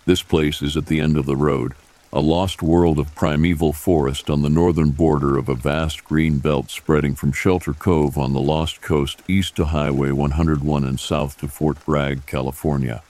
This 0.07 0.23
place 0.23 0.63
is 0.63 0.75
at 0.75 0.87
the 0.87 0.99
end 0.99 1.17
of 1.17 1.27
the 1.27 1.35
road, 1.35 1.73
a 2.11 2.19
lost 2.19 2.63
world 2.63 2.97
of 2.97 3.13
primeval 3.13 3.73
forest 3.73 4.27
on 4.27 4.41
the 4.41 4.49
northern 4.49 4.89
border 4.89 5.37
of 5.37 5.47
a 5.47 5.53
vast 5.53 6.03
green 6.03 6.39
belt 6.39 6.71
spreading 6.71 7.13
from 7.13 7.31
Shelter 7.31 7.73
Cove 7.73 8.17
on 8.17 8.33
the 8.33 8.41
Lost 8.41 8.81
Coast 8.81 9.21
east 9.27 9.55
to 9.57 9.65
Highway 9.65 10.09
101 10.09 10.83
and 10.83 10.99
south 10.99 11.37
to 11.41 11.47
Fort 11.47 11.85
Bragg, 11.85 12.25
California. 12.25 13.03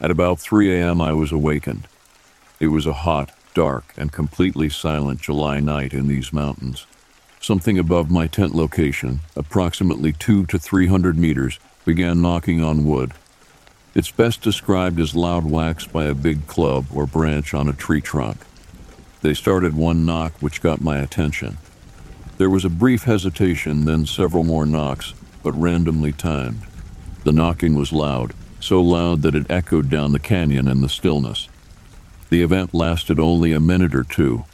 At 0.00 0.10
about 0.10 0.40
3 0.40 0.74
a.m., 0.74 1.02
I 1.02 1.12
was 1.12 1.32
awakened. 1.32 1.86
It 2.58 2.68
was 2.68 2.86
a 2.86 2.94
hot, 2.94 3.35
dark 3.56 3.94
and 3.96 4.12
completely 4.12 4.68
silent 4.68 5.18
July 5.18 5.60
night 5.60 5.94
in 5.94 6.08
these 6.08 6.30
mountains. 6.30 6.86
Something 7.40 7.78
above 7.78 8.10
my 8.10 8.26
tent 8.26 8.54
location, 8.54 9.20
approximately 9.34 10.12
two 10.12 10.44
to 10.46 10.58
three 10.58 10.88
hundred 10.88 11.16
meters, 11.16 11.58
began 11.86 12.20
knocking 12.20 12.62
on 12.62 12.84
wood. 12.84 13.12
It's 13.94 14.10
best 14.10 14.42
described 14.42 15.00
as 15.00 15.16
loud 15.16 15.46
whacks 15.46 15.86
by 15.86 16.04
a 16.04 16.14
big 16.14 16.46
club 16.46 16.84
or 16.92 17.06
branch 17.06 17.54
on 17.54 17.66
a 17.66 17.72
tree 17.72 18.02
trunk. 18.02 18.44
They 19.22 19.32
started 19.32 19.74
one 19.74 20.04
knock 20.04 20.34
which 20.40 20.60
got 20.60 20.82
my 20.82 20.98
attention. 20.98 21.56
There 22.36 22.50
was 22.50 22.66
a 22.66 22.80
brief 22.84 23.04
hesitation, 23.04 23.86
then 23.86 24.04
several 24.04 24.44
more 24.44 24.66
knocks, 24.66 25.14
but 25.42 25.52
randomly 25.52 26.12
timed. 26.12 26.60
The 27.24 27.32
knocking 27.32 27.74
was 27.74 27.90
loud, 27.90 28.34
so 28.60 28.82
loud 28.82 29.22
that 29.22 29.34
it 29.34 29.50
echoed 29.50 29.88
down 29.88 30.12
the 30.12 30.18
canyon 30.18 30.68
in 30.68 30.82
the 30.82 30.90
stillness. 30.90 31.48
The 32.28 32.42
event 32.42 32.74
lasted 32.74 33.20
only 33.20 33.52
a 33.52 33.60
minute 33.60 33.94
or 33.94 34.04
two. 34.04 34.44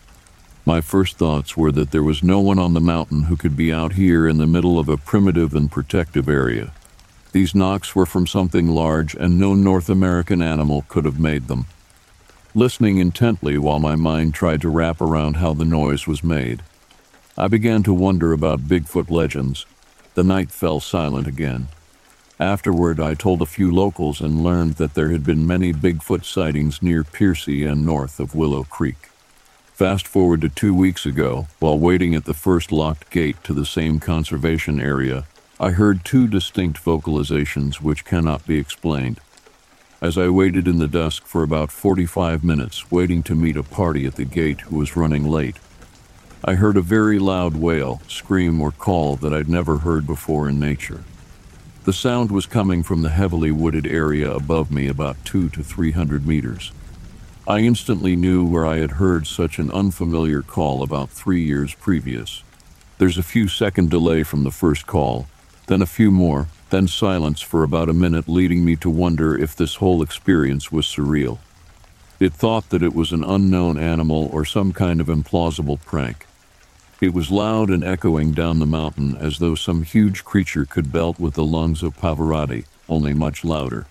My 0.66 0.81
first 0.81 1.16
thoughts 1.16 1.57
were 1.57 1.73
that 1.73 1.91
there 1.91 2.03
was 2.03 2.23
no 2.23 2.39
one 2.39 2.59
on 2.59 2.75
the 2.75 2.81
mountain 2.81 3.25
who 3.25 3.37
could 3.37 3.57
be 3.57 3.73
out 3.73 3.95
here 3.95 4.29
in 4.29 4.39
the 4.39 4.47
middle 4.47 4.79
of 4.79 4.89
a 4.89 4.97
primitive 4.97 5.55
and 5.55 5.70
protective 5.70 6.29
area. 6.29 6.73
These 7.33 7.55
knocks 7.55 7.97
were 7.97 8.07
from 8.07 8.27
something 8.27 8.68
large, 8.68 9.14
and 9.14 9.39
no 9.39 9.55
North 9.55 9.89
American 9.89 10.43
animal 10.43 10.85
could 10.89 11.07
have 11.07 11.18
made 11.18 11.49
them. 11.49 11.64
Listening 12.55 12.99
intently 12.99 13.57
while 13.57 13.79
my 13.79 13.97
mind 13.97 14.35
tried 14.35 14.61
to 14.61 14.68
wrap 14.68 15.01
around 15.01 15.37
how 15.37 15.55
the 15.55 15.64
noise 15.64 16.07
was 16.07 16.23
made, 16.23 16.62
I 17.37 17.49
began 17.49 17.83
to 17.85 17.95
wonder 17.95 18.35
about 18.35 18.68
Bigfoot 18.68 19.11
legends. 19.11 19.64
The 20.14 20.23
night 20.23 20.51
fell 20.51 20.79
silent 20.79 21.27
again. 21.27 21.68
Afterward, 22.41 22.99
I 22.99 23.14
told 23.14 23.43
a 23.43 23.47
few 23.47 23.72
locals 23.72 24.20
and 24.20 24.43
learned 24.43 24.74
that 24.74 24.95
there 24.95 25.11
had 25.11 25.24
been 25.24 25.47
many 25.47 25.72
Bigfoot 25.72 26.24
sightings 26.24 26.83
near 26.83 27.05
Piercy 27.05 27.64
and 27.64 27.85
north 27.85 28.18
of 28.18 28.35
Willow 28.35 28.64
Creek. 28.64 29.11
Fast 29.74 30.07
forward 30.07 30.41
to 30.41 30.49
two 30.49 30.74
weeks 30.74 31.05
ago, 31.05 31.47
while 31.59 31.78
waiting 31.78 32.14
at 32.14 32.24
the 32.24 32.35
first 32.35 32.72
locked 32.72 33.11
gate 33.11 33.43
to 33.45 33.53
the 33.53 33.66
same 33.66 34.01
conservation 34.01 34.80
area, 34.80 35.24
I 35.61 35.70
heard 35.70 36.05
two 36.05 36.26
distinct 36.26 36.83
vocalizations 36.83 37.80
which 37.80 38.05
cannot 38.05 38.47
be 38.47 38.59
explained. 38.59 39.20
As 40.01 40.18
I 40.18 40.28
waited 40.28 40.66
in 40.66 40.78
the 40.78 40.89
dusk 40.89 41.24
for 41.26 41.43
about 41.43 41.70
45 41.70 42.43
minutes, 42.43 42.91
waiting 42.91 43.22
to 43.24 43.37
meet 43.37 43.57
a 43.57 43.62
party 43.62 44.07
at 44.07 44.16
the 44.16 44.24
gate 44.24 44.62
who 44.62 44.76
was 44.76 44.97
running 44.97 45.28
late, 45.28 45.57
I 46.45 46.55
heard 46.55 46.76
a 46.76 46.83
very 46.83 47.20
loud 47.20 47.57
wail, 47.57 48.03
scream, 48.09 48.61
or 48.61 48.72
call 48.72 49.14
that 49.16 49.33
I'd 49.33 49.49
never 49.49 49.78
heard 49.78 50.07
before 50.07 50.49
in 50.49 50.59
nature. 50.59 51.05
The 51.85 51.93
sound 51.93 52.30
was 52.30 52.47
coming 52.47 52.85
from 52.85 53.03
the 53.03 53.09
heavily 53.09 53.51
wooded 53.51 53.89
area 53.89 54.33
above 54.33 54.70
me 54.70 54.87
about 54.87 55.24
two 55.24 55.49
to 55.49 55.64
three 55.64 55.91
hundred 55.91 56.24
meters. 56.24 56.70
I 57.45 57.59
instantly 57.59 58.14
knew 58.14 58.45
where 58.45 58.64
I 58.64 58.78
had 58.78 58.93
heard 58.93 59.26
such 59.26 59.59
an 59.59 59.68
unfamiliar 59.72 60.43
call 60.43 60.85
about 60.85 61.11
three 61.11 61.43
years 61.43 61.74
previous. 61.74 62.45
There's 62.99 63.18
a 63.18 63.22
few 63.24 63.49
second 63.49 63.91
delay 63.91 64.22
from 64.22 64.45
the 64.45 64.53
first 64.53 64.87
call, 64.87 65.26
then 65.66 65.83
a 65.83 65.87
few 65.87 66.12
more, 66.12 66.47
then 66.70 66.87
silence 66.87 67.41
for 67.41 67.64
about 67.64 67.89
a 67.89 67.93
minute, 67.93 68.28
leading 68.28 68.64
me 68.64 68.76
to 68.76 68.89
wonder 68.89 69.37
if 69.37 69.57
this 69.57 69.74
whole 69.76 70.03
experience 70.03 70.70
was 70.70 70.87
surreal. 70.87 71.39
It 72.20 72.33
thought 72.33 72.70
that 72.70 72.85
it 72.85 72.95
was 72.95 73.11
an 73.11 73.24
unknown 73.24 73.76
animal 73.76 74.30
or 74.33 74.45
some 74.45 74.72
kind 74.72 75.01
of 75.01 75.09
implausible 75.09 75.80
prank. 75.85 76.28
It 77.03 77.12
was 77.12 77.32
loud 77.32 77.70
and 77.70 77.82
echoing 77.82 78.30
down 78.30 78.61
the 78.61 78.64
mountain 78.64 79.16
as 79.16 79.40
though 79.40 79.57
some 79.57 79.82
huge 79.82 80.24
creature 80.24 80.64
could 80.64 80.92
belt 80.92 81.18
with 81.18 81.34
the 81.34 81.44
lungs 81.44 81.82
of 81.82 81.96
Pavarotti, 81.96 82.64
only 82.88 83.12
much 83.12 83.44
louder. 83.44 83.86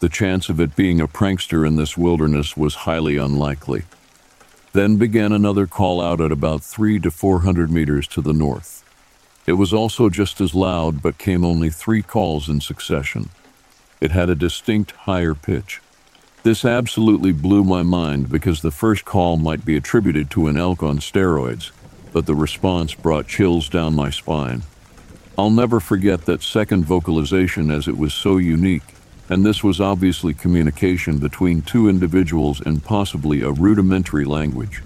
The 0.00 0.10
chance 0.10 0.50
of 0.50 0.60
it 0.60 0.76
being 0.76 1.00
a 1.00 1.08
prankster 1.08 1.66
in 1.66 1.76
this 1.76 1.96
wilderness 1.96 2.54
was 2.54 2.84
highly 2.84 3.16
unlikely. 3.16 3.84
Then 4.74 4.98
began 4.98 5.32
another 5.32 5.66
call 5.66 6.02
out 6.02 6.20
at 6.20 6.30
about 6.30 6.62
three 6.62 7.00
to 7.00 7.10
four 7.10 7.40
hundred 7.40 7.70
meters 7.70 8.06
to 8.08 8.20
the 8.20 8.34
north. 8.34 8.84
It 9.46 9.54
was 9.54 9.72
also 9.72 10.10
just 10.10 10.38
as 10.38 10.54
loud, 10.54 11.00
but 11.00 11.16
came 11.16 11.46
only 11.46 11.70
three 11.70 12.02
calls 12.02 12.50
in 12.50 12.60
succession. 12.60 13.30
It 13.98 14.10
had 14.10 14.28
a 14.28 14.34
distinct 14.34 14.90
higher 14.90 15.34
pitch. 15.34 15.80
This 16.42 16.66
absolutely 16.66 17.32
blew 17.32 17.64
my 17.64 17.82
mind 17.82 18.28
because 18.28 18.60
the 18.60 18.70
first 18.70 19.06
call 19.06 19.38
might 19.38 19.64
be 19.64 19.74
attributed 19.74 20.28
to 20.32 20.48
an 20.48 20.58
elk 20.58 20.82
on 20.82 20.98
steroids, 20.98 21.70
but 22.12 22.26
the 22.26 22.34
response 22.34 22.94
brought 22.94 23.26
chills 23.26 23.68
down 23.68 23.94
my 23.94 24.10
spine. 24.10 24.62
I'll 25.38 25.50
never 25.50 25.80
forget 25.80 26.26
that 26.26 26.42
second 26.42 26.84
vocalization 26.84 27.70
as 27.70 27.88
it 27.88 27.96
was 27.96 28.12
so 28.12 28.36
unique, 28.36 28.94
and 29.28 29.44
this 29.44 29.64
was 29.64 29.80
obviously 29.80 30.34
communication 30.34 31.18
between 31.18 31.62
two 31.62 31.88
individuals 31.88 32.60
in 32.60 32.80
possibly 32.80 33.42
a 33.42 33.50
rudimentary 33.50 34.24
language. 34.24 34.82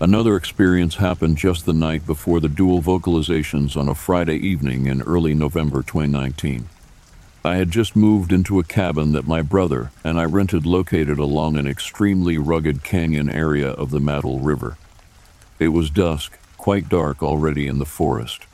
Another 0.00 0.36
experience 0.36 0.96
happened 0.96 1.36
just 1.36 1.66
the 1.66 1.72
night 1.72 2.06
before 2.06 2.40
the 2.40 2.48
dual 2.48 2.82
vocalizations 2.82 3.76
on 3.76 3.88
a 3.88 3.94
Friday 3.94 4.36
evening 4.36 4.86
in 4.86 5.02
early 5.02 5.34
November 5.34 5.82
2019. 5.82 6.68
I 7.42 7.56
had 7.56 7.70
just 7.70 7.96
moved 7.96 8.32
into 8.32 8.58
a 8.58 8.64
cabin 8.64 9.12
that 9.12 9.26
my 9.26 9.40
brother 9.40 9.92
and 10.04 10.20
I 10.20 10.24
rented 10.24 10.66
located 10.66 11.18
along 11.18 11.56
an 11.56 11.66
extremely 11.66 12.36
rugged 12.36 12.82
canyon 12.82 13.30
area 13.30 13.68
of 13.68 13.90
the 13.90 14.00
Mattole 14.00 14.40
River. 14.40 14.76
It 15.58 15.68
was 15.68 15.88
dusk, 15.88 16.38
quite 16.60 16.90
dark 16.90 17.22
already 17.22 17.66
in 17.66 17.78
the 17.78 17.86
forest. 17.86 18.44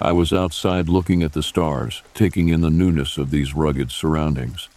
I 0.00 0.10
was 0.12 0.32
outside 0.32 0.88
looking 0.88 1.22
at 1.22 1.34
the 1.34 1.42
stars, 1.42 2.02
taking 2.14 2.48
in 2.48 2.62
the 2.62 2.70
newness 2.70 3.18
of 3.18 3.30
these 3.30 3.54
rugged 3.54 3.90
surroundings. 3.90 4.70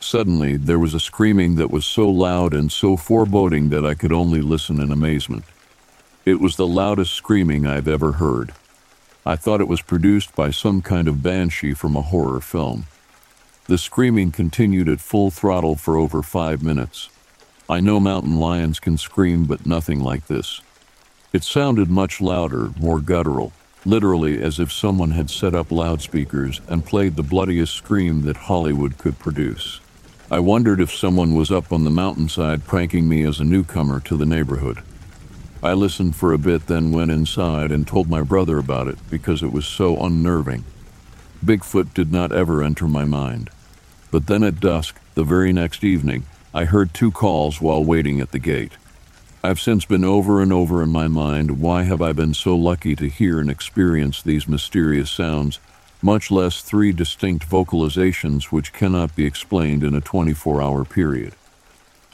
Suddenly, 0.00 0.56
there 0.56 0.78
was 0.78 0.94
a 0.94 0.98
screaming 0.98 1.56
that 1.56 1.70
was 1.70 1.84
so 1.84 2.08
loud 2.08 2.54
and 2.54 2.72
so 2.72 2.96
foreboding 2.96 3.68
that 3.68 3.84
I 3.84 3.92
could 3.92 4.12
only 4.12 4.40
listen 4.40 4.80
in 4.80 4.90
amazement. 4.90 5.44
It 6.24 6.40
was 6.40 6.56
the 6.56 6.66
loudest 6.66 7.12
screaming 7.12 7.66
I've 7.66 7.86
ever 7.86 8.12
heard. 8.12 8.54
I 9.26 9.36
thought 9.36 9.60
it 9.60 9.68
was 9.68 9.82
produced 9.82 10.34
by 10.34 10.52
some 10.52 10.80
kind 10.80 11.08
of 11.08 11.22
banshee 11.22 11.74
from 11.74 11.96
a 11.96 12.00
horror 12.00 12.40
film. 12.40 12.86
The 13.66 13.76
screaming 13.76 14.32
continued 14.32 14.88
at 14.88 15.00
full 15.00 15.30
throttle 15.30 15.76
for 15.76 15.98
over 15.98 16.22
five 16.22 16.62
minutes. 16.62 17.10
I 17.68 17.80
know 17.80 18.00
mountain 18.00 18.36
lions 18.36 18.80
can 18.80 18.96
scream, 18.96 19.44
but 19.44 19.66
nothing 19.66 20.00
like 20.00 20.28
this. 20.28 20.62
It 21.32 21.44
sounded 21.44 21.88
much 21.88 22.20
louder, 22.20 22.72
more 22.78 23.00
guttural, 23.00 23.54
literally 23.86 24.42
as 24.42 24.60
if 24.60 24.70
someone 24.70 25.12
had 25.12 25.30
set 25.30 25.54
up 25.54 25.72
loudspeakers 25.72 26.60
and 26.68 26.84
played 26.84 27.16
the 27.16 27.22
bloodiest 27.22 27.74
scream 27.74 28.20
that 28.22 28.36
Hollywood 28.36 28.98
could 28.98 29.18
produce. 29.18 29.80
I 30.30 30.40
wondered 30.40 30.78
if 30.78 30.94
someone 30.94 31.34
was 31.34 31.50
up 31.50 31.72
on 31.72 31.84
the 31.84 31.90
mountainside 31.90 32.66
pranking 32.66 33.08
me 33.08 33.22
as 33.22 33.40
a 33.40 33.44
newcomer 33.44 33.98
to 34.00 34.16
the 34.18 34.26
neighborhood. 34.26 34.82
I 35.62 35.72
listened 35.72 36.16
for 36.16 36.34
a 36.34 36.38
bit, 36.38 36.66
then 36.66 36.92
went 36.92 37.10
inside 37.10 37.72
and 37.72 37.86
told 37.86 38.10
my 38.10 38.20
brother 38.20 38.58
about 38.58 38.88
it 38.88 38.98
because 39.08 39.42
it 39.42 39.52
was 39.52 39.64
so 39.66 39.96
unnerving. 40.04 40.64
Bigfoot 41.42 41.94
did 41.94 42.12
not 42.12 42.32
ever 42.32 42.62
enter 42.62 42.86
my 42.86 43.06
mind. 43.06 43.48
But 44.10 44.26
then 44.26 44.42
at 44.42 44.60
dusk, 44.60 45.00
the 45.14 45.24
very 45.24 45.52
next 45.52 45.82
evening, 45.82 46.24
I 46.52 46.66
heard 46.66 46.92
two 46.92 47.10
calls 47.10 47.58
while 47.58 47.82
waiting 47.82 48.20
at 48.20 48.32
the 48.32 48.38
gate. 48.38 48.72
I've 49.44 49.58
since 49.58 49.84
been 49.84 50.04
over 50.04 50.40
and 50.40 50.52
over 50.52 50.84
in 50.84 50.90
my 50.90 51.08
mind 51.08 51.60
why 51.60 51.82
have 51.82 52.00
I 52.00 52.12
been 52.12 52.32
so 52.32 52.54
lucky 52.54 52.94
to 52.94 53.08
hear 53.08 53.40
and 53.40 53.50
experience 53.50 54.22
these 54.22 54.46
mysterious 54.46 55.10
sounds, 55.10 55.58
much 56.00 56.30
less 56.30 56.62
three 56.62 56.92
distinct 56.92 57.50
vocalizations 57.50 58.44
which 58.52 58.72
cannot 58.72 59.16
be 59.16 59.26
explained 59.26 59.82
in 59.82 59.96
a 59.96 60.00
24 60.00 60.62
hour 60.62 60.84
period. 60.84 61.34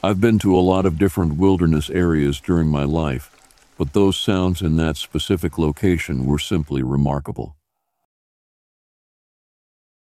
I've 0.03 0.19
been 0.19 0.39
to 0.39 0.57
a 0.57 0.59
lot 0.59 0.87
of 0.87 0.97
different 0.97 1.33
wilderness 1.37 1.91
areas 1.91 2.39
during 2.39 2.67
my 2.67 2.83
life, 2.83 3.29
but 3.77 3.93
those 3.93 4.17
sounds 4.17 4.63
in 4.63 4.77
that 4.77 4.97
specific 4.97 5.59
location 5.59 6.25
were 6.25 6.39
simply 6.39 6.81
remarkable. 6.81 7.55